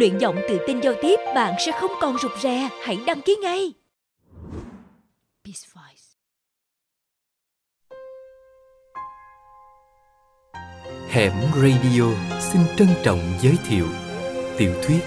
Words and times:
Luyện 0.00 0.18
giọng 0.18 0.40
tự 0.48 0.58
tin 0.66 0.80
giao 0.80 0.94
tiếp, 1.02 1.20
bạn 1.34 1.54
sẽ 1.66 1.72
không 1.72 1.90
còn 2.00 2.18
rụt 2.18 2.32
rè. 2.42 2.68
Hãy 2.82 2.98
đăng 3.06 3.20
ký 3.20 3.36
ngay. 3.42 3.72
Peace 5.44 5.66
Voice. 5.74 6.04
Hẻm 11.08 11.32
Radio 11.54 12.04
xin 12.40 12.62
trân 12.76 12.88
trọng 13.02 13.18
giới 13.40 13.56
thiệu 13.68 13.86
tiểu 14.56 14.72
thuyết 14.82 15.00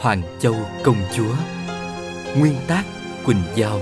Hoàng 0.00 0.22
Châu 0.40 0.54
Công 0.82 0.96
Chúa 1.16 1.34
Nguyên 2.38 2.54
tác 2.68 2.84
Quỳnh 3.26 3.42
Giao 3.54 3.80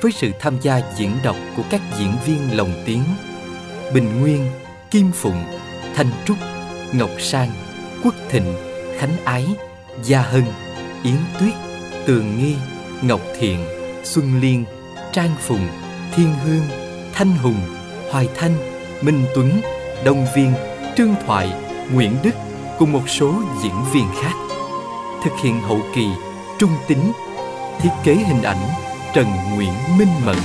với 0.00 0.12
sự 0.12 0.30
tham 0.40 0.58
gia 0.62 0.80
diễn 0.96 1.10
đọc 1.24 1.36
của 1.56 1.62
các 1.70 1.80
diễn 1.98 2.12
viên 2.26 2.56
lồng 2.56 2.72
tiếng 2.86 3.02
Bình 3.94 4.20
Nguyên, 4.20 4.46
Kim 4.90 5.10
Phụng, 5.14 5.44
Thanh 5.94 6.10
Trúc, 6.24 6.36
Ngọc 6.92 7.10
Sang, 7.18 7.50
Quốc 8.04 8.14
Thịnh, 8.28 8.54
Khánh 8.98 9.16
Ái, 9.24 9.46
Gia 10.04 10.22
Hân, 10.22 10.44
Yến 11.02 11.16
Tuyết, 11.40 11.54
Tường 12.06 12.38
Nghi, 12.38 12.54
Ngọc 13.02 13.20
Thiện, 13.38 13.66
Xuân 14.04 14.40
Liên, 14.40 14.64
Trang 15.12 15.30
Phùng, 15.40 15.68
Thiên 16.14 16.34
Hương, 16.44 16.64
Thanh 17.12 17.36
Hùng, 17.36 17.60
Hoài 18.10 18.28
Thanh, 18.34 18.56
Minh 19.02 19.24
Tuấn, 19.34 19.60
Đông 20.04 20.26
Viên, 20.36 20.52
Trương 20.96 21.14
Thoại, 21.26 21.52
Nguyễn 21.92 22.16
Đức 22.22 22.34
cùng 22.78 22.92
một 22.92 23.08
số 23.08 23.34
diễn 23.62 23.74
viên 23.92 24.06
khác. 24.22 24.34
Thực 25.24 25.32
hiện 25.44 25.60
hậu 25.60 25.80
kỳ 25.94 26.06
Trung 26.58 26.72
Tính, 26.88 27.12
thiết 27.80 27.90
kế 28.04 28.14
hình 28.14 28.42
ảnh 28.42 28.68
Trần 29.14 29.26
Nguyễn 29.54 29.72
Minh 29.98 30.08
Mẫn. 30.26 30.36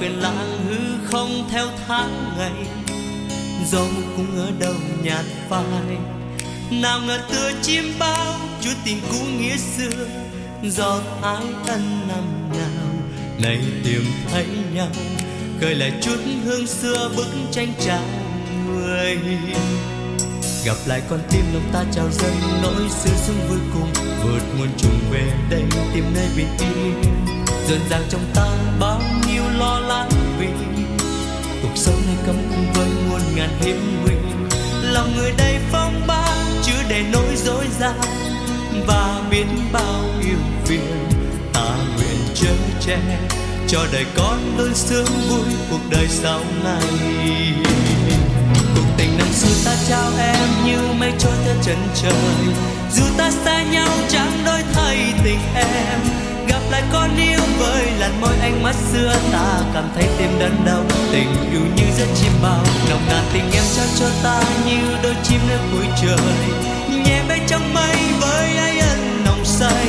Quên 0.00 0.12
lãng 0.12 0.58
hư 0.68 1.08
không 1.10 1.48
theo 1.50 1.66
tháng 1.86 2.34
ngày. 2.38 2.66
Dẫu 3.66 3.86
cũng 4.16 4.36
ở 4.36 4.50
đâu 4.58 4.74
nhạt 5.02 5.24
phai, 5.48 5.96
nào 6.70 7.00
ngờ 7.00 7.18
tựa 7.30 7.52
chim 7.62 7.84
bao 7.98 8.34
chút 8.60 8.74
tình 8.84 9.00
cũ 9.10 9.18
nghĩa 9.38 9.56
xưa. 9.56 10.06
Do 10.62 11.00
ái 11.22 11.44
ân 11.66 12.08
năm 12.08 12.50
nào, 12.50 12.92
nay 13.42 13.60
tìm 13.84 14.04
thấy 14.30 14.46
nhau. 14.74 14.88
Khơi 15.60 15.74
lại 15.74 15.92
chút 16.02 16.16
hương 16.44 16.66
xưa 16.66 17.10
bức 17.16 17.26
tranh 17.50 17.72
trao 17.86 18.02
người. 18.66 19.18
Gặp 20.64 20.76
lại 20.86 21.02
con 21.10 21.20
tim 21.30 21.44
lòng 21.54 21.70
ta 21.72 21.84
trao 21.92 22.10
dâng, 22.10 22.62
nỗi 22.62 22.88
xưa 22.90 23.16
xuống 23.26 23.48
vui 23.48 23.58
cùng. 23.74 23.92
Vượt 24.24 24.42
muôn 24.58 24.68
trùng 24.78 25.00
về 25.10 25.32
đây, 25.50 25.62
tìm 25.94 26.04
nơi 26.14 26.26
bình 26.36 26.48
yên. 26.58 27.02
Dần 27.68 27.80
dàng 27.90 28.02
trong 28.10 28.24
ta 28.34 28.46
bao 28.80 29.00
nhiêu 29.26 29.42
lo 29.62 29.80
lắng 29.80 30.08
vì 30.38 30.48
cuộc 31.62 31.76
sống 31.76 32.02
này 32.06 32.16
cấm 32.26 32.36
cung 32.50 32.72
với 32.74 32.88
muôn 33.08 33.20
ngàn 33.34 33.50
hiểm 33.60 34.02
nguy. 34.02 34.14
Lòng 34.82 35.16
người 35.16 35.32
đây 35.38 35.56
phong 35.72 36.06
ba 36.06 36.26
chứa 36.62 36.82
để 36.88 37.04
nỗi 37.12 37.36
dối 37.36 37.64
gian 37.80 38.00
và 38.86 39.20
biết 39.30 39.46
bao 39.72 40.04
yêu 40.20 40.38
phiền. 40.64 40.80
Ta 41.52 41.76
nguyện 41.96 42.18
chớ 42.34 42.54
che 42.86 42.98
cho 43.68 43.86
đời 43.92 44.06
con 44.16 44.38
luôn 44.56 44.74
sướng 44.74 45.06
vui 45.28 45.54
cuộc 45.70 45.80
đời 45.90 46.08
sau 46.08 46.40
này. 46.64 46.82
Cuộc 48.74 48.88
tình 48.96 49.18
năm 49.18 49.28
xưa 49.32 49.70
ta 49.70 49.76
trao 49.88 50.10
em 50.18 50.48
như 50.66 50.78
mây 50.98 51.12
trôi 51.18 51.32
theo 51.44 51.54
chân 51.62 51.78
trời, 52.02 52.54
dù 52.92 53.04
ta 53.18 53.30
xa 53.30 53.62
nhau 53.62 53.88
chẳng 54.08 54.42
đổi 54.46 54.62
thay 54.72 55.14
tình 55.24 55.40
em 55.54 56.11
lại 56.72 56.82
có 56.92 57.08
níu 57.16 57.40
với 57.58 57.86
làn 57.98 58.20
môi 58.20 58.36
anh 58.40 58.62
mắt 58.62 58.74
xưa 58.92 59.12
ta 59.32 59.60
cảm 59.74 59.84
thấy 59.94 60.04
tim 60.18 60.38
đớn 60.38 60.56
đau. 60.66 60.84
Tình 61.12 61.28
yêu 61.52 61.60
như 61.76 61.84
giấc 61.98 62.06
chim 62.14 62.32
bao, 62.42 62.64
nồng 62.90 63.06
nàn 63.08 63.24
tình 63.32 63.50
em 63.52 63.64
trao 63.76 63.86
cho 63.98 64.06
ta 64.22 64.42
như 64.66 64.78
đôi 65.02 65.14
chim 65.22 65.40
nơi 65.48 65.58
cuối 65.72 65.86
trời. 66.02 66.34
Nhẹ 67.04 67.22
bay 67.28 67.40
trong 67.48 67.74
mây 67.74 67.96
với 68.20 68.56
ai 68.56 68.78
ân 68.78 69.24
nồng 69.24 69.44
say. 69.44 69.86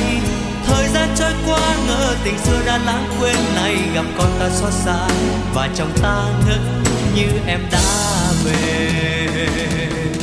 Thời 0.66 0.88
gian 0.88 1.08
trôi 1.18 1.32
qua 1.46 1.76
ngỡ 1.86 2.14
tình 2.24 2.38
xưa 2.38 2.62
đã 2.66 2.78
lãng 2.86 3.06
quên 3.20 3.36
này 3.54 3.76
gặp 3.94 4.04
con 4.18 4.28
ta 4.40 4.50
xót 4.50 4.72
xa 4.72 5.08
và 5.54 5.68
trong 5.74 5.92
ta 6.02 6.24
ngỡ 6.46 6.58
như 7.14 7.26
em 7.46 7.60
đã 7.72 7.82
về. 8.44 10.13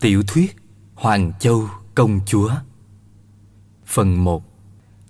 Tiểu 0.00 0.22
thuyết 0.28 0.56
Hoàng 0.94 1.32
Châu 1.40 1.68
Công 1.94 2.20
Chúa. 2.26 2.50
Phần 3.86 4.24
1 4.24 4.42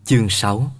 Chương 0.04 0.28
6 0.28 0.72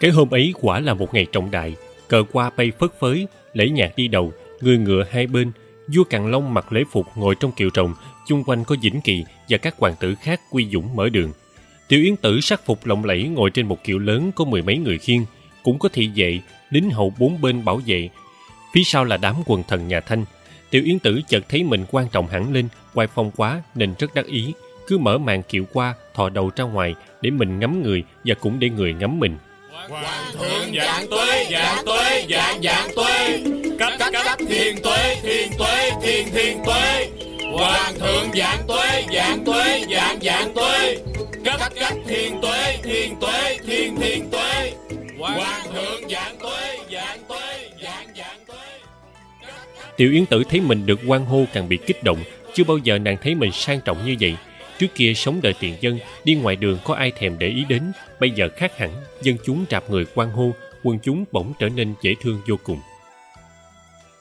Cái 0.00 0.10
hôm 0.10 0.30
ấy 0.30 0.54
quả 0.60 0.80
là 0.80 0.94
một 0.94 1.14
ngày 1.14 1.26
trọng 1.32 1.50
đại, 1.50 1.76
Cờ 2.08 2.22
qua 2.32 2.50
bay 2.56 2.72
phất 2.80 2.90
phới 3.00 3.26
Lễ 3.52 3.68
nhạc 3.68 3.96
đi 3.96 4.08
đầu, 4.08 4.32
Người 4.60 4.78
ngựa 4.78 5.04
hai 5.10 5.26
bên, 5.26 5.52
Vua 5.94 6.04
Càn 6.04 6.30
Long 6.30 6.54
mặc 6.54 6.72
lễ 6.72 6.84
phục 6.90 7.06
ngồi 7.14 7.34
trong 7.40 7.52
kiệu 7.52 7.70
rồng, 7.74 7.94
Chung 8.26 8.44
quanh 8.44 8.64
có 8.64 8.76
Vĩnh 8.82 9.00
Kỳ 9.00 9.24
Và 9.48 9.58
các 9.58 9.74
hoàng 9.78 9.94
tử 10.00 10.14
khác 10.14 10.40
quy 10.50 10.68
dũng 10.72 10.96
mở 10.96 11.08
đường. 11.08 11.32
Tiểu 11.88 12.02
Yến 12.02 12.16
Tử 12.16 12.40
sắc 12.40 12.66
phục 12.66 12.86
lộng 12.86 13.04
lẫy 13.04 13.28
ngồi 13.28 13.50
trên 13.50 13.66
một 13.66 13.84
kiệu 13.84 13.98
lớn 13.98 14.32
có 14.36 14.44
mười 14.44 14.62
mấy 14.62 14.78
người 14.78 14.98
khiêng, 14.98 15.24
Cũng 15.62 15.78
có 15.78 15.88
thị 15.92 16.10
vệ, 16.14 16.40
Lính 16.70 16.90
hậu 16.90 17.12
bốn 17.18 17.40
bên 17.40 17.64
bảo 17.64 17.80
vệ. 17.86 18.08
Phía 18.74 18.82
sau 18.84 19.04
là 19.04 19.16
đám 19.16 19.34
quần 19.46 19.62
thần 19.68 19.88
nhà 19.88 20.00
Thanh 20.00 20.24
Tiểu 20.74 20.82
Yến 20.84 20.98
Tử 20.98 21.20
chợt 21.28 21.42
thấy 21.48 21.62
mình 21.62 21.84
quan 21.90 22.08
trọng 22.08 22.26
hẳn 22.26 22.52
lên, 22.52 22.68
quay 22.94 23.06
phong 23.14 23.30
quá 23.36 23.62
nên 23.74 23.94
rất 23.98 24.14
đắc 24.14 24.26
ý. 24.26 24.52
Cứ 24.86 24.98
mở 24.98 25.18
màn 25.18 25.42
kiệu 25.42 25.64
qua, 25.72 25.94
thò 26.14 26.28
đầu 26.28 26.50
ra 26.56 26.64
ngoài 26.64 26.94
để 27.20 27.30
mình 27.30 27.58
ngắm 27.58 27.82
người 27.82 28.04
và 28.24 28.34
cũng 28.40 28.58
để 28.58 28.70
người 28.70 28.92
ngắm 28.92 29.20
mình. 29.20 29.36
Hoàng 29.88 30.32
thượng 30.32 30.74
dạng 30.76 31.06
tuế, 31.10 31.46
dạng 31.50 31.84
tuế, 31.86 32.26
dạng 32.30 32.62
dạng 32.62 32.88
tuế. 32.96 33.44
cấp 33.78 33.92
cấp 33.98 34.12
cấp 34.24 34.38
thiên 34.48 34.76
tuế, 34.82 35.16
thiên 35.22 35.52
tuế, 35.58 35.90
thiên 36.02 36.28
thiên 36.34 36.58
tuế. 36.66 37.10
Hoàng 37.52 37.94
thượng 37.98 38.28
dạng 38.34 38.66
tuế, 38.68 39.04
dạng 39.14 39.44
tuế, 39.44 39.84
dạng 39.90 40.18
dạng 40.22 40.54
tuế. 40.54 40.96
cấp 41.44 41.60
cấp 41.80 41.92
thiên 42.06 42.40
tuế, 42.42 42.78
thiên 42.82 43.16
tuế, 43.20 43.58
thiên 43.66 43.96
thiên 44.00 44.30
tuế. 44.30 44.72
Hoàng 45.18 45.62
thượng 45.72 46.10
dạng 46.10 46.38
tuế, 46.38 46.78
dạng 46.92 46.93
Tiểu 49.96 50.12
Yến 50.12 50.26
Tử 50.26 50.44
thấy 50.44 50.60
mình 50.60 50.86
được 50.86 51.00
quan 51.06 51.26
hô 51.26 51.44
càng 51.52 51.68
bị 51.68 51.78
kích 51.86 52.02
động, 52.02 52.18
chưa 52.54 52.64
bao 52.64 52.78
giờ 52.78 52.98
nàng 52.98 53.16
thấy 53.22 53.34
mình 53.34 53.52
sang 53.52 53.80
trọng 53.80 54.06
như 54.06 54.16
vậy. 54.20 54.36
Trước 54.78 54.86
kia 54.94 55.14
sống 55.14 55.40
đời 55.42 55.54
tiền 55.60 55.74
dân, 55.80 55.98
đi 56.24 56.34
ngoài 56.34 56.56
đường 56.56 56.78
có 56.84 56.94
ai 56.94 57.10
thèm 57.10 57.38
để 57.38 57.48
ý 57.48 57.64
đến, 57.68 57.92
bây 58.20 58.30
giờ 58.30 58.48
khác 58.56 58.78
hẳn, 58.78 58.90
dân 59.22 59.36
chúng 59.46 59.64
rạp 59.70 59.90
người 59.90 60.04
quan 60.14 60.30
hô, 60.30 60.52
quân 60.82 60.98
chúng 61.02 61.24
bỗng 61.32 61.52
trở 61.58 61.68
nên 61.68 61.94
dễ 62.02 62.14
thương 62.20 62.40
vô 62.48 62.56
cùng. 62.64 62.78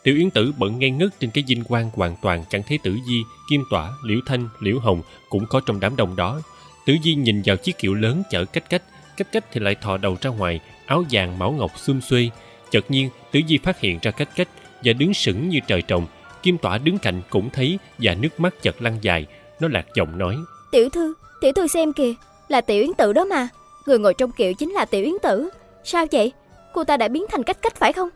Tiểu 0.04 0.16
Yến 0.16 0.30
Tử 0.30 0.54
bận 0.58 0.80
ngây 0.80 0.90
ngất 0.90 1.20
trên 1.20 1.32
cái 1.32 1.44
dinh 1.48 1.64
quan 1.68 1.90
hoàn 1.94 2.16
toàn 2.22 2.44
chẳng 2.50 2.64
thấy 2.64 2.80
Tử 2.84 2.98
Di, 3.08 3.22
Kim 3.50 3.64
Tỏa, 3.72 3.92
Liễu 4.04 4.20
Thanh, 4.26 4.50
Liễu 4.60 4.80
Hồng 4.80 5.02
cũng 5.30 5.46
có 5.46 5.62
trong 5.66 5.80
đám 5.80 5.96
đông 5.96 6.16
đó. 6.16 6.42
Tử 6.86 6.96
Di 7.04 7.16
nhìn 7.16 7.42
vào 7.46 7.56
chiếc 7.56 7.78
kiệu 7.78 7.94
lớn 7.94 8.24
chở 8.32 8.46
cách 8.46 8.70
cách, 8.70 8.84
cách 9.18 9.28
cách 9.32 9.46
thì 9.52 9.60
lại 9.60 9.76
thò 9.76 9.98
đầu 9.98 10.18
ra 10.22 10.30
ngoài, 10.30 10.60
áo 10.86 11.04
vàng 11.12 11.40
mão 11.40 11.52
ngọc 11.52 11.72
xum 11.78 12.00
xuê. 12.02 12.30
Chợt 12.72 12.92
nhiên, 12.92 13.10
Tử 13.32 13.40
Di 13.48 13.58
phát 13.58 13.80
hiện 13.80 14.00
ra 14.02 14.12
cách 14.12 14.30
cách 14.36 14.48
và 14.84 14.94
đứng 14.94 15.14
sững 15.14 15.50
như 15.50 15.60
trời 15.68 15.82
trồng. 15.82 16.08
Kim 16.44 16.58
Tỏa 16.58 16.78
đứng 16.78 16.98
cạnh 16.98 17.22
cũng 17.30 17.50
thấy 17.50 17.80
và 17.98 18.14
nước 18.14 18.40
mắt 18.40 18.54
chợt 18.62 18.82
lăn 18.82 18.98
dài. 19.02 19.26
Nó 19.60 19.68
lạc 19.68 19.86
giọng 19.96 20.18
nói. 20.18 20.36
Tiểu 20.72 20.90
thư, 20.90 21.14
tiểu 21.42 21.52
thư 21.54 21.68
xem 21.68 21.94
kìa, 21.94 22.14
là 22.48 22.62
tiểu 22.62 22.82
yến 22.82 22.94
tử 22.94 23.14
đó 23.14 23.26
mà. 23.26 23.48
Người 23.86 24.00
ngồi 24.00 24.14
trong 24.14 24.32
kiệu 24.32 24.54
chính 24.54 24.72
là 24.72 24.86
Tiểu 24.86 25.04
Yến 25.04 25.14
Tử. 25.24 25.50
Sao 25.84 26.06
vậy? 26.12 26.32
Cô 26.74 26.84
ta 26.84 26.98
đã 26.98 27.08
biến 27.08 27.26
thành 27.32 27.44
cách 27.44 27.58
cách 27.62 27.76
phải 27.76 27.94
không? 27.94 28.10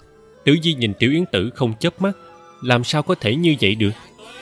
Tử 0.44 0.56
Di 0.64 0.74
nhìn 0.74 0.94
Tiểu 0.94 1.12
Yến 1.12 1.25
Tử 1.25 1.50
không 1.56 1.74
chớp 1.80 2.02
mắt, 2.02 2.12
làm 2.64 2.84
sao 2.84 3.04
có 3.04 3.16
thể 3.16 3.36
như 3.36 3.56
vậy 3.62 3.75
được? 3.75 3.92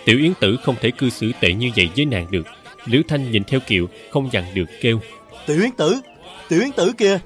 Tiểu 0.06 0.20
Yến 0.20 0.34
Tử 0.40 0.58
không 0.64 0.76
thể 0.82 0.92
cư 0.92 1.10
xử 1.10 1.32
tệ 1.40 1.54
như 1.54 1.72
vậy 1.76 1.90
với 1.96 2.06
nàng 2.06 2.28
được. 2.32 2.48
Liễu 2.86 3.02
Thanh 3.08 3.32
nhìn 3.32 3.44
theo 3.44 3.60
kiệu, 3.68 3.88
không 4.12 4.30
dằn 4.32 4.46
được 4.54 4.66
kêu. 4.82 5.00
Tiểu 5.46 5.62
Yến 5.62 5.72
Tử, 5.72 5.96
Tiểu 6.50 6.62
Yến 6.62 6.72
Tử 6.72 6.92
kìa. 6.98 7.20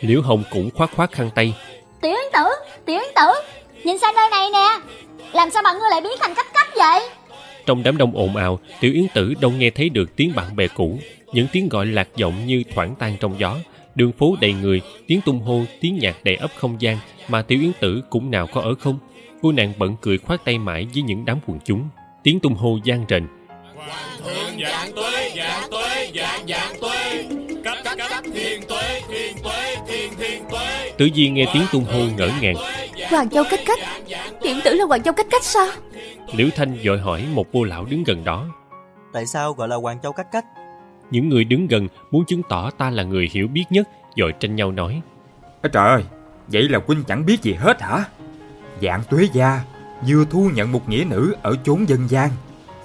Liễu 0.00 0.22
Hồng 0.22 0.42
cũng 0.50 0.70
khoát 0.70 0.90
khoát 0.90 1.12
khăn 1.12 1.30
tay. 1.34 1.54
Tiểu 2.00 2.12
Yến 2.12 2.32
Tử, 2.32 2.48
Tiểu 2.84 2.98
Yến 2.98 3.14
Tử, 3.14 3.28
nhìn 3.86 3.98
sang 3.98 4.14
nơi 4.14 4.28
này 4.30 4.50
nè. 4.52 4.68
Làm 5.32 5.50
sao 5.50 5.62
mà 5.62 5.72
ngươi 5.72 5.90
lại 5.90 6.00
biến 6.00 6.12
thành 6.20 6.34
cách 6.34 6.46
cách 6.54 6.68
vậy? 6.76 7.08
Trong 7.66 7.82
đám 7.82 7.96
đông 7.96 8.16
ồn 8.16 8.36
ào, 8.36 8.58
Tiểu 8.80 8.92
Yến 8.92 9.06
Tử 9.14 9.34
đâu 9.40 9.50
nghe 9.50 9.70
thấy 9.70 9.88
được 9.88 10.16
tiếng 10.16 10.32
bạn 10.36 10.56
bè 10.56 10.68
cũ, 10.68 10.98
những 11.32 11.46
tiếng 11.52 11.68
gọi 11.68 11.86
lạc 11.86 12.08
giọng 12.16 12.46
như 12.46 12.62
thoảng 12.74 12.94
tan 12.98 13.16
trong 13.20 13.34
gió. 13.38 13.56
Đường 13.94 14.12
phố 14.12 14.36
đầy 14.40 14.52
người, 14.52 14.80
tiếng 15.06 15.20
tung 15.20 15.40
hô, 15.40 15.64
tiếng 15.80 15.98
nhạc 15.98 16.24
đầy 16.24 16.36
ấp 16.36 16.50
không 16.56 16.80
gian 16.80 16.98
mà 17.28 17.42
Tiểu 17.42 17.60
Yến 17.60 17.72
Tử 17.80 18.02
cũng 18.10 18.30
nào 18.30 18.46
có 18.46 18.60
ở 18.60 18.74
không. 18.80 18.98
Cô 19.42 19.52
nàng 19.52 19.72
bận 19.78 19.96
cười 20.00 20.18
khoát 20.18 20.44
tay 20.44 20.58
mãi 20.58 20.86
với 20.94 21.02
những 21.02 21.24
đám 21.24 21.38
quần 21.46 21.58
chúng. 21.64 21.88
Tiếng 22.22 22.40
tung 22.40 22.54
hô 22.54 22.78
gian 22.84 23.04
rền. 23.08 23.26
Hoàng 23.76 24.18
thượng 24.24 24.60
dạng 24.62 24.92
tuế, 24.92 25.32
dạng 25.36 25.70
tuế, 25.70 26.10
dạng 26.14 26.46
dạng 26.48 26.80
tuế. 26.80 27.24
Cấp 27.64 27.78
cấp 27.84 28.24
thiên 28.34 28.62
tuế, 28.68 29.02
thiên 29.08 29.36
tuế, 29.42 29.76
thiên 29.88 30.12
thiên 30.18 30.42
tuế. 30.50 30.92
Tử 30.98 31.08
Di 31.14 31.28
nghe 31.28 31.44
tiếng 31.54 31.62
tung 31.72 31.84
hô 31.84 32.00
ngỡ 32.16 32.30
ngàng. 32.40 32.56
Hoàng 33.10 33.30
Châu 33.30 33.44
cách 33.50 33.60
cách. 33.66 33.78
Tiểu 34.42 34.56
Tử 34.64 34.74
là 34.74 34.84
Hoàng 34.84 35.02
Châu 35.02 35.14
cách 35.14 35.26
cách 35.30 35.44
sao? 35.44 35.66
Liễu 36.32 36.48
Thanh 36.56 36.78
vội 36.84 36.98
hỏi 36.98 37.24
một 37.32 37.46
cô 37.52 37.64
lão 37.64 37.84
đứng 37.84 38.04
gần 38.04 38.24
đó. 38.24 38.46
Tại 39.12 39.26
sao 39.26 39.52
gọi 39.52 39.68
là 39.68 39.76
Hoàng 39.76 39.98
Châu 40.02 40.12
cách 40.12 40.26
cách? 40.32 40.44
Những 41.10 41.28
người 41.28 41.44
đứng 41.44 41.66
gần 41.66 41.88
muốn 42.10 42.24
chứng 42.24 42.42
tỏ 42.48 42.70
ta 42.70 42.90
là 42.90 43.02
người 43.02 43.30
hiểu 43.32 43.48
biết 43.48 43.64
nhất, 43.70 43.88
rồi 44.16 44.32
tranh 44.40 44.56
nhau 44.56 44.72
nói. 44.72 45.00
Ê 45.62 45.70
trời 45.72 45.88
ơi, 45.88 46.02
vậy 46.48 46.62
là 46.62 46.80
huynh 46.86 47.04
chẳng 47.04 47.26
biết 47.26 47.42
gì 47.42 47.52
hết 47.52 47.82
hả? 47.82 48.04
Dạng 48.82 49.02
tuế 49.10 49.28
gia 49.32 49.60
vừa 50.08 50.24
thu 50.30 50.50
nhận 50.54 50.72
một 50.72 50.88
nghĩa 50.88 51.04
nữ 51.08 51.34
ở 51.42 51.56
chốn 51.64 51.88
dân 51.88 52.08
gian, 52.08 52.30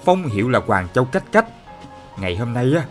phong 0.04 0.28
hiệu 0.28 0.48
là 0.48 0.60
Hoàng 0.66 0.88
Châu 0.94 1.04
Cách 1.04 1.24
Cách. 1.32 1.46
Ngày 2.20 2.36
hôm 2.36 2.54
nay 2.54 2.72
á 2.76 2.84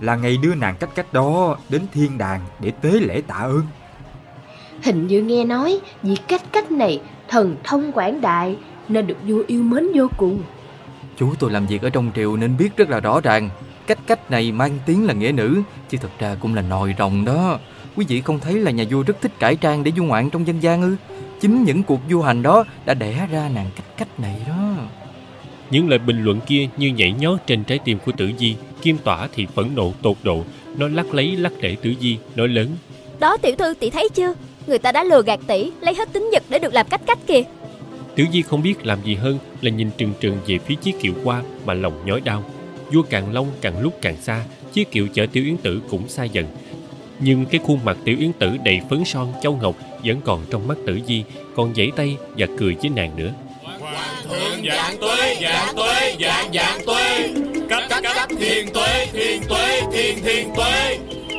là 0.00 0.16
ngày 0.16 0.36
đưa 0.36 0.54
nàng 0.54 0.76
Cách 0.80 0.90
Cách 0.94 1.12
đó 1.12 1.56
đến 1.68 1.82
thiên 1.92 2.18
đàng 2.18 2.40
để 2.60 2.70
tế 2.70 2.90
lễ 2.90 3.22
tạ 3.26 3.34
ơn. 3.34 3.62
Hình 4.82 5.06
như 5.06 5.22
nghe 5.22 5.44
nói 5.44 5.80
vị 6.02 6.16
cách 6.52 6.66
cách 6.66 6.78
này 6.78 7.00
thần 7.28 7.56
thông 7.64 7.92
quảng 7.92 8.20
đại 8.20 8.56
nên 8.88 9.06
được 9.06 9.16
vua 9.26 9.42
yêu 9.46 9.62
mến 9.62 9.84
vô 9.94 10.08
cùng. 10.16 10.42
Chú 11.18 11.34
tôi 11.38 11.50
làm 11.50 11.66
việc 11.66 11.82
ở 11.82 11.90
trong 11.90 12.10
triều 12.14 12.36
nên 12.36 12.56
biết 12.56 12.76
rất 12.76 12.90
là 12.90 13.00
rõ 13.00 13.20
ràng. 13.20 13.50
Cách 13.86 13.98
cách 14.06 14.30
này 14.30 14.52
mang 14.52 14.78
tiếng 14.86 15.06
là 15.06 15.14
nghĩa 15.14 15.32
nữ, 15.32 15.62
chứ 15.88 15.98
thật 16.00 16.08
ra 16.18 16.36
cũng 16.40 16.54
là 16.54 16.62
nòi 16.62 16.94
rồng 16.98 17.24
đó. 17.24 17.58
Quý 17.96 18.04
vị 18.08 18.20
không 18.20 18.40
thấy 18.40 18.54
là 18.54 18.70
nhà 18.70 18.84
vua 18.90 19.02
rất 19.02 19.20
thích 19.20 19.32
cải 19.38 19.56
trang 19.56 19.84
để 19.84 19.92
du 19.96 20.04
ngoạn 20.04 20.30
trong 20.30 20.46
dân 20.46 20.62
gian 20.62 20.82
ư? 20.82 20.96
Chính 21.40 21.64
những 21.64 21.82
cuộc 21.82 22.00
du 22.10 22.22
hành 22.22 22.42
đó 22.42 22.64
đã 22.86 22.94
đẻ 22.94 23.28
ra 23.30 23.50
nàng 23.54 23.70
cách 23.76 23.86
cách 23.96 24.20
này 24.20 24.36
đó. 24.48 24.74
Những 25.70 25.88
lời 25.88 25.98
bình 25.98 26.24
luận 26.24 26.40
kia 26.46 26.68
như 26.76 26.88
nhảy 26.88 27.12
nhót 27.12 27.38
trên 27.46 27.64
trái 27.64 27.78
tim 27.84 27.98
của 28.06 28.12
Tử 28.12 28.30
Di, 28.38 28.56
Kim 28.82 28.98
Tỏa 28.98 29.28
thì 29.34 29.46
phẫn 29.54 29.74
nộ 29.74 29.92
tột 30.02 30.16
độ, 30.22 30.44
nó 30.76 30.88
lắc 30.88 31.14
lấy 31.14 31.36
lắc 31.36 31.52
để 31.60 31.76
Tử 31.82 31.94
Di, 32.00 32.18
nói 32.36 32.48
lớn. 32.48 32.68
Đó 33.20 33.36
tiểu 33.36 33.54
thư 33.58 33.74
tỷ 33.80 33.90
thấy 33.90 34.08
chưa? 34.14 34.34
Người 34.66 34.78
ta 34.78 34.92
đã 34.92 35.04
lừa 35.04 35.22
gạt 35.22 35.40
tỷ, 35.46 35.70
lấy 35.80 35.94
hết 35.94 36.12
tính 36.12 36.28
nhật 36.32 36.42
để 36.48 36.58
được 36.58 36.74
làm 36.74 36.86
cách 36.88 37.00
cách 37.06 37.18
kìa. 37.26 37.42
Tử 38.16 38.24
Di 38.32 38.42
không 38.42 38.62
biết 38.62 38.86
làm 38.86 38.98
gì 39.04 39.14
hơn 39.14 39.38
là 39.62 39.70
nhìn 39.70 39.90
trừng 39.98 40.12
trừng 40.20 40.38
về 40.46 40.58
phía 40.58 40.74
chiếc 40.74 41.00
kiệu 41.00 41.12
qua 41.24 41.42
mà 41.64 41.74
lòng 41.74 42.06
nhói 42.06 42.20
đau. 42.20 42.44
Vua 42.92 43.02
Càng 43.02 43.32
Long 43.32 43.46
càng 43.60 43.80
lúc 43.80 43.98
càng 44.02 44.16
xa, 44.22 44.44
chiếc 44.72 44.90
kiệu 44.90 45.06
chở 45.14 45.26
Tiểu 45.32 45.44
Yến 45.44 45.56
Tử 45.56 45.80
cũng 45.90 46.08
xa 46.08 46.24
dần. 46.24 46.46
Nhưng 47.18 47.46
cái 47.46 47.60
khuôn 47.64 47.84
mặt 47.84 47.96
Tiểu 48.04 48.16
Yến 48.18 48.32
Tử 48.32 48.56
đầy 48.64 48.80
phấn 48.90 49.04
son 49.04 49.32
châu 49.42 49.58
ngọc 49.62 49.76
vẫn 50.04 50.20
còn 50.24 50.40
trong 50.50 50.68
mắt 50.68 50.78
Tử 50.86 51.00
Di, 51.06 51.24
còn 51.56 51.74
giãy 51.74 51.90
tay 51.96 52.16
và 52.36 52.46
cười 52.58 52.76
với 52.82 52.90
nàng 52.96 53.16
nữa. 53.16 53.32
Hoàng 53.80 54.14
thượng 54.28 54.64
dạng 54.68 54.96
tuế, 55.00 55.36
dạng 55.42 55.76
tuế, 55.76 56.16
dạng 56.20 56.52
dạng 56.52 56.80
tuế. 56.86 57.28
Cách 57.68 57.84
cách 57.88 58.04
cách 58.14 58.28
thiên 58.38 58.68
tuế, 58.74 59.06
thiên 59.12 59.42
tuế, 59.48 59.82
thiên 59.92 60.18
thiên 60.24 60.48
tuế. 60.56 60.98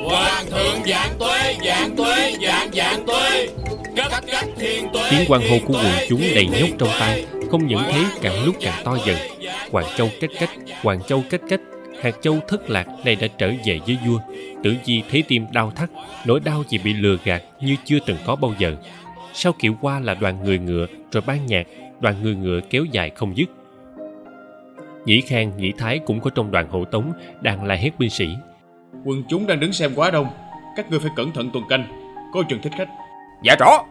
Hoàng 0.10 0.46
thượng 0.50 0.82
dạng 0.86 1.12
tuế, 1.20 1.56
dạng 1.66 1.96
tuế, 1.96 2.36
dạng 2.42 2.70
dạng 2.74 3.06
tuế. 3.06 3.48
Cách 3.96 4.24
cách 4.32 4.46
thiên 4.58 4.88
tuế. 4.94 5.08
Tiếng 5.10 5.26
quan 5.28 5.42
hô 5.50 5.58
của 5.68 5.74
quần 5.74 5.94
chúng 6.10 6.22
đầy 6.36 6.46
nhóc 6.46 6.70
trong 6.80 6.90
tay, 7.00 7.26
không 7.52 7.68
những 7.68 7.82
thế 7.92 8.04
càng 8.22 8.46
lúc 8.46 8.56
càng 8.62 8.82
to 8.84 8.98
dần. 9.06 9.18
Hoàng 9.72 9.86
Châu 9.98 10.10
cách 10.22 10.30
cách, 10.40 10.50
Hoàng 10.82 11.00
Châu 11.08 11.24
cách 11.30 11.42
cách, 11.50 11.62
hạt 12.02 12.16
châu 12.22 12.40
thất 12.48 12.70
lạc 12.70 12.88
này 13.06 13.16
đã 13.16 13.28
trở 13.28 13.52
về 13.66 13.80
với 13.88 13.98
vua. 14.08 14.20
Tử 14.64 14.76
Di 14.84 15.04
thấy 15.12 15.24
tim 15.28 15.46
đau 15.54 15.72
thắt, 15.76 15.90
nỗi 16.26 16.40
đau 16.40 16.64
vì 16.70 16.78
bị 16.78 16.94
lừa 16.94 17.18
gạt 17.24 17.44
như 17.62 17.76
chưa 17.86 17.98
từng 18.06 18.18
có 18.26 18.36
bao 18.36 18.54
giờ. 18.60 18.76
Sau 19.34 19.54
kiệu 19.54 19.76
qua 19.82 20.00
là 20.00 20.14
đoàn 20.14 20.44
người 20.44 20.60
ngựa, 20.60 20.86
rồi 21.12 21.24
ban 21.28 21.46
nhạc, 21.46 21.68
đoàn 22.00 22.16
người 22.24 22.36
ngựa 22.36 22.60
kéo 22.70 22.86
dài 22.86 23.10
không 23.10 23.38
dứt. 23.38 23.50
Nhĩ 25.06 25.22
Khang, 25.22 25.52
Nhĩ 25.58 25.72
Thái 25.78 26.00
cũng 26.00 26.20
có 26.20 26.30
trong 26.30 26.52
đoàn 26.52 26.68
hộ 26.70 26.86
tống, 26.86 27.14
đang 27.42 27.66
la 27.66 27.76
hét 27.76 28.00
binh 28.00 28.10
sĩ. 28.10 28.28
Quần 29.06 29.24
chúng 29.30 29.48
đang 29.48 29.60
đứng 29.60 29.74
xem 29.74 29.92
quá 29.96 30.12
đông 30.12 30.28
Các 30.76 30.90
ngươi 30.90 31.00
phải 31.00 31.12
cẩn 31.16 31.32
thận 31.32 31.50
tuần 31.54 31.64
canh 31.70 31.88
Coi 32.34 32.44
chừng 32.50 32.62
thích 32.62 32.74
khách 32.78 32.90
Dạ 33.44 33.56
rõ. 33.60 33.84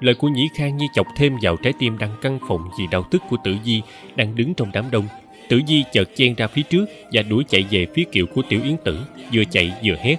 Lời 0.00 0.14
của 0.14 0.28
Nhĩ 0.28 0.48
Khang 0.54 0.76
như 0.76 0.86
chọc 0.94 1.06
thêm 1.16 1.36
vào 1.42 1.56
trái 1.56 1.72
tim 1.78 1.98
đang 1.98 2.16
căng 2.22 2.38
phồng 2.48 2.70
vì 2.78 2.86
đau 2.90 3.06
tức 3.10 3.22
của 3.30 3.36
Tử 3.44 3.56
Di 3.64 3.82
đang 4.16 4.36
đứng 4.36 4.54
trong 4.54 4.70
đám 4.72 4.90
đông. 4.90 5.08
Tử 5.48 5.60
Di 5.68 5.84
chợt 5.92 6.04
chen 6.16 6.34
ra 6.34 6.46
phía 6.46 6.62
trước 6.62 6.86
và 7.12 7.22
đuổi 7.22 7.44
chạy 7.48 7.64
về 7.70 7.86
phía 7.94 8.04
kiệu 8.12 8.26
của 8.34 8.42
Tiểu 8.48 8.60
Yến 8.64 8.76
Tử, 8.84 8.98
vừa 9.32 9.42
chạy 9.50 9.72
vừa 9.84 9.94
hét. 10.00 10.16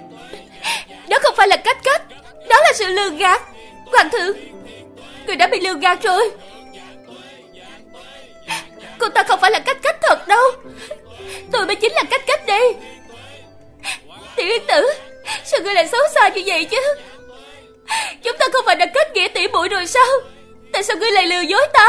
Đó 1.10 1.18
không 1.22 1.34
phải 1.36 1.48
là 1.48 1.56
cách 1.56 1.78
cách, 1.84 2.02
đó 2.48 2.56
là 2.62 2.72
sự 2.74 2.86
lừa 2.86 3.10
gạt. 3.10 3.42
Hoàng 3.92 4.08
thượng, 4.12 4.36
người 5.26 5.36
đã 5.36 5.48
bị 5.52 5.60
lừa 5.60 5.74
gạt 5.74 6.02
rồi. 6.02 6.30
Cô 8.98 9.08
ta 9.08 9.22
không 9.22 9.40
phải 9.40 9.50
là 9.50 9.58
cách 9.58 9.78
cách 9.82 9.96
thật 10.02 10.28
đâu. 10.28 10.44
Tôi 11.52 11.66
mới 11.66 11.76
chính 11.76 11.92
là 11.92 12.02
cách 12.10 12.22
cách 12.26 12.40
đây. 12.46 12.74
Tiểu 14.38 14.46
Yến 14.46 14.62
Tử, 14.68 14.86
sao 15.44 15.60
ngươi 15.64 15.74
lại 15.74 15.88
xấu 15.88 16.00
xa 16.14 16.28
như 16.28 16.42
vậy 16.46 16.64
chứ? 16.64 16.76
Chúng 18.22 18.36
ta 18.38 18.46
không 18.52 18.64
phải 18.66 18.76
là 18.76 18.86
kết 18.86 19.12
nghĩa 19.14 19.28
tỷ 19.28 19.48
muội 19.48 19.68
rồi 19.68 19.86
sao? 19.86 20.04
Tại 20.72 20.82
sao 20.82 20.96
ngươi 20.96 21.12
lại 21.12 21.26
lừa 21.26 21.40
dối 21.40 21.66
ta? 21.74 21.88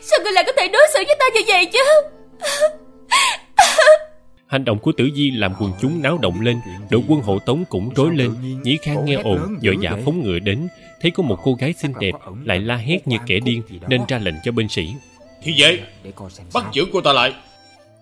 Sao 0.00 0.18
ngươi 0.22 0.32
lại 0.32 0.44
có 0.46 0.52
thể 0.56 0.68
đối 0.68 0.82
xử 0.94 1.02
với 1.06 1.16
ta 1.18 1.26
như 1.34 1.40
vậy 1.46 1.66
chứ? 1.66 1.80
Hành 4.46 4.64
động 4.64 4.78
của 4.78 4.92
Tử 4.92 5.08
Di 5.14 5.30
làm 5.30 5.54
quần 5.60 5.72
chúng 5.80 6.02
náo 6.02 6.18
động 6.18 6.40
lên, 6.40 6.60
đội 6.90 7.02
quân 7.08 7.20
hộ 7.20 7.38
tống 7.38 7.64
cũng 7.68 7.90
rối 7.96 8.10
lên. 8.14 8.34
Nhĩ 8.62 8.78
Khang 8.82 9.04
nghe 9.04 9.14
ồn, 9.14 9.58
vội 9.64 9.76
vã 9.82 9.90
phóng 10.04 10.22
ngựa 10.22 10.38
đến, 10.38 10.68
thấy 11.00 11.10
có 11.10 11.22
một 11.22 11.38
cô 11.44 11.54
gái 11.54 11.74
xinh 11.78 11.92
đẹp 12.00 12.12
lại 12.44 12.60
la 12.60 12.76
hét 12.76 13.08
như 13.08 13.16
kẻ 13.26 13.40
điên 13.44 13.62
nên 13.88 14.00
ra 14.08 14.18
lệnh 14.18 14.34
cho 14.44 14.52
binh 14.52 14.68
sĩ. 14.68 14.94
Thì 15.42 15.54
vậy 15.58 15.80
Bắt 16.54 16.64
giữ 16.72 16.86
cô 16.92 17.00
ta 17.00 17.12
lại 17.12 17.34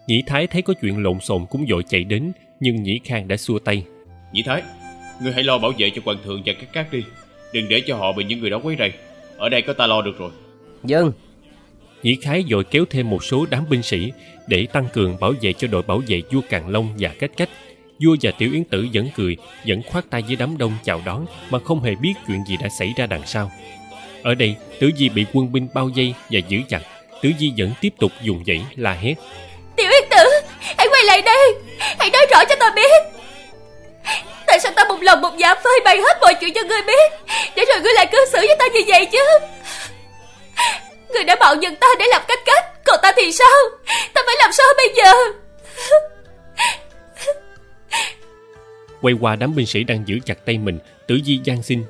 Nhĩ 0.06 0.22
Thái 0.26 0.46
thấy 0.46 0.62
có 0.62 0.74
chuyện 0.80 1.02
lộn 1.02 1.20
xộn 1.20 1.46
cũng 1.50 1.66
vội 1.70 1.82
chạy 1.88 2.04
đến, 2.04 2.32
nhưng 2.60 2.82
Nhĩ 2.82 3.00
Khang 3.04 3.28
đã 3.28 3.36
xua 3.36 3.58
tay. 3.58 3.84
Nhĩ 4.32 4.42
Thái 4.42 4.62
Ngươi 5.22 5.32
hãy 5.32 5.44
lo 5.44 5.58
bảo 5.58 5.72
vệ 5.78 5.90
cho 5.90 6.02
hoàng 6.04 6.18
thượng 6.24 6.42
và 6.46 6.52
các 6.52 6.72
cát 6.72 6.92
đi 6.92 7.04
Đừng 7.52 7.68
để 7.68 7.82
cho 7.86 7.96
họ 7.96 8.12
bị 8.12 8.24
những 8.24 8.40
người 8.40 8.50
đó 8.50 8.60
quấy 8.62 8.76
rầy 8.78 8.92
Ở 9.38 9.48
đây 9.48 9.62
có 9.62 9.72
ta 9.72 9.86
lo 9.86 10.02
được 10.02 10.18
rồi 10.18 10.30
Dân 10.84 11.12
Nhĩ 12.02 12.16
Khái 12.22 12.44
vội 12.48 12.64
kéo 12.64 12.84
thêm 12.90 13.10
một 13.10 13.24
số 13.24 13.46
đám 13.50 13.64
binh 13.70 13.82
sĩ 13.82 14.12
để 14.46 14.66
tăng 14.72 14.88
cường 14.92 15.16
bảo 15.20 15.32
vệ 15.40 15.52
cho 15.52 15.68
đội 15.68 15.82
bảo 15.82 16.02
vệ 16.08 16.22
vua 16.32 16.40
Càn 16.48 16.72
Long 16.72 16.94
và 16.98 17.08
Cách 17.18 17.30
Cách. 17.36 17.48
Vua 18.04 18.16
và 18.22 18.30
Tiểu 18.30 18.52
Yến 18.52 18.64
Tử 18.64 18.86
vẫn 18.92 19.08
cười, 19.16 19.36
vẫn 19.66 19.82
khoát 19.82 20.10
tay 20.10 20.22
với 20.26 20.36
đám 20.36 20.58
đông 20.58 20.72
chào 20.84 21.02
đón 21.04 21.26
mà 21.50 21.58
không 21.58 21.82
hề 21.82 21.94
biết 21.94 22.14
chuyện 22.26 22.44
gì 22.48 22.56
đã 22.60 22.68
xảy 22.78 22.92
ra 22.96 23.06
đằng 23.06 23.26
sau. 23.26 23.50
Ở 24.22 24.34
đây, 24.34 24.56
Tử 24.78 24.90
Di 24.96 25.08
bị 25.08 25.24
quân 25.32 25.52
binh 25.52 25.68
bao 25.74 25.90
vây 25.96 26.14
và 26.30 26.40
giữ 26.48 26.58
chặt. 26.68 26.82
Tử 27.22 27.30
Di 27.38 27.52
vẫn 27.56 27.70
tiếp 27.80 27.94
tục 27.98 28.12
dùng 28.22 28.44
dãy 28.46 28.62
la 28.76 28.92
hét. 28.92 29.14
Tiểu 29.76 29.86
Yến 29.90 30.08
Tử, 30.10 30.39
hãy 30.60 30.88
quay 30.88 31.04
lại 31.04 31.22
đây, 31.22 31.54
hãy 31.98 32.10
nói 32.10 32.26
rõ 32.30 32.44
cho 32.48 32.54
tôi 32.60 32.70
biết. 32.70 33.02
Tại 34.46 34.60
sao 34.60 34.72
ta 34.76 34.84
một 34.84 35.02
lòng 35.02 35.20
một 35.20 35.36
dạ 35.36 35.54
phơi 35.54 35.80
bày 35.84 35.98
hết 35.98 36.18
mọi 36.20 36.34
chuyện 36.34 36.54
cho 36.54 36.62
ngươi 36.62 36.82
biết, 36.82 37.12
để 37.56 37.64
rồi 37.64 37.80
ngươi 37.80 37.92
lại 37.94 38.06
cư 38.12 38.18
xử 38.32 38.38
với 38.38 38.56
ta 38.58 38.66
như 38.66 38.80
vậy 38.86 39.06
chứ? 39.06 39.18
Ngươi 41.08 41.24
đã 41.24 41.36
mạo 41.40 41.54
nhận 41.54 41.76
ta 41.76 41.86
để 41.98 42.06
làm 42.10 42.22
cách 42.28 42.40
cách, 42.44 42.64
còn 42.84 43.00
ta 43.02 43.12
thì 43.16 43.32
sao? 43.32 43.48
Ta 44.14 44.22
phải 44.26 44.34
làm 44.38 44.52
sao 44.52 44.66
bây 44.76 44.92
giờ? 44.96 45.12
Quay 49.02 49.14
qua 49.20 49.36
đám 49.36 49.54
binh 49.54 49.66
sĩ 49.66 49.84
đang 49.84 50.02
giữ 50.06 50.18
chặt 50.26 50.46
tay 50.46 50.58
mình, 50.58 50.78
Tử 51.08 51.18
Di 51.24 51.40
gian 51.44 51.62
xin. 51.62 51.84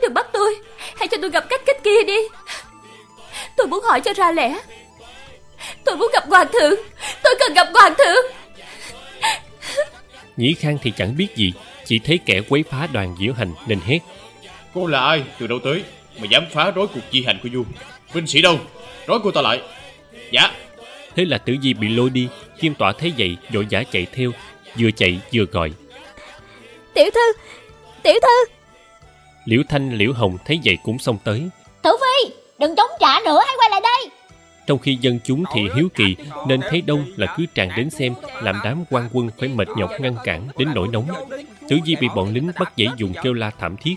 Đừng 0.00 0.14
bắt 0.14 0.26
tôi, 0.32 0.56
hãy 0.96 1.08
cho 1.08 1.16
tôi 1.22 1.30
gặp 1.30 1.44
cách 1.48 1.60
cách 1.66 1.76
kia 1.84 2.02
đi. 2.06 2.18
Tôi 3.56 3.66
muốn 3.66 3.84
hỏi 3.84 4.00
cho 4.00 4.12
ra 4.12 4.32
lẽ. 4.32 4.54
Tôi 5.84 5.96
muốn 5.96 6.10
gặp 6.12 6.24
hoàng 6.28 6.48
thượng, 6.52 6.74
tôi 7.22 7.34
cần 7.38 7.54
gặp 7.54 7.68
hoàng 7.74 7.94
thượng. 7.98 8.24
Nhĩ 10.36 10.54
Khang 10.54 10.78
thì 10.82 10.92
chẳng 10.96 11.16
biết 11.16 11.36
gì, 11.36 11.52
chỉ 11.84 11.98
thấy 11.98 12.18
kẻ 12.26 12.40
quấy 12.48 12.64
phá 12.70 12.88
đoàn 12.92 13.16
diễu 13.20 13.32
hành 13.32 13.52
nên 13.66 13.80
hét. 13.86 13.98
Cô 14.74 14.86
là 14.86 15.00
ai? 15.00 15.22
Từ 15.38 15.46
đâu 15.46 15.58
tới? 15.64 15.82
Mà 16.18 16.26
dám 16.30 16.46
phá 16.52 16.70
rối 16.70 16.86
cuộc 16.86 17.00
chi 17.10 17.24
hành 17.26 17.38
của 17.42 17.48
vua. 17.52 17.62
Binh 18.14 18.26
sĩ 18.26 18.42
đâu? 18.42 18.58
Rối 19.06 19.20
cô 19.24 19.30
ta 19.30 19.40
lại. 19.40 19.60
Dạ. 20.30 20.50
Thế 21.16 21.24
là 21.24 21.38
Tử 21.38 21.56
Di 21.62 21.74
bị 21.74 21.88
lôi 21.88 22.10
đi, 22.10 22.28
Kim 22.60 22.74
Tỏa 22.74 22.92
thấy 22.92 23.12
vậy 23.18 23.36
vội 23.52 23.66
vã 23.70 23.82
chạy 23.92 24.06
theo, 24.12 24.30
vừa 24.78 24.90
chạy 24.90 25.20
vừa 25.32 25.44
gọi. 25.44 25.72
Tiểu 26.94 27.10
thư 27.14 27.32
Tiểu 28.02 28.14
thư. 28.22 28.52
Liễu 29.44 29.62
Thanh 29.68 29.94
Liễu 29.94 30.12
Hồng 30.12 30.38
thấy 30.44 30.60
vậy 30.64 30.78
cũng 30.82 30.98
xông 30.98 31.18
tới. 31.24 31.48
Tử 31.82 31.96
Phi 32.00 32.34
Đừng 32.58 32.76
chống 32.76 32.90
trả 33.00 33.20
nữa 33.24 33.40
hãy 33.46 33.56
quay 33.58 33.70
lại 33.70 33.80
đây 33.80 34.10
Trong 34.66 34.78
khi 34.78 34.98
dân 35.00 35.18
chúng 35.24 35.44
thì 35.54 35.60
hiếu 35.76 35.88
kỳ 35.94 36.16
Nên 36.48 36.60
thấy 36.70 36.80
đông 36.80 37.06
là 37.16 37.34
cứ 37.36 37.46
tràn 37.54 37.70
đến 37.76 37.90
xem 37.90 38.14
Làm 38.42 38.56
đám 38.64 38.84
quan 38.90 39.08
quân 39.12 39.30
phải 39.38 39.48
mệt 39.48 39.68
nhọc 39.76 39.90
ngăn 40.00 40.16
cản 40.24 40.48
Đến 40.58 40.68
nỗi 40.74 40.88
nóng. 40.92 41.08
Tử 41.68 41.76
Di 41.86 41.96
bị 41.96 42.08
bọn 42.16 42.34
lính 42.34 42.50
bắt 42.58 42.72
dãy 42.76 42.88
dùng 42.96 43.12
kêu 43.22 43.32
la 43.32 43.50
thảm 43.58 43.76
thiết. 43.76 43.94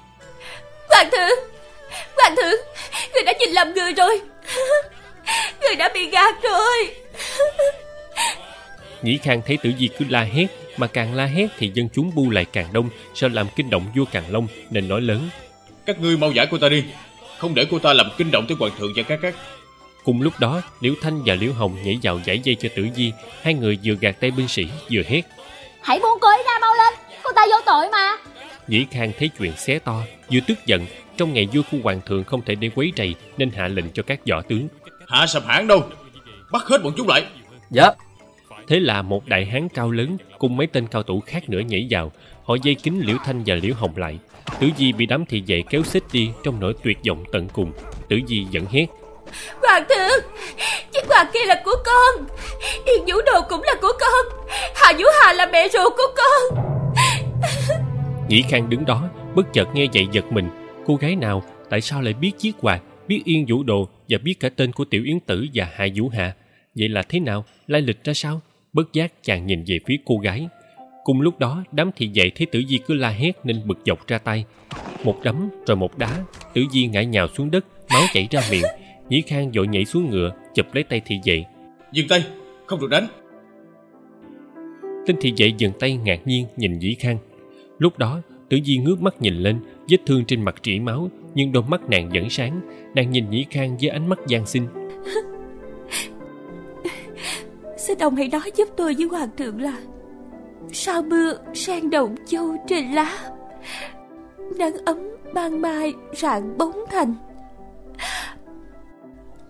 Hoàng 0.90 1.10
thượng! 1.12 1.40
Hoàng 2.16 2.36
thượng! 2.36 2.60
Người 3.14 3.24
đã 3.26 3.34
nhìn 3.40 3.50
lầm 3.50 3.74
người 3.74 3.94
rồi. 3.94 4.22
Người 5.62 5.76
đã 5.76 5.90
bị 5.94 6.10
gạt 6.10 6.36
rồi. 6.44 6.96
Nhĩ 9.02 9.18
Khang 9.18 9.42
thấy 9.46 9.58
Tử 9.64 9.72
Di 9.80 9.88
cứ 9.88 10.06
la 10.10 10.24
hét 10.24 10.48
Mà 10.78 10.88
càng 10.88 11.16
la 11.16 11.26
hét 11.26 11.48
thì 11.58 11.72
dân 11.74 11.90
chúng 11.94 12.12
bu 12.16 12.30
lại 12.30 12.46
càng 12.54 12.74
đông 12.74 12.90
Sợ 13.14 13.28
làm 13.28 13.48
kinh 13.56 13.70
động 13.70 13.86
vua 13.96 14.06
Càng 14.12 14.24
Long 14.30 14.48
Nên 14.70 14.88
nói 14.88 15.02
lớn. 15.02 15.30
Các 15.86 16.00
ngươi 16.00 16.18
mau 16.18 16.32
giải 16.32 16.48
cô 16.52 16.58
ta 16.58 16.70
đi 16.70 16.84
Không 17.38 17.56
để 17.56 17.66
cô 17.72 17.80
ta 17.80 17.94
làm 17.94 18.08
kinh 18.18 18.32
động 18.32 18.46
tới 18.48 18.58
hoàng 18.60 18.72
thượng 18.80 18.94
và 18.96 19.04
các 19.04 19.20
các 19.22 19.36
Cùng 20.08 20.22
lúc 20.22 20.34
đó 20.40 20.62
Liễu 20.80 20.94
Thanh 21.02 21.22
và 21.26 21.36
Liễu 21.36 21.54
Hồng 21.54 21.76
nhảy 21.84 22.00
vào 22.04 22.20
giải 22.26 22.40
dây 22.40 22.56
cho 22.56 22.70
Tử 22.76 22.88
Di. 22.96 23.12
Hai 23.42 23.54
người 23.54 23.80
vừa 23.84 23.94
gạt 23.94 24.16
tay 24.20 24.32
binh 24.32 24.48
sĩ 24.48 24.68
vừa 24.92 25.02
hét. 25.08 25.22
Hãy 25.82 26.00
buông 26.00 26.18
cô 26.22 26.28
ấy 26.28 26.44
ra 26.46 26.52
mau 26.62 26.76
lên 26.76 26.94
Cô 27.24 27.32
ta 27.36 27.46
vô 27.50 27.56
tội 27.66 27.90
mà. 27.92 28.18
Nhĩ 28.68 28.86
Khang 28.92 29.12
thấy 29.20 29.30
chuyện 29.38 29.52
xé 29.58 29.80
to 29.80 30.04
Vừa 30.32 30.40
tức 30.48 30.66
giận 30.66 30.86
Trong 31.18 31.34
ngày 31.34 31.48
vua 31.54 31.62
của 31.72 31.78
hoàng 31.84 32.02
thượng 32.06 32.24
không 32.24 32.42
thể 32.46 32.56
để 32.56 32.70
quấy 32.76 32.92
rầy 32.98 33.16
Nên 33.38 33.52
hạ 33.52 33.68
lệnh 33.68 33.86
cho 33.94 34.04
các 34.04 34.20
võ 34.30 34.42
tướng. 34.42 34.68
Hạ 35.08 35.28
sập 35.28 35.46
hãng 35.46 35.68
đâu? 35.68 35.84
Bắt 36.52 36.64
hết 36.64 36.84
bọn 36.84 36.94
chúng 36.98 37.08
lại. 37.08 37.26
Dạ. 37.70 37.92
Thế 38.68 38.80
là 38.80 39.02
một 39.02 39.28
đại 39.28 39.46
hán 39.46 39.70
cao 39.70 39.92
lớn 39.92 40.18
cùng 40.38 40.58
mấy 40.58 40.68
tên 40.68 40.88
cao 40.88 41.04
thủ 41.04 41.20
khác 41.20 41.50
nữa 41.50 41.60
nhảy 41.60 41.88
vào, 41.90 42.12
họ 42.44 42.56
dây 42.64 42.76
kính 42.76 43.02
Liễu 43.06 43.18
Thanh 43.26 43.44
và 43.46 43.56
Liễu 43.56 43.76
Hồng 43.76 43.98
lại. 43.98 44.20
Tử 44.60 44.68
Di 44.78 44.94
bị 44.94 45.06
đám 45.06 45.26
thị 45.26 45.44
vệ 45.48 45.64
kéo 45.70 45.84
xích 45.84 46.04
đi 46.12 46.30
trong 46.44 46.60
nỗi 46.60 46.74
tuyệt 46.84 46.98
vọng 47.08 47.24
tận 47.32 47.48
cùng. 47.54 47.72
Tử 48.10 48.20
Di 48.28 48.46
vẫn 48.54 48.66
hét. 48.72 48.86
Hoàng 49.62 49.84
thượng, 49.90 50.32
chiếc 50.92 51.08
quạt 51.10 51.30
kia 51.34 51.46
là 51.46 51.62
của 51.66 51.76
con. 51.86 52.26
Yên 52.86 53.06
Vũ 53.08 53.22
Đồ 53.26 53.42
cũng 53.50 53.64
là 53.64 53.76
của 53.82 53.94
con. 54.00 54.48
Hà 54.76 54.94
Vũ 54.94 55.06
Hà 55.22 55.34
là 55.34 55.46
mẹ 55.46 55.68
ruột 55.68 55.94
của 55.98 56.16
con. 56.18 56.66
Nhĩ 58.30 58.44
Khang 58.50 58.70
đứng 58.70 58.86
đó, 58.86 59.10
bất 59.36 59.54
chợt 59.54 59.68
nghe 59.74 59.88
vậy 59.94 60.08
giật 60.12 60.26
mình. 60.32 60.50
Cô 60.86 60.96
gái 60.96 61.16
nào, 61.16 61.44
tại 61.70 61.82
sao 61.82 62.02
lại 62.02 62.14
biết 62.14 62.32
chiếc 62.38 62.52
quạt, 62.62 62.80
biết 63.08 63.22
Yên 63.26 63.46
Vũ 63.48 63.64
Đồ 63.64 63.88
và 64.10 64.18
biết 64.24 64.40
cả 64.40 64.50
tên 64.50 64.74
của 64.74 64.86
Tiểu 64.86 65.04
Yến 65.06 65.20
Tử 65.20 65.46
và 65.54 65.68
Hà 65.76 65.88
Vũ 65.96 66.10
Hạ? 66.10 66.34
Vậy 66.76 66.90
là 66.90 67.04
thế 67.04 67.20
nào? 67.20 67.46
Lai 67.68 67.82
lịch 67.82 68.04
ra 68.04 68.14
sao? 68.14 68.42
Bất 68.74 68.94
giác 68.94 69.24
chàng 69.24 69.48
nhìn 69.48 69.64
về 69.68 69.80
phía 69.88 69.98
cô 70.06 70.18
gái. 70.18 70.48
Cùng 71.04 71.22
lúc 71.22 71.40
đó, 71.40 71.64
đám 71.72 71.92
thị 71.96 72.10
dậy 72.14 72.32
thấy 72.36 72.46
Tử 72.46 72.64
Di 72.70 72.78
cứ 72.78 72.94
la 72.94 73.10
hét 73.10 73.32
nên 73.44 73.68
bực 73.68 73.78
dọc 73.86 74.08
ra 74.08 74.18
tay. 74.18 74.46
Một 75.04 75.20
đấm 75.24 75.50
rồi 75.68 75.78
một 75.78 75.98
đá, 75.98 76.10
Tử 76.54 76.64
Di 76.72 76.88
ngã 76.88 77.02
nhào 77.02 77.28
xuống 77.38 77.52
đất, 77.52 77.66
máu 77.90 78.02
chảy 78.14 78.28
ra 78.32 78.42
miệng. 78.52 78.64
Nhĩ 79.10 79.22
Khang 79.22 79.52
vội 79.56 79.68
nhảy 79.68 79.86
xuống 79.86 80.10
ngựa, 80.10 80.32
chụp 80.54 80.66
lấy 80.74 80.84
tay 80.84 81.02
thị 81.06 81.20
vệ. 81.26 81.46
Dừng 81.92 82.08
tay, 82.08 82.26
không 82.66 82.80
được 82.80 82.90
đánh. 82.90 83.08
Tên 85.06 85.16
thị 85.22 85.34
vệ 85.38 85.48
dừng 85.58 85.72
tay 85.80 85.98
ngạc 85.98 86.28
nhiên 86.28 86.46
nhìn 86.58 86.80
Nhĩ 86.80 86.96
Khang. 86.96 87.18
Lúc 87.78 87.98
đó, 87.98 88.22
Tử 88.50 88.58
Di 88.66 88.78
ngước 88.78 89.02
mắt 89.02 89.22
nhìn 89.22 89.34
lên, 89.34 89.60
vết 89.90 89.98
thương 90.06 90.26
trên 90.26 90.42
mặt 90.42 90.56
trĩ 90.62 90.80
máu, 90.80 91.10
nhưng 91.36 91.52
đôi 91.52 91.64
mắt 91.68 91.90
nàng 91.90 92.10
vẫn 92.10 92.30
sáng. 92.30 92.62
Nàng 92.96 93.12
nhìn 93.12 93.30
Nhĩ 93.30 93.46
Khang 93.50 93.78
với 93.82 93.90
ánh 93.90 94.10
mắt 94.10 94.20
gian 94.28 94.46
xin. 94.46 94.64
Xin 97.78 97.98
ông 97.98 98.16
hãy 98.16 98.28
nói 98.28 98.52
giúp 98.56 98.68
tôi 98.78 98.94
với 98.94 99.08
hoàng 99.08 99.30
thượng 99.38 99.62
là 99.62 99.78
Sao 100.72 101.02
mưa 101.02 101.34
sang 101.54 101.90
đồng 101.90 102.16
châu 102.26 102.56
trên 102.68 102.92
lá 102.92 103.30
Nắng 104.58 104.74
ấm 104.86 104.98
ban 105.34 105.62
mai 105.62 105.94
rạng 106.14 106.58
bóng 106.58 106.84
thành 106.90 107.16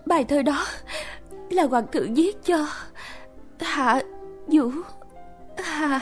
Bài 0.08 0.24
thơ 0.24 0.42
đó 0.42 0.66
là 1.50 1.62
hoàng 1.62 1.86
thượng 1.92 2.14
viết 2.14 2.36
cho 2.44 2.66
Hạ 3.60 4.00
Vũ. 4.46 4.70
Hà 5.64 6.00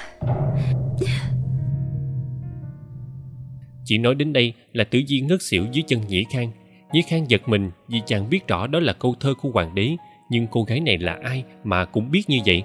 Chỉ 3.85 3.99
nói 3.99 4.15
đến 4.15 4.33
đây 4.33 4.53
là 4.73 4.85
tử 4.85 5.01
di 5.09 5.21
ngất 5.21 5.43
xỉu 5.43 5.65
dưới 5.73 5.85
chân 5.87 6.01
Nhĩ 6.09 6.25
Khang. 6.31 6.53
Nhĩ 6.93 7.03
Khang 7.03 7.31
giật 7.31 7.49
mình 7.49 7.71
vì 7.89 8.01
chàng 8.07 8.31
biết 8.31 8.49
rõ 8.49 8.67
đó 8.67 8.81
là 8.81 8.93
câu 8.93 9.15
thơ 9.21 9.35
của 9.43 9.51
hoàng 9.51 9.75
đế, 9.75 9.97
nhưng 10.31 10.47
cô 10.51 10.63
gái 10.63 10.81
này 10.81 10.99
là 10.99 11.19
ai 11.23 11.45
mà 11.65 11.85
cũng 11.85 12.11
biết 12.11 12.23
như 12.29 12.39
vậy. 12.47 12.63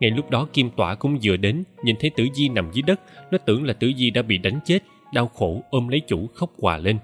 Ngay 0.00 0.10
lúc 0.10 0.30
đó 0.30 0.48
kim 0.52 0.70
tỏa 0.70 0.94
cũng 0.94 1.18
vừa 1.22 1.36
đến, 1.36 1.64
nhìn 1.84 1.96
thấy 2.00 2.10
tử 2.10 2.26
di 2.34 2.48
nằm 2.48 2.70
dưới 2.72 2.82
đất, 2.82 3.00
nó 3.30 3.38
tưởng 3.38 3.64
là 3.64 3.72
tử 3.72 3.92
di 3.96 4.10
đã 4.10 4.22
bị 4.22 4.38
đánh 4.38 4.60
chết, 4.64 4.78
đau 5.12 5.26
khổ 5.26 5.62
ôm 5.70 5.88
lấy 5.88 6.00
chủ 6.00 6.26
khóc 6.34 6.50
hòa 6.60 6.78
lên 6.78 6.98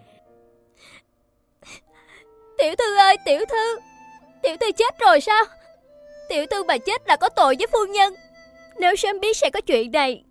tiểu 2.65 2.75
thư 2.79 2.97
ơi 2.97 3.17
tiểu 3.25 3.41
thư. 3.49 3.81
Tiểu 4.43 4.57
thư 4.61 4.73
chết 4.73 4.99
rồi 4.99 5.21
sao? 5.21 5.45
Tiểu 6.29 6.47
thư 6.51 6.65
bà 6.65 6.79
chết 6.79 7.03
là 7.07 7.17
có 7.17 7.29
tội 7.29 7.57
với 7.59 7.67
phu 7.73 7.79
nhân. 7.93 8.15
Nếu 8.81 8.97
sớm 8.97 9.21
biết 9.21 9.37
sẽ 9.37 9.51
có 9.51 9.61
chuyện 9.61 9.93
này. 9.93 10.25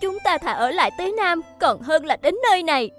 Chúng 0.00 0.18
ta 0.24 0.38
thà 0.38 0.52
ở 0.52 0.70
lại 0.70 0.90
tới 0.98 1.12
nam 1.16 1.42
còn 1.60 1.82
hơn 1.82 2.06
là 2.06 2.16
đến 2.22 2.34
nơi 2.50 2.62
này. 2.62 2.90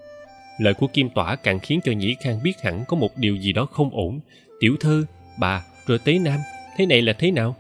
Lời 0.60 0.74
của 0.74 0.88
kim 0.88 1.10
tỏa 1.10 1.36
càng 1.36 1.60
khiến 1.60 1.80
cho 1.84 1.92
nhĩ 1.92 2.16
khang 2.24 2.40
biết 2.44 2.54
hẳn 2.64 2.84
có 2.88 2.98
một 2.98 3.10
điều 3.16 3.36
gì 3.36 3.54
đó 3.54 3.68
không 3.72 3.90
ổn. 3.94 4.20
Tiểu 4.60 4.76
thư 4.80 5.06
bà 5.40 5.64
rồi 5.88 6.00
tế 6.06 6.20
nam. 6.20 6.40
Thế 6.78 6.86
này 6.86 7.02
là 7.02 7.14
thế 7.14 7.32
nào? 7.32 7.56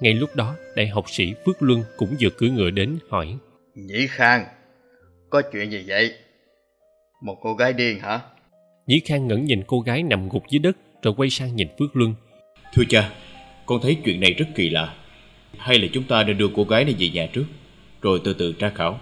Ngay 0.00 0.12
lúc 0.12 0.36
đó 0.36 0.54
đại 0.76 0.86
học 0.86 1.04
sĩ 1.10 1.34
phước 1.46 1.62
luân 1.62 1.82
cũng 1.96 2.16
vừa 2.20 2.30
cưỡi 2.38 2.50
ngựa 2.50 2.70
đến 2.70 2.98
hỏi. 3.10 3.36
Nhĩ 3.74 4.06
khang 4.10 4.46
có 5.30 5.42
chuyện 5.52 5.70
gì 5.70 5.84
vậy? 5.86 6.14
Một 7.22 7.38
cô 7.42 7.54
gái 7.54 7.72
điên 7.72 8.00
hả 8.00 8.20
nhĩ 8.86 9.00
khang 9.04 9.28
ngẩng 9.28 9.44
nhìn 9.44 9.62
cô 9.66 9.80
gái 9.80 10.02
nằm 10.02 10.28
gục 10.28 10.42
dưới 10.50 10.58
đất 10.58 10.76
rồi 11.02 11.14
quay 11.16 11.30
sang 11.30 11.56
nhìn 11.56 11.68
phước 11.78 11.96
luân. 11.96 12.14
Thưa 12.74 12.82
cha 12.88 13.10
con 13.66 13.80
thấy 13.82 13.96
chuyện 14.04 14.20
này 14.20 14.32
rất 14.32 14.46
kỳ 14.54 14.68
lạ. 14.70 14.94
Hay 15.58 15.78
là 15.78 15.88
chúng 15.92 16.04
ta 16.04 16.24
nên 16.24 16.38
đưa 16.38 16.48
cô 16.54 16.64
gái 16.64 16.84
này 16.84 16.94
về 16.98 17.08
nhà 17.08 17.26
trước 17.32 17.44
rồi 18.02 18.20
từ 18.24 18.32
từ 18.34 18.52
tra 18.52 18.70
khảo. 18.74 19.00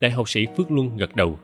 Đại 0.00 0.10
học 0.10 0.28
sĩ 0.28 0.46
phước 0.56 0.70
luân 0.70 0.96
gật 0.96 1.16
đầu. 1.16 1.38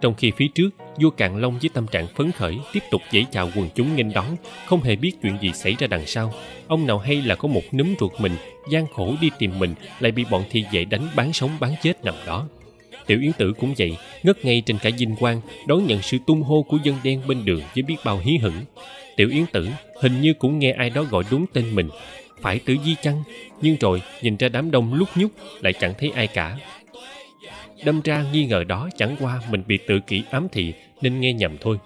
Trong 0.00 0.14
khi 0.14 0.32
phía 0.36 0.46
trước 0.54 0.70
vua 1.00 1.10
cạn 1.10 1.36
long 1.36 1.58
với 1.58 1.70
tâm 1.74 1.86
trạng 1.86 2.06
phấn 2.06 2.32
khởi 2.32 2.58
tiếp 2.72 2.82
tục 2.90 3.02
dãy 3.12 3.26
chào 3.30 3.50
quần 3.56 3.68
chúng 3.74 3.96
nghênh 3.96 4.12
đón 4.12 4.36
không 4.66 4.82
hề 4.82 4.96
biết 4.96 5.12
chuyện 5.22 5.38
gì 5.40 5.52
xảy 5.52 5.76
ra 5.78 5.86
đằng 5.86 6.06
sau. 6.06 6.32
Ông 6.66 6.86
nào 6.86 6.98
hay 6.98 7.22
là 7.22 7.34
có 7.34 7.48
một 7.48 7.62
núm 7.72 7.94
ruột 8.00 8.12
mình 8.20 8.32
gian 8.70 8.86
khổ 8.86 9.14
đi 9.20 9.30
tìm 9.38 9.58
mình 9.58 9.74
lại 10.00 10.12
bị 10.12 10.24
bọn 10.30 10.44
thị 10.50 10.64
vệ 10.72 10.84
đánh 10.84 11.08
bán 11.16 11.32
sống 11.32 11.50
bán 11.60 11.74
chết 11.82 12.04
nằm 12.04 12.14
đó 12.26 12.48
tiểu 13.06 13.20
yến 13.20 13.32
tử 13.32 13.52
cũng 13.52 13.74
vậy, 13.78 13.96
ngất 14.22 14.44
ngay 14.44 14.62
trên 14.66 14.78
cả 14.78 14.90
dinh 14.98 15.16
quang, 15.16 15.40
đón 15.66 15.86
nhận 15.86 16.02
sự 16.02 16.18
tung 16.26 16.42
hô 16.42 16.62
của 16.62 16.78
dân 16.84 16.96
đen 17.04 17.22
bên 17.26 17.44
đường 17.44 17.60
với 17.74 17.82
biết 17.82 17.96
bao 18.04 18.18
hí 18.18 18.38
hửng. 18.42 18.64
Tiểu 19.16 19.28
yến 19.28 19.46
tử 19.52 19.68
hình 20.00 20.20
như 20.20 20.34
cũng 20.34 20.58
nghe 20.58 20.72
ai 20.72 20.90
đó 20.90 21.02
gọi 21.02 21.24
đúng 21.30 21.46
tên 21.52 21.74
mình, 21.74 21.88
phải 22.40 22.58
tử 22.58 22.76
di 22.84 22.94
chăng? 23.02 23.22
Nhưng 23.62 23.76
rồi 23.80 24.02
nhìn 24.22 24.36
ra 24.36 24.48
đám 24.48 24.70
đông 24.70 24.94
lúc 24.94 25.08
nhúc 25.14 25.30
lại 25.60 25.72
chẳng 25.72 25.94
thấy 25.98 26.10
ai 26.14 26.26
cả. 26.26 26.58
Đâm 27.84 28.00
ra 28.04 28.24
nghi 28.32 28.46
ngờ 28.46 28.64
đó 28.64 28.88
chẳng 28.96 29.16
qua 29.20 29.42
mình 29.50 29.62
bị 29.66 29.78
tự 29.86 30.00
kỷ 30.06 30.22
ám 30.30 30.48
thị 30.52 30.72
nên 31.02 31.20
nghe 31.20 31.32
nhầm 31.32 31.56
thôi. 31.60 31.78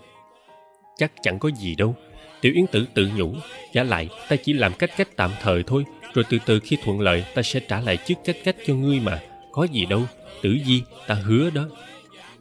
Chắc 0.97 1.13
chẳng 1.23 1.39
có 1.39 1.51
gì 1.51 1.75
đâu. 1.75 1.95
Tiểu 2.41 2.53
yến 2.55 2.67
tử 2.67 2.87
tự 2.95 3.11
nhủ, 3.17 3.35
giả 3.73 3.83
lại, 3.83 4.09
ta 4.29 4.37
chỉ 4.37 4.53
làm 4.53 4.73
cách 4.75 4.91
cách 4.97 5.09
tạm 5.17 5.31
thời 5.43 5.63
thôi, 5.63 5.85
rồi 6.15 6.25
từ 6.31 6.39
từ 6.47 6.61
khi 6.61 6.77
thuận 6.85 7.01
lợi, 7.01 7.25
ta 7.35 7.43
sẽ 7.43 7.61
trả 7.61 7.81
lại 7.81 7.97
chức 8.07 8.19
cách 8.25 8.37
cách 8.45 8.57
cho 8.67 8.75
ngươi 8.75 9.01
mà 9.01 9.21
có 9.53 9.65
gì 9.65 9.87
đâu 9.87 10.03
tử 10.43 10.57
di 10.67 10.83
ta 11.07 11.15
hứa 11.15 11.51
đó. 11.51 11.63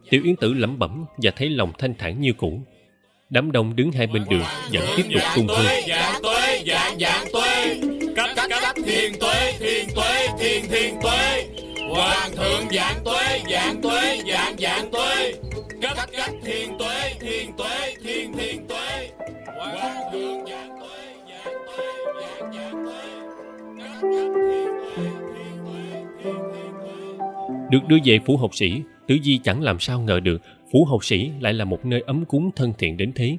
Tiểu 0.10 0.22
yến 0.24 0.36
tử 0.36 0.54
lẩm 0.54 0.80
bẩm 0.80 1.06
và 1.18 1.32
thấy 1.36 1.50
lòng 1.50 1.72
thanh 1.78 1.94
thản 1.98 2.22
như 2.22 2.34
cũ. 2.34 2.62
Đám 3.30 3.52
đông 3.52 3.76
đứng 3.76 3.92
hai 3.92 4.08
bên 4.08 4.26
đường 4.30 4.44
vẫn 4.72 4.84
tiếp 4.98 5.04
tục 5.14 5.24
tung 5.36 5.48
hô 5.48 5.56
tuế 6.24 6.64
tuế. 7.34 7.82
Cách 8.16 8.30
cách 8.36 8.50
cách 8.62 8.76
thiên 8.86 9.14
tuế 9.20 9.54
thiên 9.60 9.90
tuế 9.96 10.28
thiên 10.40 10.66
thiên 10.72 10.96
tuế. 11.04 11.48
Hoàng 11.90 12.32
thượng 12.36 12.64
dạng 12.72 13.04
tuế 13.06 13.42
dạng 13.52 13.82
tuế 13.82 14.22
dạng 14.28 14.56
dạng 14.58 14.92
tuế. 14.92 15.34
Cách 15.82 16.10
cách 16.12 16.34
thiên 16.46 16.78
tuế 16.78 17.16
thiên 17.20 17.52
tuế 17.58 17.96
thiên 18.04 18.34
thiên 18.38 18.68
tuế. 18.68 19.10
Hoàng 19.58 20.12
thượng 20.12 20.46
dạng 20.46 20.80
tuế 20.80 21.14
dạng 21.28 21.60
tuế 21.70 21.94
dạng 22.38 22.54
dạng 22.54 22.80
được 27.70 27.80
đưa 27.88 27.98
về 28.06 28.20
phủ 28.26 28.38
học 28.38 28.56
sĩ 28.56 28.82
tử 29.08 29.18
di 29.24 29.38
chẳng 29.38 29.62
làm 29.62 29.80
sao 29.80 30.02
ngờ 30.02 30.20
được, 30.20 30.42
phủ 30.72 30.86
học 30.86 31.06
sĩ 31.06 31.32
lại 31.40 31.54
là 31.54 31.66
một 31.66 31.86
nơi 31.86 32.02
ấm 32.02 32.26
cúng 32.26 32.50
thân 32.56 32.74
thiện 32.78 32.98
đến 32.98 33.12
thế. 33.16 33.38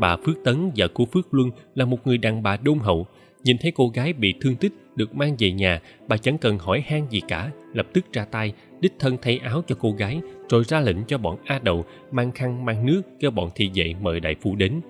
Bà 0.00 0.16
phước 0.16 0.44
tấn 0.44 0.70
vợ 0.76 0.88
của 0.88 1.04
phước 1.04 1.34
luân 1.34 1.50
là 1.74 1.84
một 1.84 2.06
người 2.06 2.18
đàn 2.18 2.42
bà 2.42 2.56
đôn 2.56 2.78
hậu. 2.78 3.06
Nhìn 3.44 3.58
thấy 3.58 3.70
cô 3.70 3.88
gái 3.88 4.12
bị 4.12 4.34
thương 4.40 4.56
tích 4.56 4.72
được 4.96 5.14
mang 5.14 5.36
về 5.38 5.52
nhà, 5.52 5.80
bà 6.08 6.16
chẳng 6.16 6.38
cần 6.38 6.58
hỏi 6.58 6.82
han 6.86 7.06
gì 7.10 7.20
cả, 7.28 7.50
lập 7.74 7.86
tức 7.92 8.12
ra 8.12 8.24
tay, 8.24 8.52
đích 8.80 8.92
thân 8.98 9.16
thay 9.22 9.38
áo 9.38 9.62
cho 9.66 9.76
cô 9.80 9.92
gái, 9.92 10.20
rồi 10.48 10.64
ra 10.64 10.80
lệnh 10.80 11.04
cho 11.04 11.18
bọn 11.18 11.36
a 11.44 11.58
đậu 11.58 11.84
mang 12.10 12.32
khăn, 12.32 12.64
mang 12.64 12.86
nước 12.86 13.02
kêu 13.20 13.30
bọn 13.30 13.50
thị 13.54 13.70
vệ 13.74 13.94
mời 14.00 14.20
đại 14.20 14.34
phu 14.40 14.56
đến. 14.56 14.80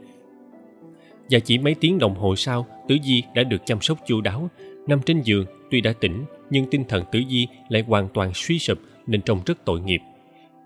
Và 1.30 1.38
chỉ 1.38 1.58
mấy 1.58 1.74
tiếng 1.74 1.98
đồng 1.98 2.14
hồ 2.14 2.36
sau 2.36 2.66
tử 2.88 2.96
di 3.04 3.22
đã 3.34 3.42
được 3.42 3.62
chăm 3.66 3.80
sóc 3.80 3.98
chu 4.06 4.20
đáo. 4.20 4.50
Nằm 4.86 5.00
trên 5.06 5.20
giường, 5.22 5.46
tuy 5.70 5.80
đã 5.80 5.92
tỉnh 6.00 6.24
nhưng 6.50 6.66
tinh 6.70 6.84
thần 6.88 7.04
tử 7.12 7.20
di 7.30 7.46
lại 7.68 7.84
hoàn 7.86 8.08
toàn 8.14 8.32
suy 8.34 8.58
sụp 8.58 8.78
nên 9.06 9.22
trông 9.22 9.40
rất 9.46 9.58
tội 9.64 9.80
nghiệp. 9.80 10.00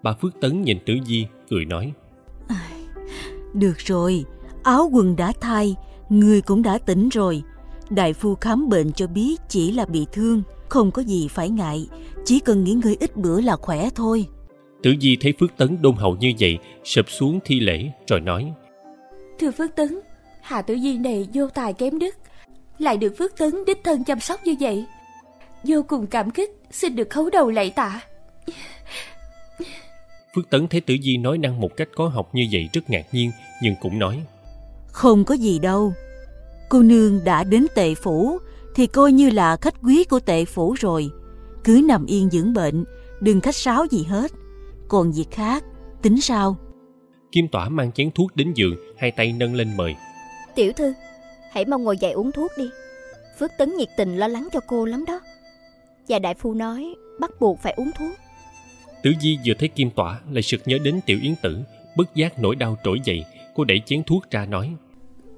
Bà 0.02 0.12
Phước 0.12 0.40
Tấn 0.40 0.62
nhìn 0.62 0.78
Tử 0.86 0.94
Di, 1.06 1.26
cười 1.50 1.64
nói. 1.64 1.92
Được 3.54 3.78
rồi, 3.78 4.24
áo 4.62 4.90
quần 4.92 5.16
đã 5.16 5.32
thay, 5.40 5.76
người 6.08 6.40
cũng 6.40 6.62
đã 6.62 6.78
tỉnh 6.78 7.08
rồi. 7.08 7.42
Đại 7.90 8.12
phu 8.12 8.34
khám 8.34 8.68
bệnh 8.68 8.92
cho 8.92 9.06
biết 9.06 9.40
chỉ 9.48 9.72
là 9.72 9.84
bị 9.84 10.06
thương, 10.12 10.42
không 10.68 10.90
có 10.90 11.02
gì 11.02 11.28
phải 11.28 11.48
ngại, 11.48 11.88
chỉ 12.24 12.40
cần 12.40 12.64
nghỉ 12.64 12.72
ngơi 12.72 12.96
ít 13.00 13.16
bữa 13.16 13.40
là 13.40 13.56
khỏe 13.56 13.88
thôi. 13.94 14.26
Tử 14.82 14.94
Di 15.00 15.16
thấy 15.20 15.34
Phước 15.40 15.56
Tấn 15.56 15.82
đôn 15.82 15.94
hậu 15.96 16.16
như 16.16 16.32
vậy, 16.40 16.58
sụp 16.84 17.10
xuống 17.10 17.38
thi 17.44 17.60
lễ, 17.60 17.90
rồi 18.08 18.20
nói. 18.20 18.52
Thưa 19.38 19.50
Phước 19.50 19.76
Tấn, 19.76 20.00
Hạ 20.42 20.62
Tử 20.62 20.78
Di 20.78 20.98
này 20.98 21.28
vô 21.34 21.48
tài 21.48 21.72
kém 21.72 21.98
đức, 21.98 22.14
lại 22.78 22.96
được 22.96 23.14
Phước 23.18 23.38
Tấn 23.38 23.64
đích 23.66 23.84
thân 23.84 24.04
chăm 24.04 24.20
sóc 24.20 24.40
như 24.44 24.54
vậy. 24.60 24.84
Vô 25.64 25.82
cùng 25.88 26.06
cảm 26.06 26.30
kích, 26.30 26.50
xin 26.70 26.96
được 26.96 27.10
khấu 27.10 27.30
đầu 27.30 27.50
lạy 27.50 27.70
tạ. 27.70 28.00
Phước 30.34 30.50
Tấn 30.50 30.68
thấy 30.68 30.80
Tử 30.80 30.96
Di 31.02 31.16
nói 31.16 31.38
năng 31.38 31.60
một 31.60 31.76
cách 31.76 31.88
có 31.94 32.08
học 32.08 32.34
như 32.34 32.46
vậy 32.52 32.68
rất 32.72 32.90
ngạc 32.90 33.06
nhiên, 33.12 33.30
nhưng 33.62 33.74
cũng 33.80 33.98
nói. 33.98 34.22
Không 34.86 35.24
có 35.24 35.34
gì 35.34 35.58
đâu. 35.58 35.94
Cô 36.68 36.82
nương 36.82 37.24
đã 37.24 37.44
đến 37.44 37.66
tệ 37.74 37.94
phủ, 37.94 38.38
thì 38.74 38.86
coi 38.86 39.12
như 39.12 39.30
là 39.30 39.56
khách 39.56 39.74
quý 39.82 40.04
của 40.04 40.20
tệ 40.20 40.44
phủ 40.44 40.74
rồi. 40.78 41.10
Cứ 41.64 41.82
nằm 41.88 42.06
yên 42.06 42.30
dưỡng 42.30 42.52
bệnh, 42.52 42.84
đừng 43.20 43.40
khách 43.40 43.56
sáo 43.56 43.86
gì 43.90 44.04
hết. 44.04 44.30
Còn 44.88 45.12
việc 45.12 45.30
khác, 45.30 45.64
tính 46.02 46.20
sao? 46.20 46.56
Kim 47.32 47.48
Tỏa 47.48 47.68
mang 47.68 47.92
chén 47.92 48.10
thuốc 48.10 48.36
đến 48.36 48.52
giường, 48.54 48.76
hai 48.98 49.10
tay 49.10 49.32
nâng 49.32 49.54
lên 49.54 49.76
mời. 49.76 49.94
Tiểu 50.54 50.72
thư, 50.72 50.92
hãy 51.52 51.64
mau 51.64 51.78
ngồi 51.78 51.96
dậy 51.96 52.12
uống 52.12 52.32
thuốc 52.32 52.50
đi. 52.58 52.70
Phước 53.38 53.50
Tấn 53.58 53.76
nhiệt 53.76 53.88
tình 53.96 54.16
lo 54.16 54.28
lắng 54.28 54.48
cho 54.52 54.60
cô 54.66 54.84
lắm 54.84 55.04
đó. 55.04 55.20
Và 56.10 56.18
đại 56.18 56.34
phu 56.34 56.54
nói 56.54 56.94
bắt 57.20 57.30
buộc 57.40 57.60
phải 57.62 57.74
uống 57.76 57.90
thuốc. 57.98 58.12
Tử 59.02 59.10
Di 59.20 59.38
vừa 59.46 59.54
thấy 59.58 59.68
Kim 59.68 59.90
Tỏa 59.90 60.20
lại 60.30 60.42
sực 60.42 60.60
nhớ 60.64 60.78
đến 60.84 61.00
Tiểu 61.06 61.18
Yến 61.22 61.34
Tử, 61.42 61.58
bất 61.96 62.14
giác 62.14 62.38
nỗi 62.38 62.56
đau 62.56 62.78
trỗi 62.84 63.00
dậy, 63.04 63.24
cô 63.54 63.64
đẩy 63.64 63.82
chén 63.86 64.02
thuốc 64.04 64.30
ra 64.30 64.46
nói. 64.46 64.70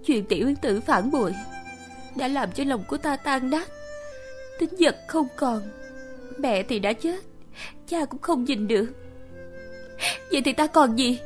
Chuyện 0.06 0.24
Tiểu 0.24 0.46
Yến 0.46 0.56
Tử 0.56 0.80
phản 0.80 1.10
bội 1.10 1.34
đã 2.16 2.28
làm 2.28 2.52
cho 2.52 2.64
lòng 2.64 2.84
của 2.88 2.96
ta 2.96 3.16
tan 3.16 3.50
nát. 3.50 3.68
Tính 4.58 4.70
vật 4.78 4.96
không 5.06 5.26
còn, 5.36 5.62
mẹ 6.38 6.62
thì 6.62 6.78
đã 6.78 6.92
chết, 6.92 7.20
cha 7.88 8.04
cũng 8.04 8.20
không 8.20 8.44
nhìn 8.44 8.68
được. 8.68 8.86
Vậy 10.30 10.42
thì 10.44 10.52
ta 10.52 10.66
còn 10.66 10.98
gì? 10.98 11.18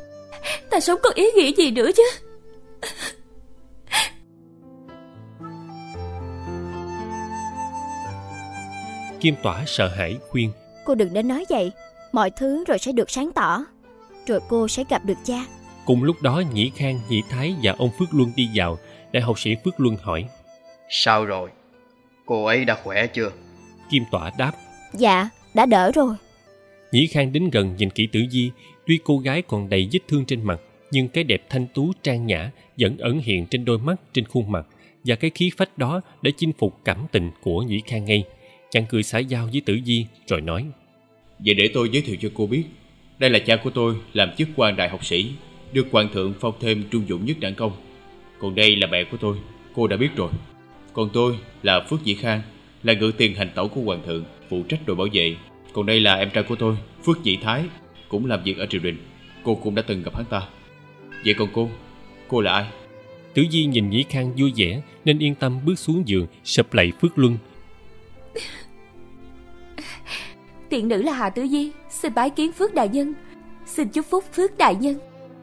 Ta 0.70 0.80
sống 0.80 1.00
còn 1.02 1.14
ý 1.14 1.30
nghĩa 1.36 1.52
gì 1.52 1.70
nữa 1.70 1.90
chứ? 1.96 2.25
Kim 9.20 9.34
Tỏa 9.42 9.64
sợ 9.66 9.88
hãi 9.88 10.16
khuyên. 10.28 10.52
Cô 10.84 10.94
đừng 10.94 11.12
đến 11.12 11.28
nói 11.28 11.44
vậy, 11.48 11.72
mọi 12.12 12.30
thứ 12.30 12.64
rồi 12.64 12.78
sẽ 12.78 12.92
được 12.92 13.10
sáng 13.10 13.30
tỏ. 13.34 13.64
Rồi 14.26 14.40
cô 14.48 14.68
sẽ 14.68 14.84
gặp 14.88 15.04
được 15.04 15.18
cha. 15.24 15.44
Cùng 15.84 16.02
lúc 16.02 16.22
đó 16.22 16.42
Nhĩ 16.52 16.70
Khang, 16.76 17.00
Nhĩ 17.08 17.22
Thái 17.30 17.54
và 17.62 17.74
ông 17.78 17.90
Phước 17.98 18.08
Luân 18.14 18.32
đi 18.36 18.48
vào. 18.54 18.78
Đại 19.12 19.22
học 19.22 19.38
sĩ 19.38 19.50
Phước 19.64 19.80
Luân 19.80 19.96
hỏi. 20.02 20.24
Sao 20.88 21.24
rồi? 21.24 21.50
Cô 22.26 22.44
ấy 22.44 22.64
đã 22.64 22.78
khỏe 22.84 23.06
chưa? 23.06 23.30
Kim 23.90 24.02
Tỏa 24.10 24.30
đáp. 24.38 24.52
Dạ, 24.92 25.28
đã 25.54 25.66
đỡ 25.66 25.92
rồi. 25.94 26.14
Nhĩ 26.92 27.06
Khang 27.06 27.32
đến 27.32 27.50
gần 27.50 27.76
nhìn 27.76 27.90
kỹ 27.90 28.08
tử 28.12 28.20
di, 28.30 28.50
tuy 28.86 28.98
cô 29.04 29.18
gái 29.18 29.42
còn 29.42 29.68
đầy 29.68 29.88
vết 29.92 30.00
thương 30.08 30.24
trên 30.24 30.42
mặt, 30.42 30.60
nhưng 30.90 31.08
cái 31.08 31.24
đẹp 31.24 31.42
thanh 31.50 31.66
tú 31.74 31.92
trang 32.02 32.26
nhã 32.26 32.50
vẫn 32.78 32.98
ẩn 32.98 33.18
hiện 33.18 33.46
trên 33.46 33.64
đôi 33.64 33.78
mắt, 33.78 33.96
trên 34.12 34.24
khuôn 34.26 34.52
mặt, 34.52 34.66
và 35.04 35.14
cái 35.14 35.30
khí 35.34 35.50
phách 35.56 35.78
đó 35.78 36.00
đã 36.22 36.30
chinh 36.36 36.52
phục 36.58 36.80
cảm 36.84 37.06
tình 37.12 37.30
của 37.42 37.62
Nhĩ 37.62 37.80
Khang 37.86 38.04
ngay. 38.04 38.24
Chàng 38.70 38.86
cười 38.88 39.02
xã 39.02 39.18
giao 39.18 39.48
với 39.52 39.60
tử 39.60 39.78
di 39.84 40.06
rồi 40.26 40.40
nói. 40.40 40.66
Vậy 41.38 41.54
để 41.54 41.70
tôi 41.74 41.88
giới 41.92 42.02
thiệu 42.02 42.16
cho 42.20 42.28
cô 42.34 42.46
biết, 42.46 42.62
đây 43.18 43.30
là 43.30 43.38
cha 43.38 43.56
của 43.56 43.70
tôi 43.70 43.96
làm 44.12 44.30
chức 44.38 44.48
quan 44.56 44.76
đại 44.76 44.88
học 44.88 45.04
sĩ, 45.04 45.30
được 45.72 45.86
hoàng 45.92 46.08
thượng 46.12 46.34
phong 46.40 46.54
thêm 46.60 46.84
trung 46.90 47.08
dụng 47.08 47.24
nhất 47.26 47.36
đảng 47.40 47.54
công. 47.54 47.72
Còn 48.40 48.54
đây 48.54 48.76
là 48.76 48.86
mẹ 48.86 49.04
của 49.04 49.16
tôi, 49.16 49.36
cô 49.74 49.86
đã 49.86 49.96
biết 49.96 50.16
rồi. 50.16 50.30
Còn 50.92 51.10
tôi 51.12 51.38
là 51.62 51.80
Phước 51.90 52.04
Dĩ 52.04 52.14
Khang, 52.14 52.42
là 52.82 52.92
ngự 52.92 53.12
tiền 53.16 53.34
hành 53.34 53.50
tẩu 53.54 53.68
của 53.68 53.80
hoàng 53.80 54.02
thượng, 54.06 54.24
phụ 54.48 54.62
trách 54.68 54.86
đội 54.86 54.96
bảo 54.96 55.06
vệ. 55.12 55.36
Còn 55.72 55.86
đây 55.86 56.00
là 56.00 56.14
em 56.14 56.30
trai 56.30 56.44
của 56.44 56.56
tôi, 56.56 56.76
Phước 57.04 57.24
Dĩ 57.24 57.36
Thái, 57.42 57.64
cũng 58.08 58.26
làm 58.26 58.42
việc 58.42 58.58
ở 58.58 58.66
triều 58.66 58.80
đình. 58.80 58.96
Cô 59.42 59.54
cũng 59.54 59.74
đã 59.74 59.82
từng 59.82 60.02
gặp 60.02 60.16
hắn 60.16 60.24
ta. 60.24 60.42
Vậy 61.24 61.34
còn 61.34 61.48
cô, 61.52 61.70
cô 62.28 62.40
là 62.40 62.52
ai? 62.52 62.66
Tử 63.34 63.44
Di 63.50 63.64
nhìn 63.64 63.90
Nhĩ 63.90 64.04
Khang 64.08 64.32
vui 64.36 64.52
vẻ 64.56 64.80
nên 65.04 65.18
yên 65.18 65.34
tâm 65.34 65.58
bước 65.64 65.78
xuống 65.78 66.02
giường, 66.06 66.26
sập 66.44 66.74
lạy 66.74 66.92
Phước 67.00 67.18
Luân. 67.18 67.38
Tiện 70.68 70.88
nữ 70.88 71.02
là 71.02 71.12
Hà 71.12 71.30
Tử 71.30 71.46
Di, 71.46 71.72
xin 71.90 72.14
bái 72.14 72.30
kiến 72.30 72.52
Phước 72.52 72.74
Đại 72.74 72.88
Nhân. 72.88 73.14
Xin 73.66 73.88
chúc 73.88 74.06
phúc 74.10 74.24
Phước 74.32 74.58
Đại 74.58 74.74
Nhân. 74.74 74.98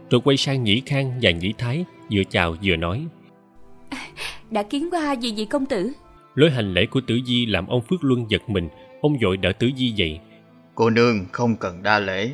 Rồi 0.10 0.22
quay 0.24 0.38
sang 0.38 0.64
Nhĩ 0.64 0.82
Khang 0.86 1.20
và 1.22 1.32
Nhĩ 1.32 1.54
Thái, 1.58 1.86
vừa 2.12 2.24
chào 2.30 2.56
vừa 2.64 2.76
nói. 2.76 3.06
Đã 4.52 4.64
kiến 4.64 4.90
qua 4.92 5.12
gì 5.12 5.34
vị 5.38 5.46
công 5.46 5.66
tử? 5.66 5.92
Lối 6.36 6.52
hành 6.52 6.74
lễ 6.74 6.86
của 6.86 7.02
Tử 7.08 7.20
Di 7.26 7.46
làm 7.46 7.68
ông 7.68 7.82
Phước 7.82 8.04
Luân 8.04 8.26
giật 8.30 8.42
mình, 8.48 8.70
ông 9.02 9.18
vội 9.24 9.38
đỡ 9.38 9.52
Tử 9.60 9.70
Di 9.78 9.90
dậy. 9.90 10.20
Cô 10.76 10.90
nương 10.90 11.26
không 11.32 11.56
cần 11.56 11.84
đa 11.84 12.00
lễ. 12.00 12.32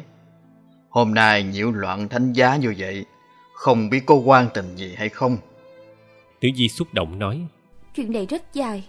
Hôm 0.90 1.14
nay 1.14 1.44
nhiễu 1.44 1.72
loạn 1.72 2.10
thánh 2.10 2.34
giá 2.34 2.56
như 2.56 2.74
vậy, 2.78 3.06
không 3.54 3.90
biết 3.90 4.06
có 4.06 4.16
quan 4.16 4.48
tình 4.54 4.76
gì 4.76 4.94
hay 4.98 5.10
không? 5.10 5.38
Tử 6.42 6.50
Di 6.56 6.68
xúc 6.68 6.88
động 6.94 7.20
nói. 7.20 7.42
Chuyện 7.96 8.12
này 8.12 8.26
rất 8.26 8.54
dài. 8.54 8.84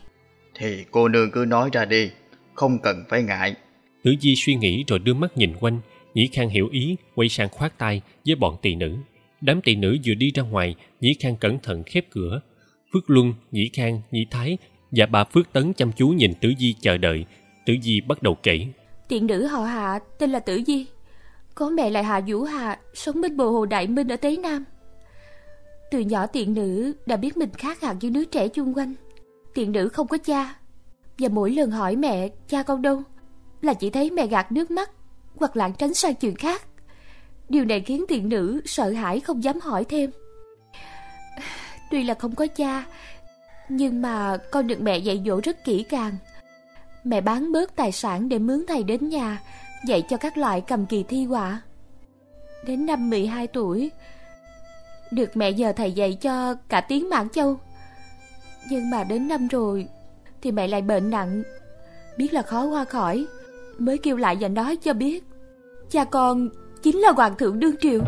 Thì 0.55 0.85
cô 0.91 1.09
nương 1.09 1.31
cứ 1.31 1.45
nói 1.49 1.71
ra 1.73 1.85
đi, 1.85 2.11
không 2.55 2.79
cần 2.79 3.05
phải 3.09 3.23
ngại. 3.23 3.55
Tử 4.03 4.15
Di 4.21 4.35
suy 4.37 4.55
nghĩ 4.55 4.85
rồi 4.89 4.99
đưa 4.99 5.15
mắt 5.15 5.37
nhìn 5.37 5.53
quanh, 5.61 5.81
Nhĩ 6.15 6.29
Khang 6.33 6.49
hiểu 6.49 6.69
ý, 6.73 6.97
quay 7.15 7.29
sang 7.29 7.49
khoát 7.49 7.79
tay 7.79 8.03
với 8.27 8.35
bọn 8.35 8.57
tỳ 8.63 8.75
nữ. 8.75 8.97
Đám 9.41 9.61
tỳ 9.63 9.75
nữ 9.75 9.97
vừa 10.05 10.15
đi 10.15 10.31
ra 10.35 10.43
ngoài, 10.43 10.75
Nhĩ 11.01 11.15
Khang 11.21 11.37
cẩn 11.37 11.59
thận 11.59 11.83
khép 11.87 12.05
cửa. 12.11 12.41
Phước 12.93 13.11
Luân, 13.11 13.35
Nhĩ 13.53 13.71
Khang, 13.73 14.01
Nhĩ 14.11 14.27
Thái 14.31 14.59
và 14.91 15.07
bà 15.07 15.25
Phước 15.25 15.53
Tấn 15.53 15.73
chăm 15.73 15.93
chú 15.93 16.09
nhìn 16.09 16.35
Tử 16.41 16.53
Di 16.59 16.75
chờ 16.81 16.97
đợi. 16.97 17.25
Tử 17.67 17.75
Di 17.83 18.01
bắt 18.01 18.23
đầu 18.23 18.35
kể. 18.43 18.67
Tiện 19.09 19.27
nữ 19.27 19.47
họ 19.47 19.65
Hạ 19.65 19.99
tên 20.19 20.31
là 20.31 20.41
Tử 20.41 20.63
Di. 20.67 20.87
Có 21.55 21.71
mẹ 21.71 21.91
lại 21.91 22.05
Hạ 22.05 22.21
Vũ 22.27 22.43
Hạ, 22.43 22.79
sống 22.95 23.21
bên 23.21 23.37
bờ 23.37 23.45
hồ 23.45 23.67
Đại 23.67 23.87
Minh 23.87 24.09
ở 24.09 24.17
Tế 24.17 24.37
Nam. 24.37 24.65
Từ 25.91 26.01
nhỏ 26.01 26.27
tiện 26.27 26.55
nữ 26.55 26.93
đã 27.07 27.17
biết 27.17 27.37
mình 27.37 27.51
khác 27.59 27.81
hẳn 27.81 27.99
với 27.99 28.11
đứa 28.11 28.25
trẻ 28.25 28.49
chung 28.49 28.75
quanh. 28.75 28.95
Tiện 29.55 29.73
nữ 29.73 29.89
không 29.89 30.09
có 30.09 30.19
cha. 30.19 30.55
Và 31.19 31.29
mỗi 31.29 31.51
lần 31.51 31.71
hỏi 31.71 31.97
mẹ 31.97 32.29
cha 32.49 32.63
con 32.63 32.83
đâu 32.83 33.03
là 33.61 33.75
chỉ 33.75 33.91
thấy 33.91 34.11
mẹ 34.11 34.27
gạt 34.27 34.53
nước 34.53 34.71
mắt 34.71 34.91
hoặc 35.37 35.57
lảng 35.57 35.73
tránh 35.73 35.95
sang 35.95 36.15
chuyện 36.15 36.35
khác. 36.37 36.63
Điều 37.49 37.65
này 37.65 37.81
khiến 37.81 38.05
tiện 38.09 38.29
nữ 38.29 38.61
sợ 38.65 38.91
hãi 38.91 39.21
không 39.21 39.45
dám 39.45 39.61
hỏi 39.61 39.85
thêm. 39.85 40.11
Tuy 41.91 42.05
là 42.05 42.15
không 42.15 42.35
có 42.35 42.47
cha, 42.47 42.85
nhưng 43.69 44.03
mà 44.03 44.37
con 44.51 44.67
được 44.67 44.81
mẹ 44.81 44.99
dạy 44.99 45.23
dỗ 45.27 45.41
rất 45.45 45.65
kỹ 45.65 45.83
càng. 45.83 46.17
Mẹ 47.05 47.21
bán 47.21 47.53
bớt 47.53 47.77
tài 47.77 47.93
sản 47.93 48.29
để 48.29 48.39
mướn 48.39 48.65
thầy 48.69 48.83
đến 48.83 49.09
nhà, 49.09 49.43
dạy 49.87 50.03
cho 50.09 50.17
các 50.17 50.39
loại 50.39 50.61
cầm 50.61 50.87
kỳ 50.87 51.03
thi 51.03 51.25
họa. 51.25 51.61
Đến 52.67 52.87
năm 52.87 53.11
12 53.11 53.47
tuổi, 53.47 53.91
được 55.11 55.37
mẹ 55.37 55.53
nhờ 55.53 55.73
thầy 55.73 55.93
dạy 55.93 56.19
cho 56.21 56.55
cả 56.69 56.81
tiếng 56.81 57.09
Mãn 57.09 57.29
Châu. 57.29 57.57
Nhưng 58.71 58.91
mà 58.91 59.05
đến 59.05 59.29
năm 59.29 59.49
rồi, 59.49 59.89
thì 60.43 60.53
mẹ 60.53 60.67
lại 60.67 60.83
bệnh 60.83 61.11
nặng, 61.11 61.43
biết 62.17 62.33
là 62.33 62.43
khó 62.43 62.65
qua 62.65 62.85
khỏi, 62.85 63.27
mới 63.81 63.99
kêu 63.99 64.17
lại 64.17 64.37
và 64.41 64.49
nói 64.49 64.77
cho 64.77 64.93
biết. 64.93 65.25
Cha 65.91 66.05
con 66.05 66.49
chính 66.83 66.99
là 66.99 67.13
hoàng 67.13 67.37
thượng 67.39 67.61
đương 67.61 67.75
triều. 67.81 68.01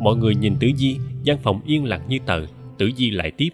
Mọi 0.00 0.16
người 0.16 0.34
nhìn 0.34 0.56
Tử 0.60 0.66
Di, 0.76 0.98
gian 1.22 1.38
phòng 1.42 1.60
yên 1.66 1.84
lặng 1.84 2.02
như 2.08 2.18
tờ. 2.26 2.40
Tử 2.78 2.90
Di 2.96 3.10
lại 3.10 3.32
tiếp. 3.36 3.48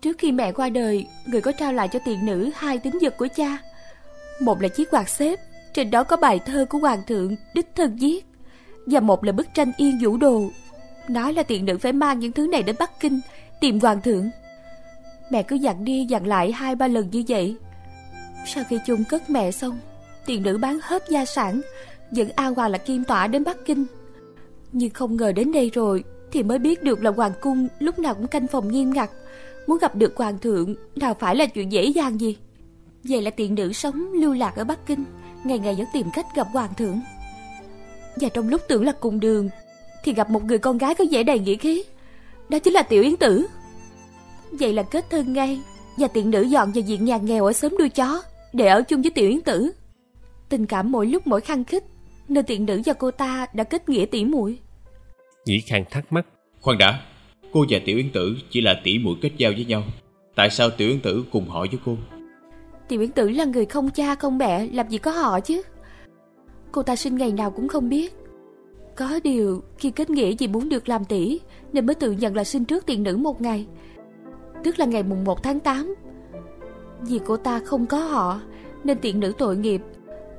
Trước 0.00 0.18
khi 0.18 0.32
mẹ 0.32 0.52
qua 0.52 0.68
đời, 0.68 1.06
người 1.26 1.40
có 1.40 1.52
trao 1.52 1.72
lại 1.72 1.88
cho 1.92 1.98
tiền 2.04 2.26
nữ 2.26 2.50
hai 2.54 2.78
tính 2.78 2.98
vật 3.02 3.14
của 3.18 3.28
cha. 3.36 3.58
Một 4.42 4.62
là 4.62 4.68
chiếc 4.68 4.90
quạt 4.90 5.08
xếp, 5.08 5.38
trên 5.74 5.90
đó 5.90 6.04
có 6.04 6.16
bài 6.16 6.40
thơ 6.46 6.66
của 6.70 6.78
hoàng 6.78 7.02
thượng 7.06 7.36
đích 7.54 7.66
thân 7.76 7.96
viết. 7.96 8.24
Và 8.86 9.00
một 9.00 9.24
là 9.24 9.32
bức 9.32 9.46
tranh 9.54 9.72
yên 9.76 9.98
vũ 10.02 10.16
đồ. 10.16 10.50
Nói 11.08 11.32
là 11.32 11.42
tiền 11.42 11.64
nữ 11.64 11.78
phải 11.78 11.92
mang 11.92 12.18
những 12.18 12.32
thứ 12.32 12.46
này 12.46 12.62
đến 12.62 12.76
Bắc 12.78 13.00
Kinh, 13.00 13.20
tìm 13.60 13.80
hoàng 13.80 14.02
thượng. 14.02 14.30
Mẹ 15.30 15.42
cứ 15.42 15.56
dặn 15.56 15.84
đi 15.84 16.04
dặn 16.04 16.26
lại 16.26 16.52
hai 16.52 16.74
ba 16.74 16.88
lần 16.88 17.10
như 17.10 17.24
vậy. 17.28 17.56
Sau 18.46 18.64
khi 18.68 18.78
chung 18.86 19.04
cất 19.04 19.30
mẹ 19.30 19.50
xong, 19.50 19.78
tiền 20.26 20.42
nữ 20.42 20.58
bán 20.58 20.78
hết 20.82 21.04
gia 21.08 21.24
sản, 21.24 21.60
dẫn 22.12 22.28
A 22.36 22.46
Hoàng 22.46 22.70
là 22.70 22.78
kim 22.78 23.04
tỏa 23.04 23.26
đến 23.26 23.44
Bắc 23.44 23.56
Kinh. 23.66 23.84
Nhưng 24.72 24.90
không 24.90 25.16
ngờ 25.16 25.32
đến 25.32 25.52
đây 25.52 25.70
rồi 25.74 26.04
thì 26.32 26.42
mới 26.42 26.58
biết 26.58 26.82
được 26.82 27.02
là 27.02 27.10
hoàng 27.10 27.32
cung 27.40 27.68
lúc 27.78 27.98
nào 27.98 28.14
cũng 28.14 28.26
canh 28.26 28.46
phòng 28.46 28.68
nghiêm 28.68 28.90
ngặt. 28.90 29.10
Muốn 29.66 29.78
gặp 29.78 29.96
được 29.96 30.16
hoàng 30.16 30.38
thượng 30.38 30.74
nào 30.96 31.14
phải 31.20 31.36
là 31.36 31.46
chuyện 31.46 31.72
dễ 31.72 31.84
dàng 31.84 32.20
gì. 32.20 32.36
Vậy 33.04 33.22
là 33.22 33.30
tiện 33.30 33.54
nữ 33.54 33.72
sống 33.72 34.12
lưu 34.12 34.34
lạc 34.34 34.56
ở 34.56 34.64
Bắc 34.64 34.86
Kinh, 34.86 35.04
ngày 35.44 35.58
ngày 35.58 35.74
vẫn 35.74 35.86
tìm 35.92 36.06
cách 36.14 36.26
gặp 36.36 36.46
hoàng 36.52 36.74
thượng. 36.76 37.00
Và 38.16 38.28
trong 38.28 38.48
lúc 38.48 38.60
tưởng 38.68 38.84
là 38.84 38.92
cùng 39.00 39.20
đường, 39.20 39.48
thì 40.04 40.12
gặp 40.12 40.30
một 40.30 40.44
người 40.44 40.58
con 40.58 40.78
gái 40.78 40.94
có 40.94 41.04
vẻ 41.10 41.22
đầy 41.22 41.38
nghĩa 41.38 41.56
khí. 41.56 41.84
Đó 42.48 42.58
chính 42.58 42.72
là 42.72 42.82
Tiểu 42.82 43.02
Yến 43.02 43.16
Tử. 43.16 43.46
Vậy 44.50 44.72
là 44.72 44.82
kết 44.82 45.10
thân 45.10 45.32
ngay, 45.32 45.60
và 45.96 46.08
tiện 46.08 46.30
nữ 46.30 46.42
dọn 46.42 46.72
vào 46.72 46.82
diện 46.82 47.04
nhà 47.04 47.16
nghèo 47.16 47.44
ở 47.44 47.52
xóm 47.52 47.76
đuôi 47.78 47.88
chó, 47.88 48.22
để 48.52 48.66
ở 48.66 48.82
chung 48.82 49.02
với 49.02 49.10
Tiểu 49.10 49.30
Yến 49.30 49.40
Tử. 49.40 49.72
Tình 50.52 50.66
cảm 50.66 50.92
mỗi 50.92 51.06
lúc 51.06 51.26
mỗi 51.26 51.40
khăng 51.40 51.64
khích, 51.64 51.84
nên 52.28 52.44
tiện 52.44 52.66
nữ 52.66 52.82
và 52.84 52.92
cô 52.92 53.10
ta 53.10 53.46
đã 53.54 53.64
kết 53.64 53.88
nghĩa 53.88 54.04
tỉ 54.04 54.24
muội. 54.24 54.58
Nhĩ 55.46 55.60
Khang 55.60 55.84
thắc 55.90 56.12
mắc. 56.12 56.26
Khoan 56.60 56.78
đã, 56.78 57.00
cô 57.52 57.64
và 57.68 57.78
Tiểu 57.84 57.96
Yến 57.96 58.10
Tử 58.12 58.36
chỉ 58.50 58.60
là 58.60 58.80
tỷ 58.84 58.98
muội 58.98 59.16
kết 59.22 59.30
giao 59.36 59.52
với 59.52 59.64
nhau. 59.64 59.82
Tại 60.34 60.50
sao 60.50 60.70
Tiểu 60.70 60.88
Yến 60.88 61.00
Tử 61.00 61.24
cùng 61.32 61.48
họ 61.48 61.60
với 61.60 61.78
cô? 61.84 61.96
Tiểu 62.88 63.00
Yến 63.00 63.10
Tử 63.10 63.28
là 63.28 63.44
người 63.44 63.66
không 63.66 63.90
cha 63.90 64.14
không 64.14 64.38
mẹ, 64.38 64.66
làm 64.72 64.88
gì 64.88 64.98
có 64.98 65.10
họ 65.10 65.40
chứ? 65.40 65.62
Cô 66.72 66.82
ta 66.82 66.96
sinh 66.96 67.16
ngày 67.16 67.32
nào 67.32 67.50
cũng 67.50 67.68
không 67.68 67.88
biết. 67.88 68.14
Có 68.96 69.20
điều, 69.24 69.62
khi 69.78 69.90
kết 69.90 70.10
nghĩa 70.10 70.34
vì 70.38 70.48
muốn 70.48 70.68
được 70.68 70.88
làm 70.88 71.04
tỷ, 71.04 71.40
nên 71.72 71.86
mới 71.86 71.94
tự 71.94 72.12
nhận 72.12 72.36
là 72.36 72.44
sinh 72.44 72.64
trước 72.64 72.86
tiền 72.86 73.02
nữ 73.02 73.16
một 73.16 73.40
ngày. 73.40 73.66
Tức 74.64 74.78
là 74.78 74.84
ngày 74.84 75.02
mùng 75.02 75.24
1 75.24 75.42
tháng 75.42 75.60
8. 75.60 75.94
Vì 77.00 77.20
cô 77.26 77.36
ta 77.36 77.60
không 77.64 77.86
có 77.86 77.98
họ, 77.98 78.40
nên 78.84 78.98
tiện 78.98 79.20
nữ 79.20 79.32
tội 79.38 79.56
nghiệp, 79.56 79.80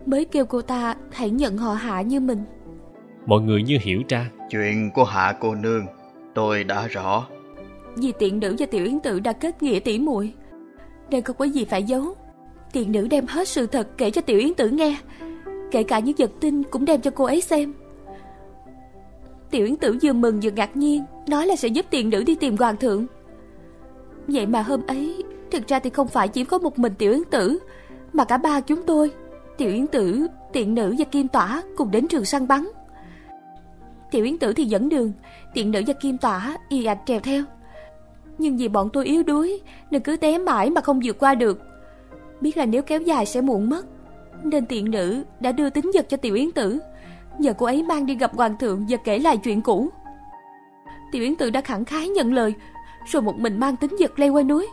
mới 0.05 0.25
kêu 0.25 0.45
cô 0.45 0.61
ta 0.61 0.95
hãy 1.11 1.29
nhận 1.29 1.57
họ 1.57 1.73
hạ 1.73 2.01
như 2.01 2.19
mình. 2.19 2.43
Mọi 3.25 3.41
người 3.41 3.63
như 3.63 3.77
hiểu 3.81 4.01
ra. 4.09 4.29
Chuyện 4.49 4.91
của 4.95 5.03
hạ 5.03 5.37
cô 5.39 5.55
nương, 5.55 5.85
tôi 6.33 6.63
đã 6.63 6.87
rõ. 6.87 7.27
Vì 7.95 8.13
tiện 8.19 8.39
nữ 8.39 8.55
và 8.59 8.65
tiểu 8.65 8.85
yến 8.85 8.99
tử 8.99 9.19
đã 9.19 9.33
kết 9.33 9.63
nghĩa 9.63 9.79
tỉ 9.79 9.99
muội 9.99 10.33
Nên 11.09 11.23
không 11.23 11.35
có 11.35 11.45
gì 11.45 11.65
phải 11.65 11.83
giấu 11.83 12.15
Tiện 12.71 12.91
nữ 12.91 13.07
đem 13.07 13.25
hết 13.27 13.47
sự 13.47 13.67
thật 13.67 13.87
kể 13.97 14.11
cho 14.11 14.21
tiểu 14.21 14.39
yến 14.39 14.53
tử 14.53 14.69
nghe 14.69 14.97
Kể 15.71 15.83
cả 15.83 15.99
những 15.99 16.15
vật 16.17 16.31
tin 16.39 16.63
cũng 16.63 16.85
đem 16.85 17.01
cho 17.01 17.11
cô 17.11 17.25
ấy 17.25 17.41
xem 17.41 17.73
Tiểu 19.51 19.65
yến 19.65 19.75
tử 19.75 19.97
vừa 20.03 20.13
mừng 20.13 20.39
vừa 20.39 20.51
ngạc 20.51 20.77
nhiên 20.77 21.03
Nói 21.27 21.47
là 21.47 21.55
sẽ 21.55 21.67
giúp 21.67 21.85
tiện 21.89 22.09
nữ 22.09 22.23
đi 22.23 22.35
tìm 22.35 22.57
hoàng 22.57 22.77
thượng 22.77 23.05
Vậy 24.27 24.45
mà 24.45 24.61
hôm 24.61 24.81
ấy 24.87 25.23
Thực 25.51 25.67
ra 25.67 25.79
thì 25.79 25.89
không 25.89 26.07
phải 26.07 26.27
chỉ 26.27 26.43
có 26.43 26.57
một 26.57 26.79
mình 26.79 26.93
tiểu 26.97 27.11
yến 27.11 27.23
tử 27.31 27.59
Mà 28.13 28.25
cả 28.25 28.37
ba 28.37 28.61
chúng 28.61 28.83
tôi 28.85 29.11
Tiểu 29.57 29.69
yến 29.69 29.87
tử, 29.87 30.27
tiện 30.53 30.75
nữ 30.75 30.95
và 30.97 31.05
kim 31.05 31.27
tỏa 31.27 31.63
Cùng 31.77 31.91
đến 31.91 32.07
trường 32.07 32.25
săn 32.25 32.47
bắn. 32.47 32.67
Tiểu 34.11 34.25
yến 34.25 34.37
tử 34.37 34.53
thì 34.53 34.65
dẫn 34.65 34.89
đường 34.89 35.11
Tiện 35.53 35.71
nữ 35.71 35.81
và 35.87 35.93
kim 35.93 36.17
tỏa 36.17 36.57
y 36.69 36.85
ạch 36.85 36.99
trèo 37.05 37.19
theo. 37.19 37.43
Nhưng 38.37 38.57
vì 38.57 38.67
bọn 38.67 38.89
tôi 38.93 39.05
yếu 39.05 39.23
đuối 39.23 39.61
Nên 39.91 40.01
cứ 40.01 40.17
té 40.17 40.37
mãi 40.37 40.69
mà 40.69 40.81
không 40.81 40.99
vượt 41.03 41.19
qua 41.19 41.35
được. 41.35 41.61
Biết 42.41 42.57
là 42.57 42.65
nếu 42.65 42.81
kéo 42.81 43.01
dài 43.01 43.25
sẽ 43.25 43.41
muộn 43.41 43.69
mất 43.69 43.85
Nên 44.43 44.65
tiện 44.65 44.91
nữ 44.91 45.23
đã 45.39 45.51
đưa 45.51 45.69
tính 45.69 45.91
vật 45.93 46.05
cho 46.09 46.17
Tiểu 46.17 46.35
Yến 46.35 46.51
Tử. 46.51 46.79
Nhờ 47.39 47.53
cô 47.53 47.65
ấy 47.65 47.83
mang 47.83 48.05
đi 48.05 48.15
gặp 48.15 48.35
hoàng 48.35 48.57
thượng 48.57 48.85
Và 48.89 48.97
kể 48.97 49.19
lại 49.19 49.37
chuyện 49.37 49.61
cũ. 49.61 49.89
Tiểu 51.11 51.23
Yến 51.23 51.35
Tử 51.35 51.49
đã 51.49 51.61
khẳng 51.61 51.85
khái 51.85 52.09
nhận 52.09 52.33
lời 52.33 52.53
Rồi 53.05 53.21
một 53.21 53.39
mình 53.39 53.59
mang 53.59 53.75
tính 53.75 53.95
vật 53.99 54.19
leo 54.19 54.33
qua 54.33 54.43
núi. 54.43 54.67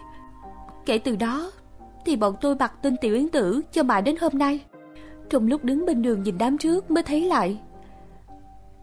Kể 0.87 0.99
từ 0.99 1.17
đó 1.17 1.51
Thì 2.05 2.17
bọn 2.17 2.35
tôi 2.41 2.55
bặt 2.55 2.83
tin 2.83 2.97
Tiểu 3.01 3.15
Yến 3.15 3.29
Tử 3.29 3.61
Cho 3.73 3.83
mãi 3.83 4.03
đến 4.03 4.17
hôm 4.21 4.33
nay. 4.35 4.61
Trong 5.31 5.47
lúc 5.47 5.65
đứng 5.65 5.87
bên 5.87 6.03
đường 6.03 6.23
nhìn 6.23 6.39
đám 6.39 6.59
trước 6.59 6.91
mới 6.91 7.03
thấy 7.03 7.21
lại 7.21 7.59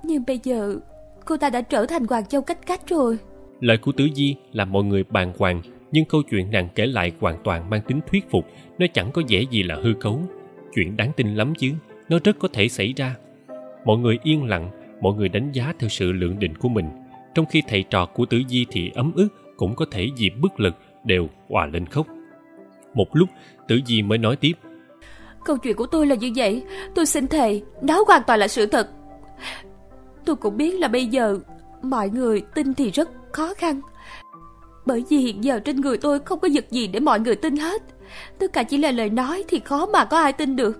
Nhưng 0.03 0.23
bây 0.27 0.39
giờ 0.43 0.79
Cô 1.25 1.37
ta 1.37 1.49
đã 1.49 1.61
trở 1.61 1.85
thành 1.85 2.05
Hoàng 2.05 2.25
Châu 2.25 2.41
cách 2.41 2.65
cách 2.65 2.87
rồi 2.87 3.17
Lời 3.59 3.77
của 3.77 3.91
Tử 3.91 4.07
Di 4.15 4.35
làm 4.51 4.71
mọi 4.71 4.83
người 4.83 5.03
bàng 5.03 5.33
hoàng, 5.37 5.61
nhưng 5.91 6.05
câu 6.05 6.21
chuyện 6.29 6.51
nàng 6.51 6.69
kể 6.75 6.85
lại 6.85 7.11
hoàn 7.19 7.35
toàn 7.43 7.69
mang 7.69 7.81
tính 7.87 7.99
thuyết 8.11 8.29
phục, 8.29 8.45
nó 8.79 8.85
chẳng 8.93 9.11
có 9.11 9.21
vẻ 9.29 9.41
gì 9.51 9.63
là 9.63 9.75
hư 9.83 9.93
cấu. 9.99 10.21
Chuyện 10.75 10.97
đáng 10.97 11.11
tin 11.15 11.35
lắm 11.35 11.53
chứ, 11.57 11.71
nó 12.09 12.19
rất 12.23 12.39
có 12.39 12.47
thể 12.53 12.67
xảy 12.67 12.93
ra. 12.97 13.15
Mọi 13.85 13.97
người 13.97 14.17
yên 14.23 14.43
lặng, 14.43 14.69
mọi 15.01 15.13
người 15.13 15.29
đánh 15.29 15.51
giá 15.51 15.73
theo 15.79 15.89
sự 15.89 16.11
lượng 16.11 16.39
định 16.39 16.55
của 16.55 16.69
mình. 16.69 16.85
Trong 17.35 17.45
khi 17.45 17.61
thầy 17.67 17.83
trò 17.83 18.05
của 18.05 18.25
Tử 18.25 18.41
Di 18.47 18.65
thì 18.71 18.91
ấm 18.95 19.11
ức, 19.15 19.27
cũng 19.57 19.75
có 19.75 19.85
thể 19.91 20.07
vì 20.17 20.29
bất 20.41 20.59
lực 20.59 20.75
đều 21.03 21.29
hòa 21.49 21.65
lên 21.65 21.85
khóc. 21.85 22.07
Một 22.93 23.15
lúc, 23.15 23.29
Tử 23.67 23.79
Di 23.85 24.01
mới 24.01 24.17
nói 24.17 24.35
tiếp. 24.35 24.53
Câu 25.45 25.57
chuyện 25.57 25.75
của 25.75 25.85
tôi 25.85 26.07
là 26.07 26.15
như 26.15 26.31
vậy, 26.35 26.63
tôi 26.95 27.05
xin 27.05 27.27
thề, 27.27 27.61
đó 27.81 28.03
hoàn 28.07 28.21
toàn 28.27 28.39
là 28.39 28.47
sự 28.47 28.65
thật. 28.65 28.89
Tôi 30.25 30.35
cũng 30.35 30.57
biết 30.57 30.79
là 30.79 30.87
bây 30.87 31.05
giờ 31.05 31.39
mọi 31.81 32.09
người 32.09 32.41
tin 32.41 32.73
thì 32.73 32.91
rất 32.91 33.09
khó 33.31 33.53
khăn. 33.53 33.81
Bởi 34.85 35.03
vì 35.09 35.17
hiện 35.17 35.43
giờ 35.43 35.59
trên 35.59 35.81
người 35.81 35.97
tôi 35.97 36.19
không 36.19 36.39
có 36.39 36.47
vật 36.53 36.65
gì 36.71 36.87
để 36.87 36.99
mọi 36.99 37.19
người 37.19 37.35
tin 37.35 37.57
hết. 37.57 37.81
Tất 38.39 38.53
cả 38.53 38.63
chỉ 38.63 38.77
là 38.77 38.91
lời 38.91 39.09
nói 39.09 39.43
thì 39.47 39.59
khó 39.59 39.85
mà 39.85 40.05
có 40.05 40.17
ai 40.17 40.33
tin 40.33 40.55
được. 40.55 40.77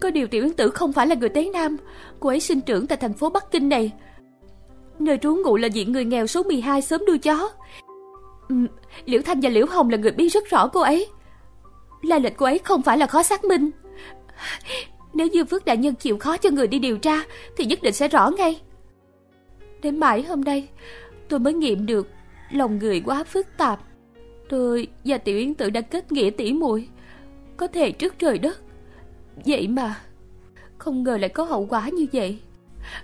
Có 0.00 0.10
điều 0.10 0.26
tiểu 0.26 0.44
yến 0.44 0.52
tử 0.52 0.70
không 0.70 0.92
phải 0.92 1.06
là 1.06 1.14
người 1.14 1.28
tế 1.28 1.50
nam. 1.52 1.76
Cô 2.20 2.28
ấy 2.28 2.40
sinh 2.40 2.60
trưởng 2.60 2.86
tại 2.86 2.98
thành 2.98 3.12
phố 3.12 3.30
bắc 3.30 3.50
kinh 3.50 3.68
này. 3.68 3.92
Nơi 4.98 5.18
trú 5.18 5.36
ngụ 5.36 5.56
là 5.56 5.66
diện 5.66 5.92
người 5.92 6.04
nghèo 6.04 6.26
số 6.26 6.42
12 6.42 6.82
sớm 6.82 7.04
đuôi 7.06 7.18
chó. 7.18 7.50
Ừ, 8.48 8.54
liễu 9.04 9.22
thanh 9.22 9.40
và 9.40 9.50
liễu 9.50 9.66
hồng 9.66 9.90
là 9.90 9.96
người 9.96 10.12
biết 10.12 10.28
rất 10.28 10.50
rõ 10.50 10.68
cô 10.68 10.80
ấy 10.80 11.06
lai 12.06 12.20
lịch 12.20 12.36
cô 12.36 12.46
ấy 12.46 12.58
không 12.58 12.82
phải 12.82 12.98
là 12.98 13.06
khó 13.06 13.22
xác 13.22 13.44
minh 13.44 13.70
nếu 15.14 15.26
như 15.26 15.44
phước 15.44 15.64
đại 15.64 15.76
nhân 15.76 15.94
chịu 15.94 16.18
khó 16.18 16.36
cho 16.36 16.50
người 16.50 16.66
đi 16.66 16.78
điều 16.78 16.98
tra 16.98 17.22
thì 17.56 17.64
nhất 17.64 17.82
định 17.82 17.94
sẽ 17.94 18.08
rõ 18.08 18.30
ngay 18.30 18.60
đến 19.82 20.00
mãi 20.00 20.22
hôm 20.22 20.40
nay 20.40 20.68
tôi 21.28 21.40
mới 21.40 21.54
nghiệm 21.54 21.86
được 21.86 22.08
lòng 22.50 22.78
người 22.78 23.00
quá 23.00 23.24
phức 23.24 23.46
tạp. 23.56 23.80
Tôi 24.48 24.86
và 25.04 25.18
Tiểu 25.18 25.38
Yến 25.38 25.54
Tử 25.54 25.70
đã 25.70 25.80
kết 25.80 26.12
nghĩa 26.12 26.30
tỉ 26.30 26.52
muội, 26.52 26.88
có 27.56 27.66
thể 27.66 27.90
trước 27.90 28.18
trời 28.18 28.38
đất. 28.38 28.60
Vậy 29.46 29.68
mà, 29.68 30.00
không 30.78 31.02
ngờ 31.02 31.16
lại 31.16 31.28
có 31.28 31.44
hậu 31.44 31.66
quả 31.66 31.88
như 31.88 32.06
vậy. 32.12 32.38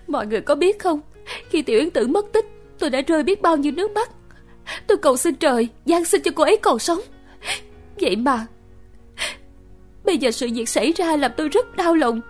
Mọi 0.06 0.26
người 0.26 0.40
có 0.40 0.54
biết 0.54 0.78
không, 0.78 1.00
khi 1.48 1.62
Tiểu 1.62 1.78
Yến 1.78 1.90
Tử 1.90 2.06
mất 2.06 2.32
tích, 2.32 2.46
tôi 2.78 2.90
đã 2.90 3.00
rơi 3.00 3.22
biết 3.22 3.42
bao 3.42 3.56
nhiêu 3.56 3.72
nước 3.72 3.90
mắt. 3.90 4.10
Tôi 4.86 4.98
cầu 4.98 5.16
xin 5.16 5.34
trời, 5.34 5.68
giang 5.84 6.04
sinh 6.04 6.22
cho 6.22 6.30
cô 6.34 6.44
ấy 6.44 6.56
còn 6.62 6.78
sống. 6.78 7.00
Vậy 8.00 8.16
mà, 8.16 8.46
bây 10.10 10.18
giờ 10.18 10.30
sự 10.30 10.48
việc 10.54 10.68
xảy 10.68 10.92
ra 10.92 11.16
làm 11.16 11.30
tôi 11.36 11.48
rất 11.48 11.76
đau 11.76 11.94
lòng. 11.94 12.20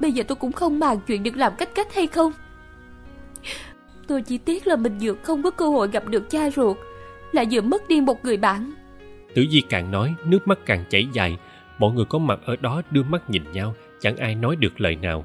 Bây 0.00 0.12
giờ 0.12 0.24
tôi 0.28 0.36
cũng 0.36 0.52
không 0.52 0.78
màng 0.78 1.00
chuyện 1.06 1.22
được 1.22 1.36
làm 1.36 1.52
cách 1.58 1.74
cách 1.74 1.94
hay 1.94 2.06
không. 2.06 2.32
Tôi 4.06 4.22
chỉ 4.22 4.38
tiếc 4.38 4.66
là 4.66 4.76
mình 4.76 4.98
vừa 5.00 5.14
không 5.22 5.42
có 5.42 5.50
cơ 5.50 5.68
hội 5.68 5.88
gặp 5.90 6.08
được 6.08 6.30
cha 6.30 6.50
ruột 6.50 6.76
Lại 7.32 7.46
vừa 7.50 7.60
mất 7.60 7.88
đi 7.88 8.00
một 8.00 8.24
người 8.24 8.36
bạn 8.36 8.72
Tử 9.34 9.44
Di 9.50 9.60
càng 9.60 9.90
nói 9.90 10.14
nước 10.24 10.48
mắt 10.48 10.58
càng 10.66 10.84
chảy 10.90 11.06
dài 11.12 11.36
Mọi 11.78 11.92
người 11.92 12.04
có 12.04 12.18
mặt 12.18 12.40
ở 12.44 12.56
đó 12.56 12.82
đưa 12.90 13.02
mắt 13.02 13.30
nhìn 13.30 13.52
nhau 13.52 13.74
Chẳng 14.00 14.16
ai 14.16 14.34
nói 14.34 14.56
được 14.56 14.80
lời 14.80 14.96
nào 14.96 15.24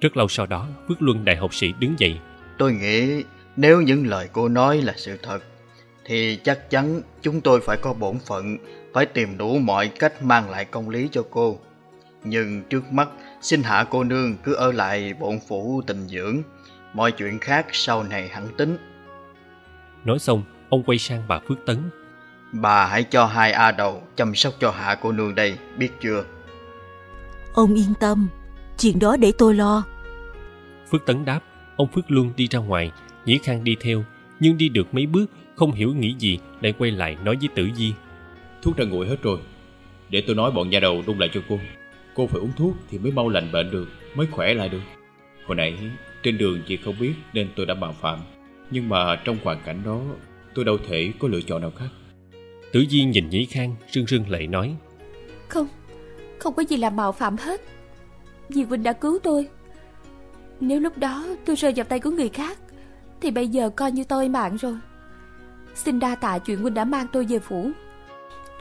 Rất 0.00 0.16
lâu 0.16 0.28
sau 0.28 0.46
đó 0.46 0.66
Phước 0.88 1.02
Luân 1.02 1.24
đại 1.24 1.36
học 1.36 1.54
sĩ 1.54 1.72
đứng 1.78 1.94
dậy 1.98 2.18
Tôi 2.58 2.72
nghĩ 2.72 3.24
nếu 3.56 3.80
những 3.80 4.06
lời 4.06 4.28
cô 4.32 4.48
nói 4.48 4.82
là 4.82 4.94
sự 4.96 5.18
thật 5.22 5.38
Thì 6.04 6.36
chắc 6.36 6.70
chắn 6.70 7.00
chúng 7.22 7.40
tôi 7.40 7.60
phải 7.60 7.76
có 7.76 7.92
bổn 7.92 8.18
phận 8.26 8.56
Phải 8.94 9.06
tìm 9.06 9.38
đủ 9.38 9.58
mọi 9.58 9.88
cách 9.88 10.22
mang 10.22 10.50
lại 10.50 10.64
công 10.64 10.88
lý 10.88 11.08
cho 11.12 11.24
cô. 11.30 11.58
Nhưng 12.24 12.62
trước 12.62 12.92
mắt 12.92 13.08
xin 13.40 13.62
hạ 13.62 13.84
cô 13.90 14.04
nương 14.04 14.36
cứ 14.36 14.54
ở 14.54 14.72
lại 14.72 15.14
bổn 15.14 15.38
phủ 15.48 15.82
tình 15.86 16.08
dưỡng. 16.08 16.42
Mọi 16.94 17.12
chuyện 17.12 17.38
khác 17.38 17.66
sau 17.72 18.02
này 18.02 18.28
hẳn 18.28 18.48
tính. 18.56 18.76
Nói 20.04 20.18
xong 20.18 20.42
Ông 20.68 20.82
quay 20.82 20.98
sang 20.98 21.22
bà 21.28 21.38
Phước 21.48 21.66
Tấn. 21.66 21.78
Bà 22.52 22.86
hãy 22.86 23.04
cho 23.04 23.26
hai 23.26 23.52
A 23.52 23.72
đầu 23.72 24.02
chăm 24.16 24.34
sóc 24.34 24.54
cho 24.60 24.70
hạ 24.70 24.94
cô 25.02 25.12
nương 25.12 25.34
đây 25.34 25.58
Biết 25.78 25.90
chưa? 26.00 26.24
Ông 27.54 27.74
yên 27.74 27.94
tâm 28.00 28.28
Chuyện 28.78 28.98
đó 28.98 29.16
để 29.16 29.32
tôi 29.38 29.54
lo. 29.54 29.82
Phước 30.90 31.06
Tấn 31.06 31.24
đáp 31.24 31.40
Ông 31.76 31.88
Phước 31.94 32.10
Luân 32.10 32.32
đi 32.36 32.48
ra 32.50 32.58
ngoài 32.58 32.92
Nhĩ 33.24 33.38
Khang 33.42 33.64
đi 33.64 33.76
theo 33.80 34.04
Nhưng 34.40 34.58
đi 34.58 34.68
được 34.68 34.94
mấy 34.94 35.06
bước 35.06 35.26
Không 35.56 35.72
hiểu 35.72 35.94
nghĩ 35.94 36.14
gì 36.18 36.38
Lại 36.60 36.74
quay 36.78 36.90
lại 36.90 37.16
nói 37.24 37.36
với 37.40 37.48
Tử 37.54 37.68
Di 37.76 37.94
Thuốc 38.62 38.76
đã 38.76 38.84
nguội 38.84 39.06
hết 39.06 39.22
rồi. 39.22 39.38
Để 40.10 40.22
tôi 40.26 40.36
nói 40.36 40.50
bọn 40.50 40.70
nhà 40.70 40.80
đầu 40.80 41.02
đun 41.06 41.18
lại 41.18 41.30
cho 41.34 41.40
cô. 41.48 41.58
Cô 42.14 42.26
phải 42.26 42.40
uống 42.40 42.52
thuốc 42.56 42.74
thì 42.90 42.98
mới 42.98 43.12
mau 43.12 43.28
lành 43.28 43.52
bệnh 43.52 43.70
được 43.70 43.88
Mới 44.14 44.26
khỏe 44.26 44.54
lại 44.54 44.68
được. 44.68 44.80
Hồi 45.46 45.56
nãy 45.56 45.76
trên 46.22 46.38
đường 46.38 46.62
chị 46.66 46.76
không 46.76 46.94
biết 47.00 47.12
nên 47.32 47.48
tôi 47.56 47.66
đã 47.66 47.74
mạo 47.74 47.92
phạm. 48.00 48.18
Nhưng 48.70 48.88
mà 48.88 49.16
trong 49.24 49.36
hoàn 49.44 49.58
cảnh 49.64 49.82
đó 49.84 50.00
Tôi 50.54 50.64
đâu 50.64 50.78
thể 50.88 51.12
có 51.18 51.28
lựa 51.28 51.40
chọn 51.40 51.60
nào 51.60 51.72
khác. 51.76 51.88
Tử 52.72 52.84
Di 52.90 53.04
nhìn 53.04 53.28
Nhĩ 53.28 53.46
Khang 53.46 53.74
rưng 53.90 54.06
rưng 54.06 54.30
lệ 54.30 54.46
nói. 54.46 54.76
Không 55.48 55.66
Không 56.38 56.54
có 56.54 56.62
gì 56.62 56.76
là 56.76 56.90
mạo 56.90 57.12
phạm 57.12 57.36
hết. 57.36 57.60
Vì 58.48 58.64
Vinh 58.64 58.82
đã 58.82 58.92
cứu 58.92 59.18
tôi. 59.22 59.48
Nếu 60.60 60.80
lúc 60.80 60.98
đó 60.98 61.26
tôi 61.44 61.56
rơi 61.56 61.72
vào 61.76 61.84
tay 61.84 62.00
của 62.00 62.10
người 62.10 62.28
khác 62.28 62.58
Thì 63.20 63.30
bây 63.30 63.48
giờ 63.48 63.70
coi 63.70 63.92
như 63.92 64.04
tôi 64.04 64.28
mạng 64.28 64.56
rồi. 64.56 64.74
Xin 65.74 65.98
đa 65.98 66.14
tạ 66.14 66.38
chuyện 66.38 66.58
Huynh 66.58 66.74
đã 66.74 66.84
mang 66.84 67.06
tôi 67.12 67.24
về 67.24 67.38
phủ 67.38 67.70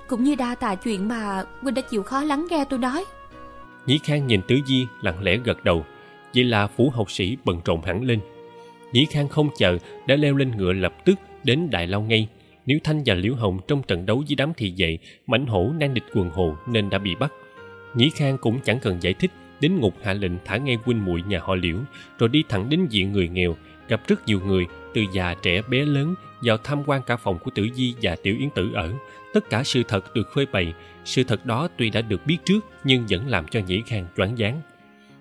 cũng 0.08 0.24
như 0.24 0.36
đa 0.36 0.56
tạ 0.56 0.76
chuyện 0.76 1.08
mà 1.08 1.44
Huynh 1.62 1.74
đã 1.74 1.82
chịu 1.82 2.04
khó 2.04 2.24
lắng 2.24 2.48
nghe 2.50 2.66
tôi 2.70 2.80
nói 2.80 3.06
Nhĩ 3.86 4.00
Khang 4.04 4.28
nhìn 4.28 4.42
tứ 4.48 4.56
Di 4.68 4.88
lặng 5.02 5.24
lẽ 5.24 5.38
gật 5.38 5.64
đầu 5.64 5.86
Vậy 6.34 6.44
là 6.44 6.68
phủ 6.68 6.90
học 6.90 7.12
sĩ 7.12 7.38
bận 7.46 7.62
rộn 7.66 7.82
hẳn 7.82 8.04
lên. 8.04 8.20
Nhĩ 8.92 9.06
Khang 9.06 9.30
không 9.30 9.50
chờ 9.58 9.78
đã 10.08 10.16
leo 10.16 10.36
lên 10.36 10.52
ngựa 10.58 10.74
lập 10.74 10.96
tức 11.06 11.20
đến 11.44 11.70
Đại 11.70 11.88
Lao 11.88 12.02
ngay. 12.02 12.28
Nếu 12.66 12.80
Thanh 12.84 13.04
và 13.06 13.14
Liễu 13.14 13.36
Hồng 13.36 13.60
trong 13.68 13.84
trận 13.84 14.06
đấu 14.06 14.24
với 14.28 14.36
đám 14.36 14.54
thị 14.58 14.74
vệ, 14.78 14.98
mảnh 15.28 15.46
hổ 15.48 15.72
đang 15.80 15.94
địch 15.94 16.04
quần 16.14 16.30
hồ 16.30 16.56
nên 16.68 16.90
đã 16.90 16.98
bị 16.98 17.16
bắt. 17.16 17.34
Nhĩ 17.96 18.10
Khang 18.10 18.38
cũng 18.38 18.60
chẳng 18.60 18.80
cần 18.80 18.98
giải 19.02 19.14
thích, 19.14 19.32
đến 19.60 19.80
ngục 19.80 19.94
hạ 20.04 20.14
lệnh 20.14 20.32
thả 20.46 20.58
ngay 20.58 20.78
huynh 20.86 21.06
muội 21.06 21.24
nhà 21.28 21.40
họ 21.40 21.56
Liễu, 21.56 21.78
rồi 22.20 22.30
đi 22.30 22.44
thẳng 22.50 22.70
đến 22.70 22.88
diện 22.90 23.12
người 23.12 23.30
nghèo, 23.30 23.56
gặp 23.88 24.08
rất 24.08 24.28
nhiều 24.28 24.40
người, 24.46 24.66
từ 24.94 25.02
già 25.14 25.36
trẻ 25.42 25.62
bé 25.70 25.86
lớn 25.86 26.16
vào 26.42 26.58
tham 26.58 26.84
quan 26.86 27.02
cả 27.08 27.18
phòng 27.18 27.40
của 27.40 27.52
Tử 27.56 27.68
Di 27.74 27.96
và 28.02 28.16
Tiểu 28.24 28.36
Yến 28.40 28.50
Tử 28.50 28.72
ở. 28.74 28.94
Tất 29.34 29.50
cả 29.50 29.64
sự 29.64 29.84
thật 29.88 30.16
được 30.16 30.28
phơi 30.36 30.46
bày. 30.46 30.74
Sự 31.06 31.24
thật 31.24 31.46
đó 31.46 31.68
tuy 31.78 31.90
đã 31.90 32.02
được 32.02 32.26
biết 32.26 32.38
trước 32.46 32.60
nhưng 32.84 33.06
vẫn 33.10 33.28
làm 33.28 33.48
cho 33.48 33.60
Nhĩ 33.68 33.82
Khang 33.88 34.06
choáng 34.18 34.36
váng. 34.38 34.62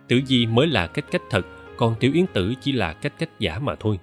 Tử 0.09 0.21
Di 0.27 0.47
mới 0.47 0.67
là 0.67 0.87
cách 0.87 1.05
cách 1.11 1.23
thật, 1.31 1.47
còn 1.77 1.95
Tiểu 2.01 2.13
Yến 2.15 2.27
Tử 2.27 2.55
chỉ 2.61 2.73
là 2.73 2.93
cách 2.93 3.13
cách 3.19 3.31
giả 3.39 3.59
mà 3.59 3.75
thôi. 3.75 3.99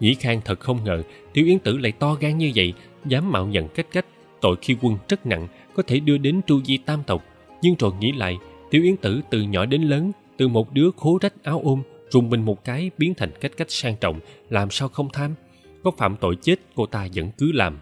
Nhĩ 0.00 0.14
Khang 0.14 0.40
thật 0.44 0.60
không 0.60 0.84
ngờ 0.84 1.02
Tiểu 1.32 1.46
Yến 1.46 1.58
Tử 1.58 1.78
lại 1.78 1.92
to 1.92 2.14
gan 2.14 2.38
như 2.38 2.52
vậy, 2.54 2.72
dám 3.04 3.32
mạo 3.32 3.46
nhận 3.46 3.68
cách 3.68 3.86
cách. 3.92 4.06
Tội 4.40 4.56
khi 4.62 4.76
quân 4.80 4.98
rất 5.08 5.26
nặng, 5.26 5.48
có 5.74 5.82
thể 5.86 6.00
đưa 6.00 6.18
đến 6.18 6.40
tru 6.46 6.62
di 6.62 6.76
tam 6.76 7.02
tộc. 7.06 7.24
Nhưng 7.62 7.74
rồi 7.78 7.92
nghĩ 8.00 8.12
lại, 8.12 8.38
Tiểu 8.70 8.82
Yến 8.82 8.96
Tử 8.96 9.20
từ 9.30 9.42
nhỏ 9.42 9.66
đến 9.66 9.82
lớn, 9.82 10.12
từ 10.36 10.48
một 10.48 10.72
đứa 10.72 10.90
khố 10.96 11.18
rách 11.22 11.42
áo 11.42 11.60
ôm, 11.64 11.82
rùng 12.10 12.30
mình 12.30 12.44
một 12.44 12.64
cái 12.64 12.90
biến 12.98 13.14
thành 13.14 13.30
cách 13.40 13.52
cách 13.56 13.70
sang 13.70 13.96
trọng, 14.00 14.20
làm 14.50 14.70
sao 14.70 14.88
không 14.88 15.08
tham? 15.12 15.34
Có 15.82 15.90
phạm 15.98 16.16
tội 16.20 16.36
chết 16.42 16.56
cô 16.74 16.86
ta 16.86 17.08
vẫn 17.14 17.30
cứ 17.38 17.52
làm. 17.52 17.78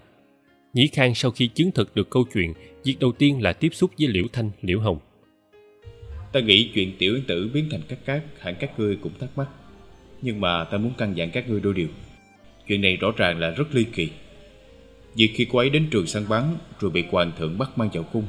Nhĩ 0.72 0.86
Khang 0.92 1.14
sau 1.14 1.30
khi 1.30 1.48
chứng 1.48 1.70
thực 1.72 1.94
được 1.94 2.10
câu 2.10 2.24
chuyện, 2.34 2.52
việc 2.84 2.96
đầu 3.00 3.12
tiên 3.12 3.42
là 3.42 3.52
tiếp 3.52 3.68
xúc 3.72 3.90
với 3.98 4.08
Liễu 4.08 4.24
Thanh, 4.32 4.50
Liễu 4.62 4.80
Hồng. 4.80 4.98
Ta 6.32 6.40
nghĩ 6.40 6.70
chuyện 6.74 6.92
tiểu 6.98 7.14
yến 7.14 7.24
tử 7.24 7.50
biến 7.54 7.68
thành 7.70 7.80
các 7.88 8.04
cát 8.04 8.22
hẳn 8.38 8.54
các 8.60 8.78
ngươi 8.78 8.96
cũng 8.96 9.12
thắc 9.20 9.38
mắc. 9.38 9.48
Nhưng 10.22 10.40
mà 10.40 10.64
ta 10.64 10.78
muốn 10.78 10.92
căn 10.98 11.16
dặn 11.16 11.30
các 11.30 11.48
ngươi 11.48 11.60
đôi 11.60 11.74
điều. 11.74 11.88
Chuyện 12.68 12.80
này 12.80 12.96
rõ 12.96 13.12
ràng 13.16 13.38
là 13.38 13.50
rất 13.50 13.74
ly 13.74 13.84
kỳ. 13.84 14.08
Việc 15.14 15.30
khi 15.34 15.46
cô 15.52 15.58
ấy 15.58 15.70
đến 15.70 15.88
trường 15.90 16.06
săn 16.06 16.28
bắn 16.28 16.56
rồi 16.80 16.90
bị 16.90 17.04
hoàng 17.10 17.32
thượng 17.38 17.58
bắt 17.58 17.78
mang 17.78 17.88
vào 17.92 18.02
cung, 18.02 18.26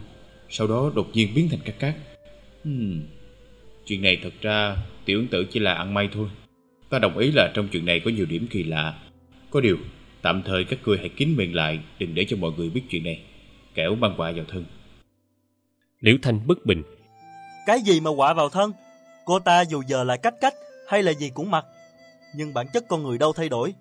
sau 0.50 0.68
đó 0.68 0.92
đột 0.96 1.10
nhiên 1.14 1.30
biến 1.36 1.50
thành 1.50 1.60
các 1.66 1.80
cát. 1.80 1.96
Hmm. 2.64 3.02
Chuyện 3.86 4.02
này 4.02 4.20
thật 4.24 4.34
ra 4.42 4.78
tiểu 5.06 5.20
yến 5.20 5.28
tử 5.28 5.46
chỉ 5.52 5.60
là 5.60 5.74
ăn 5.74 5.94
may 5.94 6.10
thôi. 6.14 6.30
Ta 6.90 7.00
đồng 7.00 7.18
ý 7.18 7.32
là 7.32 7.52
trong 7.54 7.68
chuyện 7.68 7.86
này 7.86 8.00
có 8.00 8.12
nhiều 8.12 8.26
điểm 8.26 8.48
kỳ 8.50 8.64
lạ. 8.64 9.00
Có 9.58 9.62
điều, 9.62 9.78
tạm 10.22 10.44
thời 10.46 10.64
các 10.64 10.80
ngươi 10.86 10.98
hãy 10.98 11.10
kín 11.10 11.36
miệng 11.36 11.56
lại, 11.56 11.80
đừng 12.00 12.16
để 12.16 12.26
cho 12.30 12.38
mọi 12.38 12.52
người 12.58 12.70
biết 12.70 12.82
chuyện 12.90 13.04
này. 13.04 13.22
Kẻo 13.76 13.96
mang 13.96 14.14
họa 14.18 14.32
vào 14.32 14.46
thân. 14.48 14.66
Liễu 16.00 16.16
Thanh 16.22 16.48
bất 16.48 16.66
bình. 16.66 16.84
Cái 17.66 17.82
gì 17.82 18.00
mà 18.00 18.10
quả 18.10 18.34
vào 18.34 18.50
thân? 18.50 18.72
Cô 19.26 19.40
ta 19.40 19.62
dù 19.62 19.84
giờ 19.88 20.04
là 20.04 20.18
cách 20.18 20.34
cách 20.42 20.54
hay 20.88 21.04
là 21.04 21.14
gì 21.14 21.30
cũng 21.34 21.52
mặc. 21.52 21.66
Nhưng 22.36 22.54
bản 22.54 22.68
chất 22.74 22.88
con 22.88 23.04
người 23.04 23.18
đâu 23.18 23.34
thay 23.34 23.50
đổi. 23.50 23.74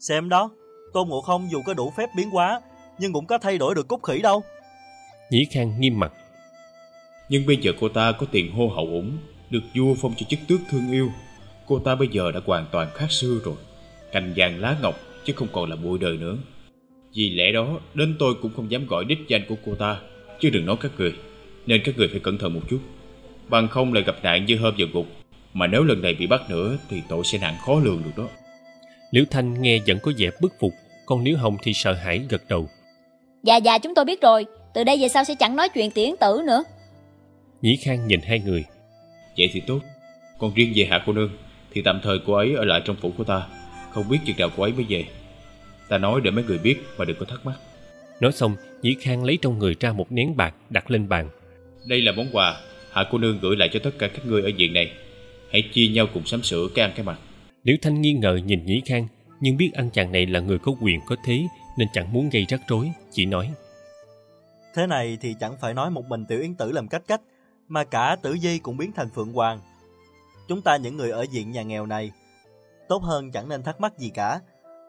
Xem 0.00 0.28
đó, 0.28 0.50
Tôn 0.92 1.08
Ngộ 1.08 1.20
Không 1.20 1.50
dù 1.50 1.62
có 1.66 1.74
đủ 1.74 1.92
phép 1.96 2.08
biến 2.16 2.30
hóa, 2.30 2.60
nhưng 2.98 3.12
cũng 3.12 3.26
có 3.26 3.38
thay 3.38 3.58
đổi 3.58 3.74
được 3.74 3.88
cốt 3.88 4.02
khỉ 4.02 4.22
đâu. 4.22 4.42
Nhĩ 5.30 5.46
Khang 5.50 5.80
nghiêm 5.80 6.00
mặt. 6.00 6.12
Nhưng 7.28 7.46
bây 7.46 7.56
giờ 7.56 7.72
cô 7.80 7.88
ta 7.88 8.12
có 8.12 8.26
tiền 8.32 8.52
hô 8.52 8.68
hậu 8.68 8.86
ủng, 8.86 9.18
được 9.50 9.62
vua 9.74 9.94
phong 10.00 10.14
cho 10.16 10.26
chức 10.28 10.40
tước 10.48 10.60
thương 10.70 10.92
yêu. 10.92 11.10
Cô 11.66 11.78
ta 11.78 11.94
bây 11.94 12.08
giờ 12.08 12.32
đã 12.32 12.40
hoàn 12.46 12.66
toàn 12.72 12.90
khác 12.94 13.10
xưa 13.10 13.38
rồi. 13.44 13.56
Cành 14.12 14.32
vàng 14.36 14.60
lá 14.60 14.76
ngọc 14.82 15.00
chứ 15.24 15.32
không 15.36 15.48
còn 15.52 15.70
là 15.70 15.76
bụi 15.76 15.98
đời 15.98 16.16
nữa. 16.16 16.36
Vì 17.14 17.30
lẽ 17.30 17.52
đó, 17.52 17.80
đến 17.94 18.16
tôi 18.18 18.34
cũng 18.42 18.52
không 18.56 18.70
dám 18.70 18.86
gọi 18.86 19.04
đích 19.04 19.18
danh 19.28 19.42
của 19.48 19.54
cô 19.66 19.74
ta, 19.74 20.00
chứ 20.40 20.50
đừng 20.50 20.66
nói 20.66 20.76
các 20.80 20.90
người. 20.98 21.14
Nên 21.66 21.82
các 21.84 21.96
người 21.98 22.08
phải 22.08 22.20
cẩn 22.20 22.38
thận 22.38 22.54
một 22.54 22.60
chút. 22.70 22.80
Bằng 23.48 23.68
không 23.68 23.92
lại 23.92 24.02
gặp 24.02 24.16
nạn 24.22 24.46
như 24.46 24.58
hôm 24.58 24.74
giờ 24.76 24.86
gục. 24.92 25.06
Mà 25.52 25.66
nếu 25.66 25.84
lần 25.84 26.02
này 26.02 26.14
bị 26.14 26.26
bắt 26.26 26.50
nữa 26.50 26.76
thì 26.90 27.02
tội 27.08 27.24
sẽ 27.24 27.38
nặng 27.38 27.56
khó 27.66 27.80
lường 27.84 28.02
được 28.04 28.22
đó. 28.22 28.28
Liễu 29.10 29.24
Thanh 29.30 29.62
nghe 29.62 29.78
vẫn 29.86 29.98
có 30.02 30.12
vẻ 30.18 30.30
bức 30.40 30.52
phục, 30.60 30.72
còn 31.06 31.24
Liễu 31.24 31.36
Hồng 31.36 31.56
thì 31.62 31.72
sợ 31.72 31.92
hãi 31.92 32.26
gật 32.28 32.42
đầu. 32.48 32.68
Dạ 33.42 33.56
dạ 33.56 33.78
chúng 33.78 33.94
tôi 33.94 34.04
biết 34.04 34.22
rồi, 34.22 34.46
từ 34.74 34.84
đây 34.84 34.98
về 35.00 35.08
sau 35.08 35.24
sẽ 35.24 35.34
chẳng 35.34 35.56
nói 35.56 35.68
chuyện 35.68 35.90
tiễn 35.90 36.10
tử 36.20 36.42
nữa. 36.46 36.64
Nhĩ 37.62 37.76
Khang 37.76 38.06
nhìn 38.06 38.20
hai 38.20 38.38
người. 38.38 38.64
Vậy 39.38 39.50
thì 39.52 39.60
tốt. 39.66 39.80
Còn 40.38 40.54
riêng 40.54 40.72
về 40.76 40.86
Hạ 40.90 41.02
cô 41.06 41.12
nương 41.12 41.30
thì 41.72 41.82
tạm 41.84 42.00
thời 42.02 42.18
cô 42.26 42.32
ấy 42.32 42.54
ở 42.54 42.64
lại 42.64 42.82
trong 42.84 42.96
phủ 42.96 43.12
của 43.18 43.24
ta. 43.24 43.46
Không 43.96 44.08
biết 44.08 44.18
chừng 44.24 44.36
nào 44.38 44.48
cô 44.56 44.62
ấy 44.62 44.72
mới 44.72 44.86
về. 44.88 45.04
Ta 45.88 45.98
nói 45.98 46.20
để 46.24 46.30
mấy 46.30 46.44
người 46.44 46.58
biết 46.58 46.76
mà 46.98 47.04
đừng 47.04 47.16
có 47.20 47.26
thắc 47.28 47.46
mắc. 47.46 47.54
Nói 48.20 48.32
xong, 48.32 48.56
Nhĩ 48.82 48.96
Khang 49.00 49.24
lấy 49.24 49.38
trong 49.42 49.58
người 49.58 49.76
ra 49.80 49.92
một 49.92 50.12
nén 50.12 50.36
bạc 50.36 50.54
đặt 50.70 50.90
lên 50.90 51.08
bàn. 51.08 51.28
Đây 51.86 52.00
là 52.00 52.12
món 52.12 52.26
quà 52.32 52.60
Hạ 52.92 53.04
cô 53.10 53.18
nương 53.18 53.38
gửi 53.40 53.56
lại 53.56 53.68
cho 53.72 53.80
tất 53.82 53.90
cả 53.98 54.08
các 54.08 54.26
ngươi 54.26 54.42
ở 54.42 54.50
viện 54.56 54.72
này. 54.72 54.92
Hãy 55.52 55.62
chia 55.72 55.88
nhau 55.88 56.06
cùng 56.14 56.26
sắm 56.26 56.42
sửa 56.42 56.68
cái 56.74 56.84
ăn 56.84 56.92
cái 56.96 57.06
mặc. 57.06 57.18
Liễu 57.62 57.76
Thanh 57.82 58.00
nghi 58.00 58.12
ngờ 58.12 58.40
nhìn 58.44 58.66
Nhĩ 58.66 58.82
Khang, 58.86 59.08
nhưng 59.40 59.56
biết 59.56 59.70
anh 59.74 59.90
chàng 59.90 60.12
này 60.12 60.26
là 60.26 60.40
người 60.40 60.58
có 60.58 60.72
quyền 60.80 61.00
có 61.06 61.16
thế 61.24 61.46
nên 61.78 61.88
chẳng 61.92 62.12
muốn 62.12 62.30
gây 62.30 62.46
rắc 62.48 62.60
rối, 62.68 62.90
chỉ 63.12 63.26
nói. 63.26 63.52
Thế 64.74 64.86
này 64.86 65.18
thì 65.20 65.34
chẳng 65.40 65.56
phải 65.60 65.74
nói 65.74 65.90
một 65.90 66.04
mình 66.08 66.24
tiểu 66.28 66.40
yến 66.40 66.54
tử 66.54 66.72
làm 66.72 66.88
cách 66.88 67.02
cách, 67.06 67.20
mà 67.68 67.84
cả 67.84 68.16
tử 68.22 68.36
di 68.42 68.58
cũng 68.58 68.76
biến 68.76 68.92
thành 68.92 69.08
phượng 69.14 69.32
hoàng. 69.32 69.60
Chúng 70.48 70.62
ta 70.62 70.76
những 70.76 70.96
người 70.96 71.10
ở 71.10 71.26
diện 71.30 71.52
nhà 71.52 71.62
nghèo 71.62 71.86
này, 71.86 72.10
tốt 72.88 73.02
hơn 73.02 73.30
chẳng 73.30 73.48
nên 73.48 73.62
thắc 73.62 73.80
mắc 73.80 73.98
gì 73.98 74.10
cả. 74.14 74.40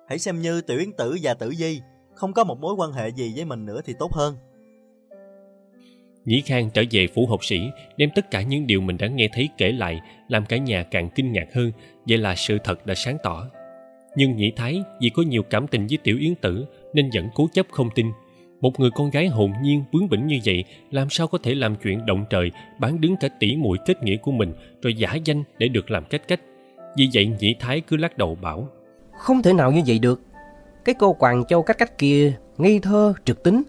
Hãy 0.10 0.20
xem 0.20 0.42
như 0.42 0.62
tiểu 0.62 0.80
yến 0.80 0.92
tử 0.92 1.18
và 1.22 1.34
tử 1.34 1.54
di 1.54 1.82
không 2.14 2.34
có 2.34 2.44
một 2.44 2.60
mối 2.60 2.74
quan 2.74 2.92
hệ 2.92 3.10
gì 3.10 3.34
với 3.36 3.46
mình 3.46 3.66
nữa 3.66 3.82
thì 3.86 3.94
tốt 4.00 4.14
hơn. 4.14 4.36
Nhĩ 6.26 6.42
Khang 6.42 6.70
trở 6.70 6.84
về 6.92 7.08
phủ 7.08 7.26
học 7.26 7.46
sĩ, 7.46 7.60
đem 7.98 8.10
tất 8.16 8.32
cả 8.32 8.42
những 8.42 8.68
điều 8.68 8.82
mình 8.82 8.98
đã 8.98 9.08
nghe 9.08 9.30
thấy 9.34 9.50
kể 9.58 9.72
lại, 9.72 10.02
làm 10.28 10.46
cả 10.46 10.58
nhà 10.58 10.84
càng 10.84 11.10
kinh 11.16 11.32
ngạc 11.32 11.54
hơn, 11.54 11.72
vậy 12.08 12.18
là 12.18 12.36
sự 12.36 12.58
thật 12.64 12.86
đã 12.86 12.96
sáng 12.96 13.18
tỏ. 13.24 13.48
Nhưng 14.16 14.36
Nhĩ 14.36 14.52
Thái 14.56 14.84
vì 15.02 15.10
có 15.10 15.24
nhiều 15.24 15.44
cảm 15.44 15.68
tình 15.68 15.88
với 15.88 15.98
Tiểu 16.04 16.18
Yến 16.20 16.36
Tử 16.36 16.66
nên 16.94 17.10
vẫn 17.14 17.30
cố 17.36 17.48
chấp 17.54 17.66
không 17.72 17.90
tin. 17.96 18.06
Một 18.62 18.80
người 18.80 18.90
con 18.96 19.10
gái 19.10 19.28
hồn 19.28 19.54
nhiên 19.62 19.84
bướng 19.92 20.10
bỉnh 20.10 20.28
như 20.28 20.40
vậy 20.46 20.64
làm 20.92 21.10
sao 21.10 21.28
có 21.28 21.38
thể 21.38 21.56
làm 21.56 21.76
chuyện 21.76 22.06
động 22.06 22.26
trời 22.30 22.52
bán 22.80 23.02
đứng 23.02 23.16
cả 23.20 23.30
tỷ 23.40 23.56
muội 23.56 23.78
kết 23.86 24.04
nghĩa 24.04 24.18
của 24.18 24.32
mình 24.32 24.54
rồi 24.82 24.94
giả 24.94 25.16
danh 25.26 25.44
để 25.58 25.68
được 25.68 25.92
làm 25.92 26.06
cách 26.10 26.28
cách. 26.28 26.42
Vì 26.98 27.10
vậy 27.14 27.32
Nhĩ 27.40 27.56
Thái 27.60 27.82
cứ 27.82 27.98
lắc 27.98 28.18
đầu 28.18 28.38
bảo 28.42 28.68
Không 29.18 29.42
thể 29.42 29.54
nào 29.54 29.72
như 29.72 29.82
vậy 29.88 30.00
được. 30.00 30.22
Cái 30.86 30.96
cô 31.00 31.14
quàng 31.14 31.46
Châu 31.46 31.64
cách 31.64 31.78
cách 31.78 31.98
kia 31.98 32.34
ngây 32.58 32.80
thơ, 32.80 33.14
trực 33.26 33.44
tính 33.44 33.64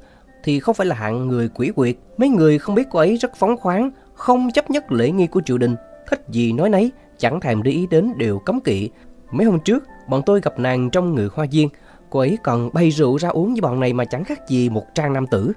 thì 0.45 0.61
không 0.61 0.75
phải 0.75 0.87
là 0.87 0.97
hạng 0.97 1.29
người 1.29 1.49
quỷ 1.49 1.71
quyệt. 1.75 1.97
Mấy 2.17 2.29
người 2.29 2.59
không 2.59 2.75
biết 2.75 2.87
cô 2.91 2.99
ấy 2.99 3.17
rất 3.17 3.37
phóng 3.37 3.57
khoáng, 3.57 3.91
không 4.15 4.51
chấp 4.51 4.71
nhất 4.71 4.93
lễ 4.93 5.11
nghi 5.11 5.27
của 5.27 5.41
triều 5.45 5.59
đình. 5.59 5.77
Thích 6.11 6.25
gì 6.29 6.53
nói 6.53 6.69
nấy, 6.69 6.93
chẳng 7.19 7.41
thèm 7.41 7.63
để 7.63 7.71
ý 7.71 7.87
đến 7.91 8.13
đều 8.17 8.39
cấm 8.39 8.61
kỵ. 8.61 8.91
Mấy 9.31 9.47
hôm 9.47 9.61
trước, 9.61 9.85
bọn 10.09 10.23
tôi 10.27 10.41
gặp 10.41 10.59
nàng 10.59 10.91
trong 10.91 11.15
người 11.15 11.29
hoa 11.33 11.47
viên. 11.51 11.69
Cô 12.11 12.21
ấy 12.21 12.39
còn 12.45 12.71
bay 12.73 12.91
rượu 12.91 13.17
ra 13.17 13.29
uống 13.29 13.53
với 13.53 13.61
bọn 13.61 13.81
này 13.81 13.93
mà 13.93 14.05
chẳng 14.05 14.25
khác 14.25 14.49
gì 14.49 14.69
một 14.69 14.85
trang 14.95 15.13
nam 15.13 15.27
tử. 15.27 15.53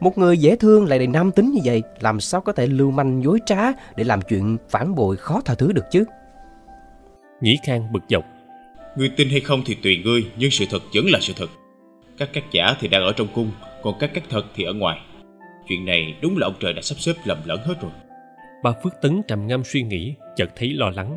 Một 0.00 0.18
người 0.18 0.38
dễ 0.38 0.56
thương 0.56 0.88
lại 0.88 0.98
đầy 0.98 1.08
nam 1.08 1.32
tính 1.32 1.50
như 1.50 1.60
vậy, 1.64 1.82
làm 2.00 2.20
sao 2.20 2.40
có 2.40 2.52
thể 2.52 2.66
lưu 2.66 2.90
manh 2.90 3.22
dối 3.22 3.38
trá 3.46 3.72
để 3.96 4.04
làm 4.04 4.22
chuyện 4.22 4.56
phản 4.68 4.94
bội 4.94 5.16
khó 5.16 5.40
tha 5.44 5.54
thứ 5.54 5.72
được 5.72 5.84
chứ? 5.90 6.04
Nhĩ 7.40 7.58
Khang 7.64 7.92
bực 7.92 8.02
dọc. 8.08 8.24
Ngươi 8.96 9.08
tin 9.16 9.28
hay 9.28 9.40
không 9.40 9.62
thì 9.66 9.74
tùy 9.74 10.02
ngươi, 10.04 10.26
nhưng 10.38 10.50
sự 10.50 10.64
thật 10.70 10.82
vẫn 10.94 11.04
là 11.10 11.18
sự 11.22 11.32
thật. 11.36 11.50
Các 12.18 12.28
các 12.32 12.44
giả 12.52 12.76
thì 12.80 12.88
đang 12.88 13.02
ở 13.02 13.12
trong 13.12 13.28
cung, 13.34 13.50
còn 13.82 13.94
các 13.98 14.10
các 14.14 14.24
thật 14.30 14.42
thì 14.54 14.64
ở 14.64 14.72
ngoài. 14.72 14.98
Chuyện 15.68 15.84
này 15.84 16.14
đúng 16.22 16.38
là 16.38 16.46
ông 16.46 16.54
trời 16.60 16.72
đã 16.72 16.82
sắp 16.82 16.94
xếp 16.98 17.12
lầm 17.24 17.38
lẫn 17.44 17.60
hết 17.64 17.74
rồi. 17.82 17.90
Bà 18.62 18.72
Phước 18.82 18.92
Tấn 19.02 19.22
trầm 19.28 19.46
ngâm 19.46 19.64
suy 19.64 19.82
nghĩ, 19.82 20.14
chợt 20.36 20.50
thấy 20.56 20.72
lo 20.72 20.90
lắng. 20.90 21.16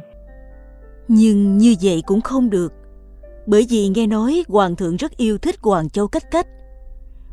Nhưng 1.08 1.58
như 1.58 1.76
vậy 1.82 2.04
cũng 2.06 2.22
không 2.22 2.50
được. 2.50 2.74
Bởi 3.48 3.66
vì 3.70 3.88
nghe 3.88 4.08
nói 4.08 4.44
Hoàng 4.48 4.76
thượng 4.76 4.96
rất 4.96 5.18
yêu 5.18 5.38
thích 5.38 5.56
Hoàng 5.62 5.90
Châu 5.90 6.08
Cách 6.08 6.32
Cách. 6.32 6.48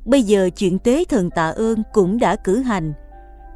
Bây 0.04 0.22
giờ 0.22 0.50
chuyện 0.56 0.78
tế 0.78 1.04
thần 1.04 1.30
tạ 1.30 1.48
ơn 1.48 1.82
cũng 1.92 2.18
đã 2.18 2.36
cử 2.36 2.58
hành, 2.58 2.92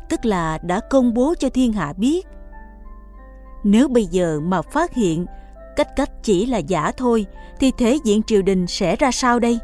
tức 0.09 0.25
là 0.25 0.59
đã 0.59 0.81
công 0.91 1.15
bố 1.15 1.35
cho 1.39 1.49
thiên 1.49 1.73
hạ 1.73 1.93
biết. 1.97 2.27
Nếu 3.65 3.89
bây 3.89 4.05
giờ 4.05 4.41
mà 4.41 4.63
phát 4.63 4.95
hiện 4.95 5.27
cách 5.77 5.89
cách 5.97 6.11
chỉ 6.23 6.47
là 6.47 6.59
giả 6.59 6.93
thôi 6.97 7.27
thì 7.61 7.73
thế 7.79 7.99
diện 8.05 8.23
triều 8.23 8.43
đình 8.43 8.67
sẽ 8.67 8.97
ra 8.97 9.11
sao 9.11 9.39
đây? 9.39 9.59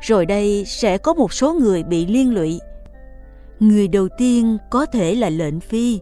Rồi 0.00 0.26
đây 0.26 0.64
sẽ 0.66 0.98
có 0.98 1.14
một 1.14 1.32
số 1.32 1.54
người 1.54 1.82
bị 1.82 2.06
liên 2.06 2.34
lụy. 2.34 2.60
Người 3.60 3.88
đầu 3.88 4.08
tiên 4.18 4.58
có 4.70 4.86
thể 4.86 5.14
là 5.14 5.30
lệnh 5.30 5.60
phi, 5.60 6.00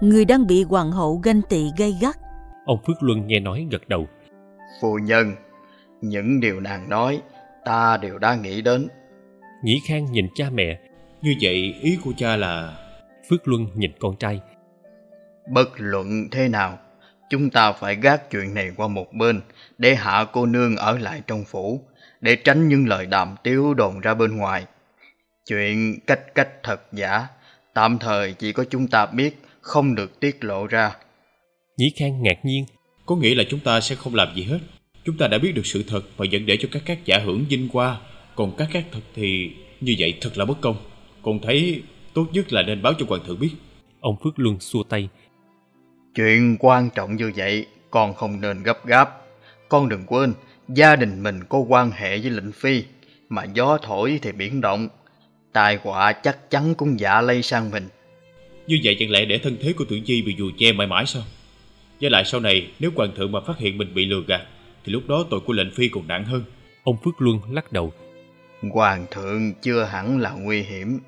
người 0.00 0.24
đang 0.24 0.46
bị 0.46 0.62
hoàng 0.62 0.92
hậu 0.92 1.20
ganh 1.24 1.42
tị 1.42 1.70
gay 1.76 1.94
gắt. 2.00 2.16
Ông 2.64 2.78
Phước 2.86 3.02
Luân 3.02 3.26
nghe 3.26 3.40
nói 3.40 3.66
gật 3.70 3.88
đầu. 3.88 4.06
Phu 4.80 4.98
nhân, 4.98 5.32
những 6.00 6.40
điều 6.40 6.60
nàng 6.60 6.88
nói 6.88 7.22
ta 7.64 7.96
đều 7.96 8.18
đã 8.18 8.34
nghĩ 8.34 8.62
đến. 8.62 8.88
Nhĩ 9.62 9.80
Khang 9.86 10.12
nhìn 10.12 10.26
cha 10.34 10.50
mẹ. 10.52 10.80
Như 11.22 11.34
vậy 11.40 11.74
ý 11.80 11.98
của 12.04 12.12
cha 12.16 12.36
là... 12.36 12.76
Phước 13.30 13.48
Luân 13.48 13.66
nhìn 13.74 13.90
con 14.00 14.16
trai. 14.16 14.40
Bất 15.48 15.68
luận 15.76 16.28
thế 16.30 16.48
nào, 16.48 16.78
chúng 17.30 17.50
ta 17.50 17.72
phải 17.72 17.96
gác 17.96 18.30
chuyện 18.30 18.54
này 18.54 18.70
qua 18.76 18.88
một 18.88 19.12
bên 19.12 19.40
để 19.78 19.94
hạ 19.94 20.26
cô 20.32 20.46
nương 20.46 20.76
ở 20.76 20.98
lại 20.98 21.22
trong 21.26 21.44
phủ, 21.44 21.80
để 22.20 22.36
tránh 22.36 22.68
những 22.68 22.88
lời 22.88 23.06
đàm 23.06 23.34
tiếu 23.42 23.74
đồn 23.74 24.00
ra 24.00 24.14
bên 24.14 24.36
ngoài. 24.36 24.66
Chuyện 25.46 25.98
cách 26.06 26.34
cách 26.34 26.48
thật 26.62 26.80
giả, 26.92 27.26
tạm 27.74 27.98
thời 27.98 28.32
chỉ 28.32 28.52
có 28.52 28.64
chúng 28.70 28.88
ta 28.88 29.06
biết, 29.06 29.42
không 29.60 29.94
được 29.94 30.20
tiết 30.20 30.44
lộ 30.44 30.66
ra. 30.66 30.96
Nhĩ 31.76 31.92
Khang 31.96 32.22
ngạc 32.22 32.44
nhiên. 32.44 32.64
Có 33.06 33.16
nghĩa 33.16 33.34
là 33.34 33.44
chúng 33.50 33.60
ta 33.60 33.80
sẽ 33.80 33.94
không 33.94 34.14
làm 34.14 34.28
gì 34.34 34.42
hết. 34.42 34.58
Chúng 35.04 35.16
ta 35.18 35.28
đã 35.28 35.38
biết 35.38 35.52
được 35.52 35.66
sự 35.66 35.84
thật 35.88 36.02
và 36.16 36.26
vẫn 36.32 36.46
để 36.46 36.56
cho 36.60 36.68
các 36.72 36.82
các 36.86 36.98
giả 37.04 37.18
hưởng 37.24 37.44
vinh 37.48 37.68
qua. 37.72 38.00
Còn 38.34 38.56
các 38.56 38.68
các 38.72 38.84
thật 38.92 39.00
thì 39.14 39.50
như 39.80 39.94
vậy 39.98 40.18
thật 40.20 40.30
là 40.38 40.44
bất 40.44 40.60
công. 40.60 40.76
Con 41.22 41.38
thấy 41.42 41.82
tốt 42.14 42.26
nhất 42.32 42.52
là 42.52 42.62
nên 42.62 42.82
báo 42.82 42.92
cho 42.98 43.06
hoàng 43.08 43.22
thượng 43.26 43.40
biết. 43.40 43.50
Ông 44.00 44.16
Phước 44.24 44.38
Luân 44.38 44.60
xua 44.60 44.82
tay. 44.82 45.08
Chuyện 46.14 46.56
quan 46.60 46.90
trọng 46.94 47.16
như 47.16 47.32
vậy 47.36 47.66
còn 47.90 48.14
không 48.14 48.40
nên 48.40 48.62
gấp 48.62 48.86
gáp. 48.86 49.20
Con 49.68 49.88
đừng 49.88 50.04
quên, 50.06 50.34
gia 50.68 50.96
đình 50.96 51.22
mình 51.22 51.40
có 51.48 51.58
quan 51.58 51.90
hệ 51.90 52.18
với 52.18 52.30
lệnh 52.30 52.52
phi, 52.52 52.82
mà 53.28 53.44
gió 53.44 53.78
thổi 53.82 54.18
thì 54.22 54.32
biển 54.32 54.60
động. 54.60 54.88
Tai 55.52 55.78
họa 55.82 56.12
chắc 56.12 56.50
chắn 56.50 56.74
cũng 56.74 57.00
dạ 57.00 57.20
lây 57.20 57.42
sang 57.42 57.70
mình. 57.70 57.88
Như 58.66 58.78
vậy 58.84 58.96
chẳng 58.98 59.10
lẽ 59.10 59.24
để 59.24 59.38
thân 59.38 59.56
thế 59.60 59.72
của 59.72 59.84
Tử 59.84 59.98
Di 60.06 60.22
bị 60.22 60.34
dù 60.38 60.50
che 60.58 60.72
mãi 60.72 60.86
mãi 60.86 61.06
sao? 61.06 61.22
Với 62.00 62.10
lại 62.10 62.24
sau 62.24 62.40
này 62.40 62.70
nếu 62.78 62.90
hoàng 62.96 63.12
thượng 63.16 63.32
mà 63.32 63.40
phát 63.46 63.58
hiện 63.58 63.78
mình 63.78 63.94
bị 63.94 64.06
lừa 64.06 64.22
gạt 64.28 64.42
thì 64.84 64.92
lúc 64.92 65.02
đó 65.08 65.24
tội 65.30 65.40
của 65.46 65.52
lệnh 65.52 65.74
phi 65.74 65.88
còn 65.88 66.08
nặng 66.08 66.24
hơn. 66.24 66.44
Ông 66.84 66.96
Phước 67.04 67.14
Luân 67.18 67.38
lắc 67.50 67.72
đầu. 67.72 67.92
Hoàng 68.72 69.06
thượng 69.10 69.52
chưa 69.62 69.84
hẳn 69.84 70.20
là 70.20 70.30
nguy 70.30 70.62
hiểm, 70.62 71.00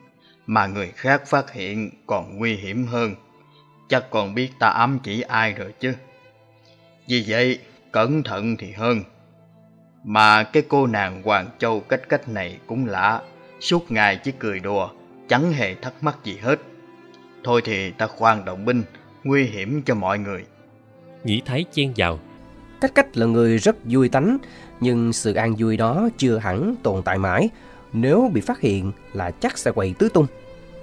mà 0.47 0.67
người 0.67 0.93
khác 0.95 1.23
phát 1.27 1.53
hiện 1.53 1.91
còn 2.07 2.39
nguy 2.39 2.55
hiểm 2.55 2.87
hơn. 2.87 3.15
Chắc 3.89 4.11
còn 4.11 4.35
biết 4.35 4.51
ta 4.59 4.69
ám 4.69 4.99
chỉ 5.03 5.21
ai 5.21 5.53
rồi 5.53 5.75
chứ. 5.81 5.93
Vì 7.09 7.25
vậy, 7.29 7.59
cẩn 7.93 8.23
thận 8.23 8.57
thì 8.57 8.73
hơn. 8.73 9.01
Mà 10.05 10.43
cái 10.43 10.63
cô 10.69 10.87
nàng 10.87 11.23
Hoàng 11.23 11.49
Châu 11.59 11.81
cách 11.81 12.09
cách 12.09 12.29
này 12.29 12.59
cũng 12.67 12.87
lạ, 12.87 13.23
suốt 13.61 13.91
ngày 13.91 14.17
chỉ 14.17 14.33
cười 14.39 14.61
đùa, 14.61 14.89
chẳng 15.29 15.53
hề 15.53 15.75
thắc 15.75 15.93
mắc 16.01 16.19
gì 16.25 16.39
hết. 16.43 16.61
Thôi 17.45 17.63
thì 17.65 17.91
ta 17.91 18.07
khoan 18.07 18.45
động 18.45 18.65
binh, 18.65 18.83
nguy 19.25 19.45
hiểm 19.45 19.83
cho 19.83 19.95
mọi 19.95 20.19
người. 20.19 20.45
Nhĩ 21.25 21.43
Thái 21.47 21.65
chen 21.73 21.93
vào. 21.97 22.19
Cách 22.81 22.95
cách 22.95 23.17
là 23.17 23.27
người 23.27 23.59
rất 23.59 23.77
vui 23.85 24.09
tánh, 24.09 24.39
nhưng 24.81 25.13
sự 25.13 25.35
an 25.35 25.55
vui 25.59 25.77
đó 25.77 26.09
chưa 26.19 26.39
hẳn 26.39 26.75
tồn 26.83 27.03
tại 27.03 27.19
mãi. 27.19 27.49
Nếu 27.93 28.31
bị 28.35 28.41
phát 28.41 28.61
hiện 28.61 28.93
là 29.13 29.31
chắc 29.31 29.59
sẽ 29.59 29.71
quậy 29.71 29.95
tứ 29.99 30.09
tung. 30.09 30.27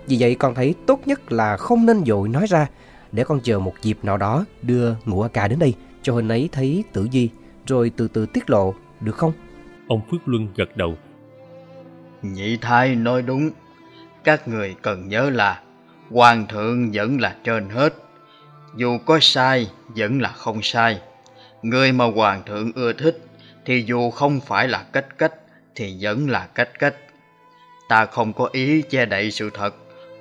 Vì 0.08 0.18
vậy 0.20 0.36
con 0.36 0.56
thấy 0.56 0.76
tốt 0.86 1.00
nhất 1.06 1.32
là 1.32 1.58
không 1.58 1.86
nên 1.86 2.06
dội 2.06 2.30
nói 2.30 2.46
ra, 2.48 2.68
để 3.14 3.24
con 3.24 3.40
chờ 3.44 3.60
một 3.60 3.74
dịp 3.82 3.98
nào 4.04 4.18
đó 4.18 4.46
đưa 4.62 4.96
ngũ 5.06 5.28
ca 5.34 5.48
đến 5.48 5.60
đây, 5.60 5.74
cho 6.02 6.14
huynh 6.14 6.30
ấy 6.30 6.50
thấy 6.52 6.84
tử 6.94 7.08
di, 7.12 7.30
rồi 7.68 7.92
từ 7.98 8.08
từ 8.08 8.26
tiết 8.26 8.50
lộ, 8.50 8.74
được 9.00 9.16
không? 9.18 9.34
Ông 9.88 10.02
Phước 10.12 10.28
Luân 10.28 10.48
gật 10.56 10.78
đầu. 10.78 10.98
Nhị 12.22 12.58
thái 12.58 12.96
nói 12.96 13.22
đúng, 13.22 13.50
các 14.24 14.48
người 14.48 14.76
cần 14.82 15.08
nhớ 15.08 15.30
là 15.30 15.62
hoàng 16.10 16.48
thượng 16.48 16.92
vẫn 16.94 17.22
là 17.22 17.36
trên 17.44 17.70
hết. 17.70 17.94
Dù 18.76 18.98
có 19.06 19.20
sai, 19.22 19.70
vẫn 19.88 20.22
là 20.22 20.30
không 20.30 20.60
sai. 20.62 21.02
Người 21.62 21.92
mà 21.92 22.06
hoàng 22.06 22.44
thượng 22.46 22.72
ưa 22.76 22.94
thích, 22.94 23.26
thì 23.66 23.84
dù 23.88 24.12
không 24.12 24.40
phải 24.40 24.68
là 24.68 24.86
cách 24.94 25.18
cách, 25.18 25.34
thì 25.76 25.98
vẫn 26.02 26.30
là 26.30 26.48
cách 26.56 26.80
cách. 26.80 26.96
Ta 27.90 28.06
không 28.06 28.34
có 28.34 28.50
ý 28.52 28.82
che 28.82 29.06
đậy 29.06 29.32
sự 29.32 29.50
thật, 29.54 29.76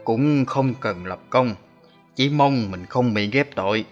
cũng 0.05 0.44
không 0.44 0.74
cần 0.81 1.07
lập 1.07 1.20
công, 1.31 1.55
chỉ 2.16 2.29
mong 2.29 2.70
mình 2.70 2.87
không 2.87 3.14
bị 3.14 3.31
ghép 3.31 3.55
tội. 3.55 3.85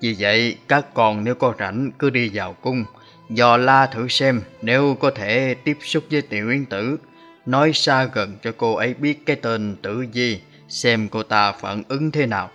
Vì 0.00 0.16
vậy, 0.18 0.56
các 0.68 0.94
con 0.94 1.24
nếu 1.24 1.34
có 1.34 1.54
rảnh 1.58 1.90
cứ 1.98 2.10
đi 2.10 2.30
vào 2.34 2.52
cung, 2.52 2.84
dò 3.30 3.56
la 3.56 3.86
thử 3.86 4.08
xem 4.08 4.42
nếu 4.62 4.96
có 5.00 5.10
thể 5.10 5.54
tiếp 5.64 5.78
xúc 5.80 6.04
với 6.10 6.22
tiểu 6.22 6.50
yến 6.50 6.64
tử, 6.66 6.98
nói 7.46 7.72
xa 7.72 8.04
gần 8.04 8.36
cho 8.42 8.52
cô 8.56 8.74
ấy 8.74 8.94
biết 8.94 9.26
cái 9.26 9.36
tên 9.36 9.76
tử 9.82 10.04
di, 10.12 10.40
xem 10.68 11.08
cô 11.08 11.22
ta 11.22 11.52
phản 11.52 11.82
ứng 11.88 12.10
thế 12.10 12.26
nào. 12.26 12.50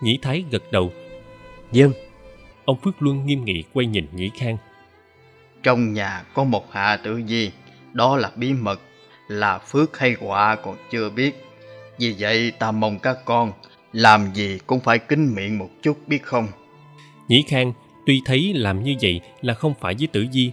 Nhĩ 0.00 0.18
Thái 0.22 0.44
gật 0.50 0.72
đầu. 0.72 0.92
Dân. 1.72 1.92
Ông 2.64 2.78
Phước 2.84 3.02
Luân 3.02 3.26
nghiêm 3.26 3.44
nghị 3.44 3.64
quay 3.72 3.86
nhìn 3.86 4.06
Nhĩ 4.12 4.30
Khang. 4.38 4.56
Trong 5.62 5.92
nhà 5.92 6.24
có 6.34 6.44
một 6.44 6.72
hạ 6.72 6.96
tử 6.96 7.22
di, 7.28 7.50
đó 7.92 8.16
là 8.16 8.30
bí 8.36 8.52
mật, 8.52 8.80
là 9.28 9.58
phước 9.58 9.98
hay 9.98 10.16
họa 10.20 10.56
còn 10.56 10.76
chưa 10.90 11.10
biết. 11.10 11.44
Vì 11.98 12.14
vậy 12.18 12.52
ta 12.58 12.70
mong 12.70 12.98
các 12.98 13.18
con 13.24 13.52
làm 13.92 14.34
gì 14.34 14.58
cũng 14.66 14.80
phải 14.80 14.98
kính 14.98 15.34
miệng 15.34 15.58
một 15.58 15.70
chút 15.82 15.98
biết 16.06 16.22
không? 16.22 16.46
Nhĩ 17.28 17.44
Khang 17.48 17.72
tuy 18.06 18.20
thấy 18.24 18.52
làm 18.54 18.82
như 18.82 18.94
vậy 19.02 19.20
là 19.40 19.54
không 19.54 19.74
phải 19.80 19.94
với 19.98 20.06
tử 20.06 20.26
di, 20.32 20.52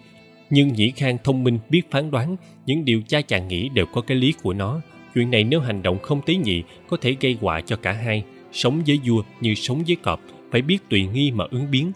nhưng 0.50 0.74
Nhĩ 0.74 0.92
Khang 0.92 1.18
thông 1.24 1.44
minh 1.44 1.60
biết 1.70 1.82
phán 1.92 2.12
đoán 2.12 2.36
những 2.66 2.86
điều 2.86 3.02
cha 3.08 3.22
chàng 3.22 3.48
nghĩ 3.48 3.70
đều 3.70 3.86
có 3.86 4.02
cái 4.02 4.18
lý 4.18 4.34
của 4.44 4.54
nó. 4.54 4.82
Chuyện 5.16 5.32
này 5.32 5.44
nếu 5.44 5.60
hành 5.60 5.84
động 5.84 6.00
không 6.00 6.22
tế 6.26 6.36
nhị 6.36 6.64
có 6.90 6.98
thể 7.02 7.16
gây 7.20 7.38
họa 7.42 7.62
cho 7.62 7.76
cả 7.76 7.92
hai. 7.92 8.24
Sống 8.52 8.82
với 8.88 9.00
vua 9.06 9.24
như 9.42 9.56
sống 9.56 9.84
với 9.88 9.96
cọp, 9.96 10.22
phải 10.52 10.62
biết 10.62 10.78
tùy 10.90 11.08
nghi 11.08 11.32
mà 11.32 11.46
ứng 11.52 11.72
biến. 11.72 11.92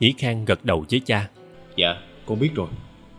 Nhĩ 0.00 0.14
Khang 0.18 0.44
gật 0.44 0.64
đầu 0.64 0.84
với 0.90 1.00
cha. 1.00 1.28
Dạ, 1.76 1.94
con 2.26 2.40
biết 2.40 2.50
rồi. 2.54 2.68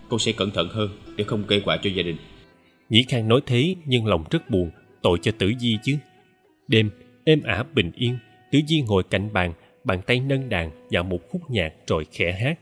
Con 0.10 0.20
sẽ 0.20 0.32
cẩn 0.32 0.52
thận 0.52 0.70
hơn 0.72 0.90
để 1.16 1.24
không 1.24 1.44
gây 1.48 1.62
họa 1.66 1.78
cho 1.84 1.90
gia 1.90 2.04
đình. 2.04 2.18
Nhĩ 2.90 3.04
Khang 3.08 3.28
nói 3.28 3.42
thế 3.46 3.76
nhưng 3.86 4.06
lòng 4.06 4.24
rất 4.30 4.50
buồn, 4.50 4.72
tội 5.02 5.20
cho 5.22 5.32
tử 5.38 5.54
di 5.60 5.78
chứ. 5.84 5.98
Đêm, 6.68 6.90
êm 7.28 7.44
ả 7.44 7.64
bình 7.74 7.92
yên, 7.96 8.18
tử 8.52 8.60
di 8.68 8.82
ngồi 8.82 9.04
cạnh 9.04 9.34
bàn, 9.34 9.54
bàn 9.84 10.02
tay 10.08 10.20
nâng 10.20 10.50
đàn 10.50 10.72
vào 10.92 11.04
một 11.04 11.20
khúc 11.30 11.42
nhạc 11.50 11.74
rồi 11.88 12.06
khẽ 12.12 12.32
hát. 12.32 12.60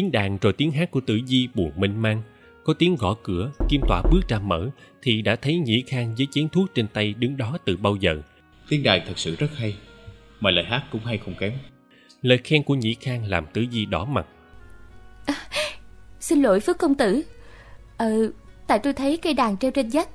Tiếng 0.00 0.12
đàn 0.12 0.38
rồi 0.38 0.52
tiếng 0.52 0.70
hát 0.70 0.90
của 0.90 1.00
tử 1.00 1.20
di 1.26 1.48
buồn 1.54 1.72
mênh 1.76 2.02
mang. 2.02 2.22
Có 2.64 2.74
tiếng 2.78 2.96
gõ 2.96 3.16
cửa 3.22 3.50
kim 3.68 3.80
tọa 3.88 4.02
bước 4.10 4.20
ra 4.28 4.38
mở 4.38 4.68
thì 5.02 5.22
đã 5.22 5.36
thấy 5.36 5.58
nhĩ 5.58 5.82
khang 5.86 6.14
với 6.14 6.26
chén 6.30 6.48
thuốc 6.48 6.74
trên 6.74 6.88
tay 6.88 7.14
đứng 7.18 7.36
đó 7.36 7.58
từ 7.64 7.76
bao 7.76 7.96
giờ. 7.96 8.22
Tiếng 8.68 8.82
đàn 8.82 9.06
thật 9.06 9.18
sự 9.18 9.36
rất 9.36 9.50
hay 9.56 9.76
mà 10.40 10.50
lời 10.50 10.64
hát 10.64 10.84
cũng 10.92 11.04
hay 11.04 11.18
không 11.18 11.34
kém. 11.38 11.52
Lời 12.22 12.38
khen 12.44 12.62
của 12.62 12.74
nhĩ 12.74 12.94
khang 12.94 13.24
làm 13.24 13.46
tử 13.52 13.64
di 13.72 13.84
đỏ 13.86 14.04
mặt. 14.04 14.26
À, 15.26 15.34
xin 16.20 16.42
lỗi 16.42 16.60
phước 16.60 16.78
công 16.78 16.94
tử. 16.94 17.22
Ờ 17.96 18.30
tại 18.66 18.78
tôi 18.78 18.92
thấy 18.92 19.16
cây 19.16 19.34
đàn 19.34 19.56
treo 19.56 19.70
trên 19.70 19.88
vách. 19.92 20.08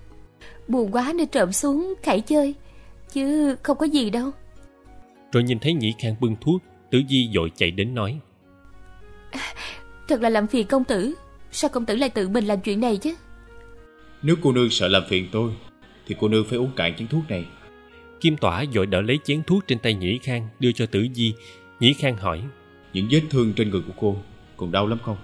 Buồn 0.68 0.92
quá 0.92 1.14
nên 1.16 1.28
trộm 1.28 1.52
xuống 1.52 1.94
khải 2.04 2.22
chơi 2.22 2.56
chứ 3.14 3.56
không 3.64 3.78
có 3.78 3.86
gì 3.86 4.10
đâu. 4.10 4.32
Rồi 5.32 5.44
nhìn 5.44 5.60
thấy 5.60 5.74
nhĩ 5.74 5.94
khang 6.00 6.16
bưng 6.20 6.36
thuốc 6.42 6.62
tử 6.92 7.02
di 7.10 7.30
vội 7.36 7.52
chạy 7.56 7.72
đến 7.72 7.96
nói 7.96 8.20
Thật 10.08 10.22
là 10.22 10.30
làm 10.30 10.48
phiền 10.48 10.68
công 10.68 10.84
tử 10.84 11.14
Sao 11.52 11.70
công 11.70 11.86
tử 11.86 11.96
lại 11.96 12.10
tự 12.10 12.30
mình 12.30 12.46
làm 12.46 12.62
chuyện 12.62 12.80
này 12.80 12.98
chứ 12.98 13.16
Nếu 14.22 14.36
cô 14.42 14.52
nương 14.52 14.70
sợ 14.70 14.88
làm 14.88 15.04
phiền 15.10 15.28
tôi 15.32 15.52
Thì 16.08 16.16
cô 16.20 16.28
nương 16.28 16.46
phải 16.46 16.58
uống 16.58 16.72
cạn 16.76 16.96
chén 16.96 17.08
thuốc 17.08 17.24
này 17.30 17.46
Kim 18.22 18.38
Tỏa 18.38 18.66
vội 18.74 18.86
đỡ 18.86 19.02
lấy 19.02 19.20
chén 19.24 19.44
thuốc 19.44 19.68
trên 19.68 19.80
tay 19.80 19.94
Nhĩ 19.94 20.18
Khang 20.18 20.48
đưa 20.60 20.72
cho 20.72 20.86
Tử 20.86 21.08
Di. 21.14 21.34
Nhĩ 21.80 21.94
Khang 21.94 22.18
hỏi. 22.18 22.42
Những 22.94 23.08
vết 23.12 23.22
thương 23.30 23.54
trên 23.54 23.70
người 23.70 23.82
của 23.88 23.94
cô 23.98 24.18
còn 24.58 24.72
đau 24.72 24.88
lắm 24.88 24.98
không? 25.04 25.18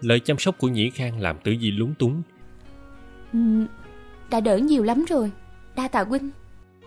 Lời 0.00 0.20
chăm 0.20 0.38
sóc 0.38 0.58
của 0.58 0.68
Nhĩ 0.68 0.90
Khang 0.90 1.20
làm 1.20 1.36
Tử 1.44 1.54
Di 1.60 1.70
lúng 1.70 1.94
túng. 1.94 2.22
Ừ, 3.32 3.38
đã 4.30 4.40
đỡ 4.40 4.58
nhiều 4.58 4.82
lắm 4.82 5.04
rồi. 5.08 5.30
Đa 5.76 5.88
tạ 5.88 6.04
huynh. 6.04 6.30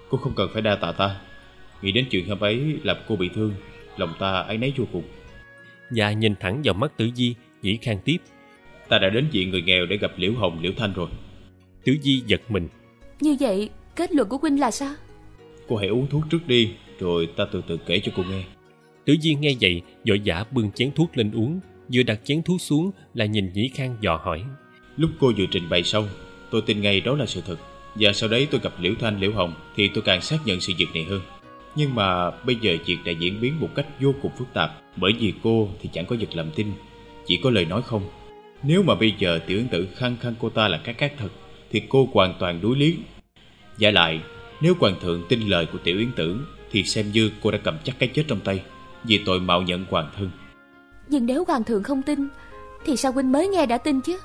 Cô 0.10 0.18
không 0.18 0.34
cần 0.36 0.50
phải 0.54 0.62
đa 0.62 0.76
tạ 0.76 0.92
ta. 0.92 1.22
Nghĩ 1.82 1.92
đến 1.92 2.06
chuyện 2.12 2.30
hôm 2.30 2.40
ấy 2.40 2.80
làm 2.84 2.98
cô 3.08 3.16
bị 3.16 3.30
thương, 3.36 3.54
lòng 3.98 4.14
ta 4.20 4.32
ấy 4.32 4.58
nấy 4.58 4.74
vô 4.78 4.86
cùng. 4.92 5.04
Và 5.96 6.12
nhìn 6.12 6.34
thẳng 6.40 6.62
vào 6.64 6.74
mắt 6.74 6.92
Tử 6.98 7.10
Di, 7.16 7.36
Nhĩ 7.62 7.78
Khang 7.82 8.00
tiếp. 8.06 8.18
Ta 8.90 9.00
đã 9.00 9.10
đến 9.10 9.28
viện 9.32 9.50
người 9.50 9.62
nghèo 9.62 9.86
để 9.86 9.98
gặp 9.98 10.12
Liễu 10.18 10.34
Hồng, 10.34 10.60
Liễu 10.62 10.72
Thanh 10.78 10.94
rồi. 10.94 11.10
Tử 11.86 11.96
Di 12.02 12.24
giật 12.28 12.42
mình. 12.50 12.68
Như 13.20 13.36
vậy, 13.40 13.70
kết 13.96 14.12
luận 14.12 14.30
của 14.30 14.38
huynh 14.38 14.60
là 14.60 14.72
sao? 14.72 14.94
Cô 15.68 15.76
hãy 15.76 15.88
uống 15.88 16.08
thuốc 16.08 16.24
trước 16.30 16.48
đi, 16.48 16.70
rồi 17.00 17.30
ta 17.36 17.46
từ 17.52 17.62
từ 17.68 17.78
kể 17.78 18.00
cho 18.00 18.12
cô 18.16 18.24
nghe. 18.24 18.44
Tử 19.06 19.16
Di 19.22 19.36
nghe 19.36 19.54
vậy, 19.62 19.82
vội 20.08 20.22
vã 20.26 20.46
bưng 20.52 20.72
chén 20.72 20.92
thuốc 20.92 21.18
lên 21.18 21.32
uống. 21.32 21.60
Vừa 21.94 22.04
đặt 22.04 22.20
chén 22.24 22.44
thuốc 22.44 22.62
xuống 22.62 22.92
là 23.14 23.26
nhìn 23.26 23.54
Nhĩ 23.54 23.70
Khang 23.76 23.96
dò 24.02 24.22
hỏi. 24.24 24.44
Lúc 24.98 25.12
cô 25.20 25.32
vừa 25.38 25.46
trình 25.52 25.70
bày 25.70 25.84
xong, 25.84 26.10
tôi 26.52 26.62
tin 26.62 26.82
ngay 26.82 27.02
đó 27.02 27.16
là 27.16 27.26
sự 27.26 27.42
thật. 27.48 27.58
Và 27.96 28.14
sau 28.14 28.30
đấy 28.30 28.48
tôi 28.52 28.62
gặp 28.64 28.74
Liễu 28.80 28.94
Thanh, 29.00 29.20
Liễu 29.20 29.32
Hồng 29.32 29.54
thì 29.76 29.90
tôi 29.94 30.04
càng 30.06 30.22
xác 30.22 30.38
nhận 30.46 30.62
sự 30.62 30.74
việc 30.78 30.88
này 30.94 31.04
hơn. 31.04 31.22
Nhưng 31.76 31.96
mà 31.96 32.32
bây 32.32 32.56
giờ 32.56 32.78
chuyện 32.86 33.04
đã 33.06 33.12
diễn 33.12 33.42
biến 33.42 33.60
một 33.60 33.70
cách 33.76 33.86
vô 34.00 34.14
cùng 34.22 34.32
phức 34.38 34.54
tạp. 34.54 34.72
Bởi 34.96 35.14
vì 35.20 35.34
cô 35.44 35.70
thì 35.82 35.90
chẳng 35.94 36.06
có 36.06 36.16
vật 36.20 36.36
làm 36.36 36.52
tin 36.56 36.68
Chỉ 37.26 37.40
có 37.44 37.50
lời 37.50 37.66
nói 37.66 37.82
không. 37.82 38.10
Nếu 38.64 38.84
mà 38.84 38.96
bây 38.96 39.14
giờ 39.20 39.40
tiểu 39.48 39.58
yến 39.58 39.68
tử 39.68 39.88
khăng 39.96 40.18
khăng 40.22 40.34
cô 40.40 40.50
ta 40.50 40.68
là 40.68 40.78
cái 40.78 40.94
cát 40.94 41.14
thật 41.18 41.30
Thì 41.72 41.82
cô 41.90 42.10
hoàn 42.14 42.34
toàn 42.40 42.62
đối 42.62 42.78
lý. 42.78 42.98
Giả 43.78 43.92
lại 43.92 44.22
Nếu 44.62 44.74
hoàng 44.80 44.96
thượng 45.02 45.24
tin 45.30 45.42
lời 45.42 45.66
của 45.66 45.78
tiểu 45.84 46.00
yến 46.00 46.12
tử 46.12 46.40
Thì 46.72 46.84
xem 46.84 47.12
như 47.12 47.32
cô 47.42 47.52
đã 47.52 47.58
cầm 47.64 47.78
chắc 47.84 48.00
cái 48.00 48.10
chết 48.14 48.24
trong 48.28 48.40
tay 48.40 48.64
Vì 49.04 49.20
tội 49.26 49.40
mạo 49.40 49.62
nhận 49.62 49.86
hoàng 49.90 50.12
thân. 50.18 50.32
Nhưng 51.10 51.26
nếu 51.26 51.44
hoàng 51.48 51.64
thượng 51.64 51.84
không 51.84 52.02
tin 52.02 52.28
Thì 52.86 52.98
sao 52.98 53.12
huynh 53.12 53.32
mới 53.32 53.48
nghe 53.48 53.66
đã 53.66 53.78
tin 53.78 54.02
chứ? 54.02 54.18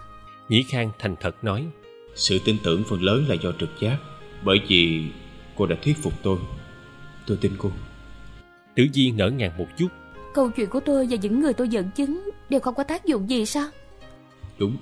Nhĩ 0.49 0.63
Khang 0.63 0.91
thành 0.99 1.17
thật 1.21 1.45
nói. 1.45 1.67
Sự 2.15 2.39
tin 2.45 2.57
tưởng 2.65 2.83
phần 2.89 3.03
lớn 3.03 3.25
là 3.29 3.35
do 3.35 3.53
trực 3.61 3.71
giác 3.81 3.99
Bởi 4.45 4.61
vì 4.69 5.03
cô 5.57 5.67
đã 5.67 5.77
thuyết 5.83 5.97
phục 6.03 6.13
tôi 6.23 6.39
Tôi 7.27 7.39
tin 7.41 7.53
cô. 7.59 7.71
Tử 8.77 8.87
Di 8.93 9.11
ngỡ 9.11 9.31
ngàng 9.31 9.59
một 9.59 9.67
chút. 9.79 9.89
Câu 10.37 10.51
chuyện 10.51 10.69
của 10.69 10.81
tôi 10.81 11.07
và 11.11 11.17
những 11.23 11.41
người 11.41 11.53
tôi 11.53 11.69
dẫn 11.69 11.91
chứng 11.97 12.31
Đều 12.49 12.61
không 12.61 12.75
có 12.75 12.85
tác 12.85 13.05
dụng 13.05 13.31
gì 13.31 13.47
sao? 13.47 13.69
Đúng. 14.59 14.77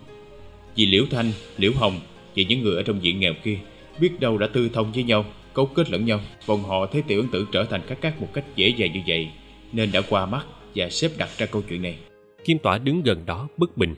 Vì 0.77 0.87
Liễu 0.87 1.05
Thanh, 1.11 1.33
Liễu 1.57 1.73
Hồng 1.77 2.01
Và 2.37 2.43
những 2.49 2.63
người 2.63 2.77
ở 2.77 2.83
trong 2.83 3.05
diện 3.05 3.21
nghèo 3.21 3.33
kia 3.45 3.59
Biết 4.01 4.21
đâu 4.21 4.39
đã 4.39 4.47
tư 4.47 4.69
thông 4.73 4.93
với 4.93 5.03
nhau 5.03 5.25
Cấu 5.55 5.67
kết 5.67 5.91
lẫn 5.91 6.05
nhau 6.05 6.21
Bọn 6.47 6.63
họ 6.63 6.87
thấy 6.87 7.03
tiểu 7.03 7.21
ấn 7.21 7.31
tử 7.31 7.47
trở 7.53 7.65
thành 7.65 7.81
các 7.89 8.01
cát 8.01 8.21
một 8.21 8.29
cách 8.33 8.45
dễ 8.57 8.69
dàng 8.69 8.93
như 8.93 9.01
vậy 9.07 9.29
Nên 9.73 9.93
đã 9.93 10.01
qua 10.09 10.27
mắt 10.27 10.47
Và 10.75 10.91
xếp 10.91 11.11
đặt 11.19 11.29
ra 11.39 11.47
câu 11.47 11.63
chuyện 11.69 11.83
này. 11.83 11.99
Kim 12.45 12.59
Tỏa 12.59 12.79
đứng 12.79 13.03
gần 13.03 13.27
đó 13.27 13.49
bất 13.57 13.77
bình. 13.77 13.95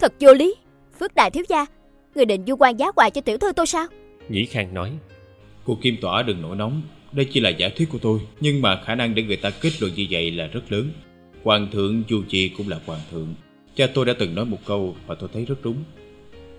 Thật 0.00 0.12
vô 0.20 0.34
lý. 0.34 0.54
Phước 1.00 1.14
Đại 1.14 1.30
Thiếu 1.30 1.44
Gia 1.48 1.66
Người 2.14 2.24
định 2.24 2.44
du 2.46 2.56
quan 2.56 2.78
giá 2.78 2.92
quà 2.92 3.10
cho 3.10 3.20
tiểu 3.20 3.38
thư 3.38 3.52
tôi 3.52 3.66
sao? 3.66 3.86
Nhĩ 4.28 4.44
Khang 4.44 4.74
nói. 4.74 4.92
Cô 5.64 5.78
Kim 5.82 5.96
Tỏa 6.00 6.22
đừng 6.22 6.42
nổi 6.42 6.56
nóng 6.56 6.82
đây 7.14 7.26
chỉ 7.32 7.40
là 7.40 7.50
giả 7.50 7.68
thuyết 7.68 7.88
của 7.88 7.98
tôi, 7.98 8.20
Nhưng 8.40 8.62
mà 8.62 8.80
khả 8.84 8.94
năng 8.94 9.14
để 9.14 9.22
người 9.22 9.36
ta 9.36 9.50
kết 9.50 9.70
luận 9.80 9.92
như 9.94 10.06
vậy 10.10 10.30
là 10.30 10.46
rất 10.46 10.72
lớn. 10.72 10.90
Hoàng 11.42 11.70
thượng 11.70 12.02
dù 12.08 12.22
gì 12.28 12.50
cũng 12.56 12.68
là 12.68 12.80
hoàng 12.86 13.00
thượng. 13.10 13.34
Cha 13.76 13.86
tôi 13.86 14.04
đã 14.04 14.12
từng 14.18 14.34
nói 14.34 14.44
một 14.44 14.58
câu 14.66 14.96
mà 15.06 15.14
tôi 15.14 15.28
thấy 15.32 15.44
rất 15.44 15.54
đúng. 15.62 15.76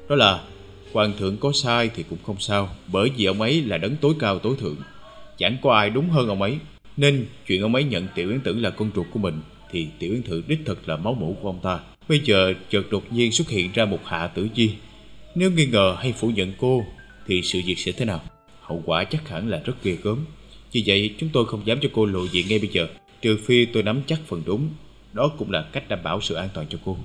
Đó 0.10 0.16
là, 0.16 0.44
Hoàng 0.94 1.14
thượng 1.20 1.38
có 1.38 1.52
sai 1.52 1.90
thì 1.96 2.04
cũng 2.10 2.20
không 2.26 2.40
sao, 2.40 2.70
Bởi 2.88 3.10
vì 3.18 3.26
ông 3.26 3.42
ấy 3.42 3.62
là 3.62 3.78
đấng 3.78 3.96
tối 3.96 4.14
cao 4.20 4.40
tối 4.40 4.56
thượng. 4.60 4.76
Chẳng 5.38 5.58
có 5.62 5.74
ai 5.74 5.90
đúng 5.90 6.10
hơn 6.10 6.28
ông 6.28 6.42
ấy. 6.42 6.58
Nên 6.98 7.26
chuyện 7.48 7.62
ông 7.62 7.76
ấy 7.76 7.84
nhận 7.84 8.08
Tiểu 8.16 8.30
Yến 8.30 8.40
Tử 8.40 8.60
là 8.60 8.70
con 8.70 8.92
ruột 8.96 9.08
của 9.14 9.20
mình, 9.20 9.40
Thì 9.72 9.88
Tiểu 10.00 10.14
Yến 10.14 10.22
Tử 10.22 10.44
đích 10.48 10.60
thực 10.66 10.90
là 10.90 10.98
máu 10.98 11.14
mủ 11.14 11.38
của 11.42 11.50
ông 11.50 11.60
ta. 11.64 11.80
Bây 12.10 12.20
giờ 12.20 12.54
chợt 12.70 12.84
đột 12.92 13.14
nhiên 13.14 13.32
xuất 13.32 13.50
hiện 13.50 13.72
ra 13.74 13.86
một 13.86 14.00
hạ 14.06 14.28
tử 14.28 14.48
chi. 14.56 14.72
Nếu 15.36 15.52
nghi 15.52 15.66
ngờ 15.66 15.96
hay 16.00 16.14
phủ 16.14 16.28
nhận 16.28 16.54
cô, 16.58 16.86
Thì 17.28 17.42
sự 17.42 17.62
việc 17.66 17.80
sẽ 17.80 17.92
thế 17.92 18.06
nào? 18.06 18.22
Hậu 18.62 18.84
quả 18.86 19.04
chắc 19.04 19.30
hẳn 19.30 19.50
là 19.50 19.62
rất 19.66 19.84
ghê 19.84 19.98
gớm 20.04 20.26
vì 20.76 20.84
vậy 20.86 21.16
chúng 21.18 21.30
tôi 21.34 21.46
không 21.46 21.62
dám 21.66 21.80
cho 21.82 21.90
cô 21.94 22.06
lộ 22.06 22.26
diện 22.32 22.46
ngay 22.50 22.60
bây 22.60 22.70
giờ 22.74 22.88
Trừ 23.22 23.38
phi 23.46 23.66
tôi 23.66 23.84
nắm 23.84 24.02
chắc 24.08 24.20
phần 24.26 24.44
đúng. 24.46 24.70
Đó 25.14 25.32
cũng 25.38 25.52
là 25.52 25.70
cách 25.74 25.90
đảm 25.90 26.00
bảo 26.04 26.22
sự 26.22 26.36
an 26.36 26.50
toàn 26.54 26.68
cho 26.70 26.78
cô. 26.86 26.98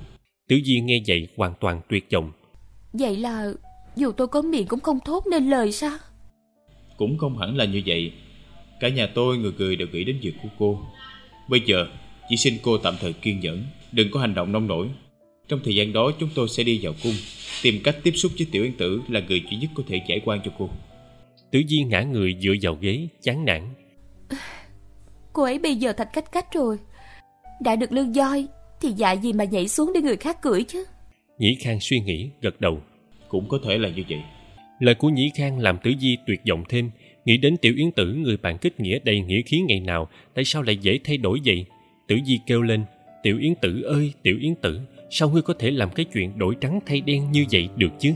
Tử 0.48 0.60
Di 0.64 0.80
nghe 0.80 1.02
vậy 1.06 1.28
hoàn 1.36 1.54
toàn 1.60 1.80
tuyệt 1.88 2.06
vọng. 2.12 2.32
Vậy 2.92 3.16
là 3.16 3.52
dù 3.96 4.12
tôi 4.12 4.28
có 4.28 4.42
miệng 4.42 4.66
cũng 4.66 4.80
không 4.80 4.98
thốt 5.04 5.24
nên 5.30 5.50
lời 5.50 5.72
sao? 5.72 5.98
Cũng 6.96 7.18
không 7.18 7.38
hẳn 7.38 7.56
là 7.56 7.64
như 7.64 7.82
vậy. 7.86 8.12
Cả 8.80 8.88
nhà 8.88 9.06
tôi 9.06 9.38
người 9.38 9.52
người 9.58 9.76
đều 9.76 9.88
nghĩ 9.92 10.04
đến 10.04 10.18
việc 10.22 10.34
của 10.42 10.48
cô. 10.58 10.80
Bây 11.48 11.60
giờ 11.66 11.86
chỉ 12.28 12.36
xin 12.36 12.54
cô 12.62 12.78
tạm 12.78 12.94
thời 13.00 13.12
kiên 13.12 13.40
nhẫn 13.40 13.64
Đừng 13.92 14.10
có 14.10 14.20
hành 14.20 14.34
động 14.34 14.52
nông 14.52 14.66
nổi. 14.66 14.88
Trong 15.48 15.60
thời 15.64 15.74
gian 15.74 15.92
đó 15.92 16.12
chúng 16.20 16.28
tôi 16.34 16.48
sẽ 16.48 16.62
đi 16.62 16.80
vào 16.82 16.94
cung 17.02 17.14
Tìm 17.62 17.80
cách 17.84 17.96
tiếp 18.02 18.12
xúc 18.16 18.32
với 18.38 18.46
tiểu 18.50 18.62
yên 18.64 18.72
tử 18.72 19.00
Là 19.08 19.20
người 19.28 19.42
duy 19.50 19.56
nhất 19.56 19.70
có 19.74 19.82
thể 19.88 20.02
giải 20.08 20.20
quan 20.24 20.40
cho 20.44 20.50
cô 20.58 20.70
Tử 21.50 21.62
Di 21.68 21.84
ngã 21.84 22.02
người 22.02 22.36
dựa 22.40 22.54
vào 22.62 22.78
ghế, 22.80 23.08
chán 23.22 23.44
nản. 23.44 23.62
Cô 25.32 25.42
ấy 25.42 25.58
bây 25.58 25.76
giờ 25.76 25.92
thành 25.92 26.08
cách 26.12 26.32
cách 26.32 26.52
rồi. 26.52 26.78
Đã 27.62 27.76
được 27.76 27.92
lương 27.92 28.12
voi, 28.12 28.46
thì 28.80 28.88
dạ 28.96 29.12
gì 29.12 29.32
mà 29.32 29.44
nhảy 29.44 29.68
xuống 29.68 29.92
để 29.94 30.00
người 30.00 30.16
khác 30.16 30.42
cưỡi 30.42 30.62
chứ. 30.62 30.84
Nhĩ 31.38 31.56
Khang 31.60 31.80
suy 31.80 32.00
nghĩ, 32.00 32.30
gật 32.40 32.60
đầu. 32.60 32.80
Cũng 33.28 33.48
có 33.48 33.58
thể 33.64 33.78
là 33.78 33.88
như 33.88 34.02
vậy. 34.08 34.20
Lời 34.80 34.94
của 34.94 35.08
Nhĩ 35.08 35.30
Khang 35.34 35.58
làm 35.58 35.78
Tử 35.82 35.92
Di 36.00 36.16
tuyệt 36.26 36.40
vọng 36.48 36.64
thêm. 36.68 36.90
Nghĩ 37.24 37.36
đến 37.36 37.56
Tiểu 37.56 37.74
Yến 37.76 37.90
Tử, 37.90 38.14
người 38.14 38.36
bạn 38.36 38.58
kết 38.58 38.80
nghĩa 38.80 38.98
đầy 39.04 39.20
nghĩa 39.20 39.42
khí 39.42 39.60
ngày 39.60 39.80
nào, 39.80 40.08
tại 40.34 40.44
sao 40.44 40.62
lại 40.62 40.76
dễ 40.76 40.98
thay 41.04 41.16
đổi 41.16 41.40
vậy? 41.44 41.64
Tử 42.08 42.16
Di 42.26 42.40
kêu 42.46 42.62
lên, 42.62 42.84
Tiểu 43.22 43.38
Yến 43.38 43.54
Tử 43.62 43.82
ơi, 43.82 44.12
Tiểu 44.22 44.36
Yến 44.40 44.54
Tử, 44.54 44.80
sao 45.10 45.30
ngươi 45.30 45.42
có 45.42 45.54
thể 45.58 45.70
làm 45.70 45.90
cái 45.90 46.06
chuyện 46.12 46.38
đổi 46.38 46.54
trắng 46.60 46.80
thay 46.86 47.00
đen 47.00 47.32
như 47.32 47.44
vậy 47.52 47.68
được 47.76 47.90
chứ? 47.98 48.12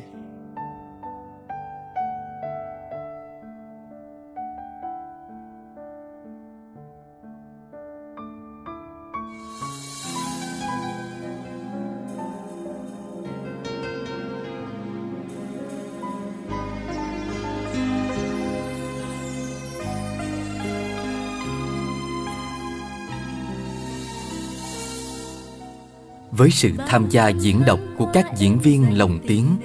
Với 26.36 26.50
sự 26.50 26.70
tham 26.88 27.06
gia 27.10 27.28
diễn 27.28 27.64
đọc 27.66 27.80
của 27.98 28.06
các 28.12 28.26
diễn 28.36 28.58
viên 28.58 28.98
lồng 28.98 29.18
tiếng, 29.26 29.56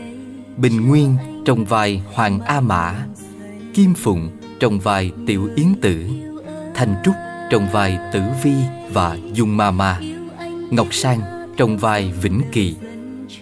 Bình 0.58 0.88
Nguyên 0.88 1.18
trong 1.46 1.66
vai 1.66 2.02
Hoàng 2.14 2.40
A 2.40 2.62
Mã, 2.62 3.06
Kim 3.74 3.94
Phụng 3.94 4.30
trong 4.60 4.80
vai 4.80 5.12
Tiểu 5.28 5.50
Yến 5.56 5.68
Tử, 5.82 6.06
Thanh 6.76 6.96
Trúc 7.06 7.16
trong 7.52 7.68
vai 7.72 8.00
Tử 8.14 8.22
Vi 8.44 8.54
và 8.94 9.18
Dung 9.34 9.58
Ma 9.58 9.72
Ma, 9.72 10.00
Ngọc 10.72 10.94
Sang 10.94 11.20
trong 11.58 11.78
vai 11.78 12.14
Vĩnh 12.22 12.42
Kỳ, 12.52 12.76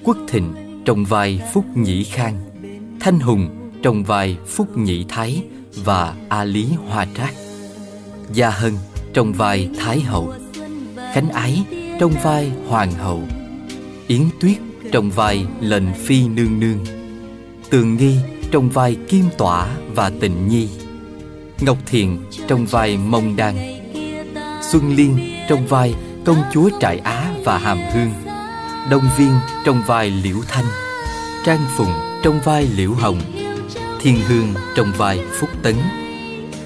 Quốc 0.03 0.17
Thịnh 0.27 0.53
trong 0.85 1.05
vai 1.05 1.41
Phúc 1.53 1.65
Nhĩ 1.75 2.03
Khang, 2.03 2.35
Thanh 2.99 3.19
Hùng 3.19 3.71
trong 3.83 4.03
vai 4.03 4.37
Phúc 4.47 4.77
Nhĩ 4.77 5.05
Thái 5.09 5.43
và 5.75 6.15
A 6.29 6.43
Lý 6.43 6.67
Hoa 6.87 7.07
Trác, 7.17 7.33
Gia 8.33 8.49
Hân 8.49 8.73
trong 9.13 9.33
vai 9.33 9.69
Thái 9.79 9.99
Hậu, 9.99 10.33
Khánh 11.13 11.29
Ái 11.29 11.63
trong 11.99 12.11
vai 12.23 12.51
Hoàng 12.67 12.91
hậu. 12.91 13.23
Yến 14.07 14.21
Tuyết 14.39 14.57
trong 14.91 15.11
vai 15.11 15.45
Lệnh 15.61 15.93
Phi 15.93 16.27
Nương 16.27 16.59
Nương. 16.59 16.85
Tường 17.69 17.97
Nghi 17.97 18.17
trong 18.51 18.69
vai 18.69 18.97
Kim 19.07 19.25
Tỏa 19.37 19.67
và 19.95 20.11
Tịnh 20.19 20.47
Nhi. 20.47 20.69
Ngọc 21.61 21.77
Thiền 21.85 22.17
trong 22.47 22.65
vai 22.65 22.97
Mông 22.97 23.35
Đan. 23.35 23.55
Xuân 24.71 24.95
Liên 24.95 25.19
trong 25.49 25.67
vai 25.67 25.95
Công 26.25 26.37
chúa 26.53 26.69
Trại 26.79 26.97
Á 26.99 27.33
và 27.43 27.57
Hàm 27.57 27.79
Hương. 27.93 28.11
Đông 28.89 29.03
Viên 29.17 29.31
trong 29.65 29.83
vai 29.87 30.09
Liễu 30.09 30.37
Thanh. 30.47 30.65
Trang 31.45 31.65
Phùng 31.77 31.91
trong 32.23 32.39
vai 32.43 32.67
Liễu 32.75 32.91
Hồng. 32.91 33.21
Thiên 34.01 34.19
Hương 34.27 34.53
trong 34.75 34.91
vai 34.97 35.19
Phúc 35.39 35.49
Tấn. 35.63 35.75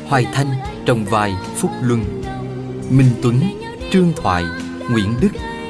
Hoài 0.07 0.25
Thanh 0.33 0.47
trong 0.85 1.05
vai 1.05 1.33
Phúc 1.55 1.71
Luân. 1.81 2.21
Minh 2.89 3.09
Tuấn, 3.21 3.39
Trương 3.91 4.13
Thoại 4.15 4.45
Nguyễn 4.91 5.13
Đức 5.21 5.29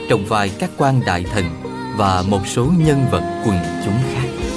trong 0.09 0.25
vai 0.25 0.51
các 0.59 0.69
quan 0.77 1.01
đại 1.05 1.25
thần 1.31 1.45
và 1.97 2.23
một 2.27 2.47
số 2.47 2.67
nhân 2.77 3.05
vật 3.11 3.41
quần 3.45 3.57
chúng 3.85 3.99
khác. 4.13 4.50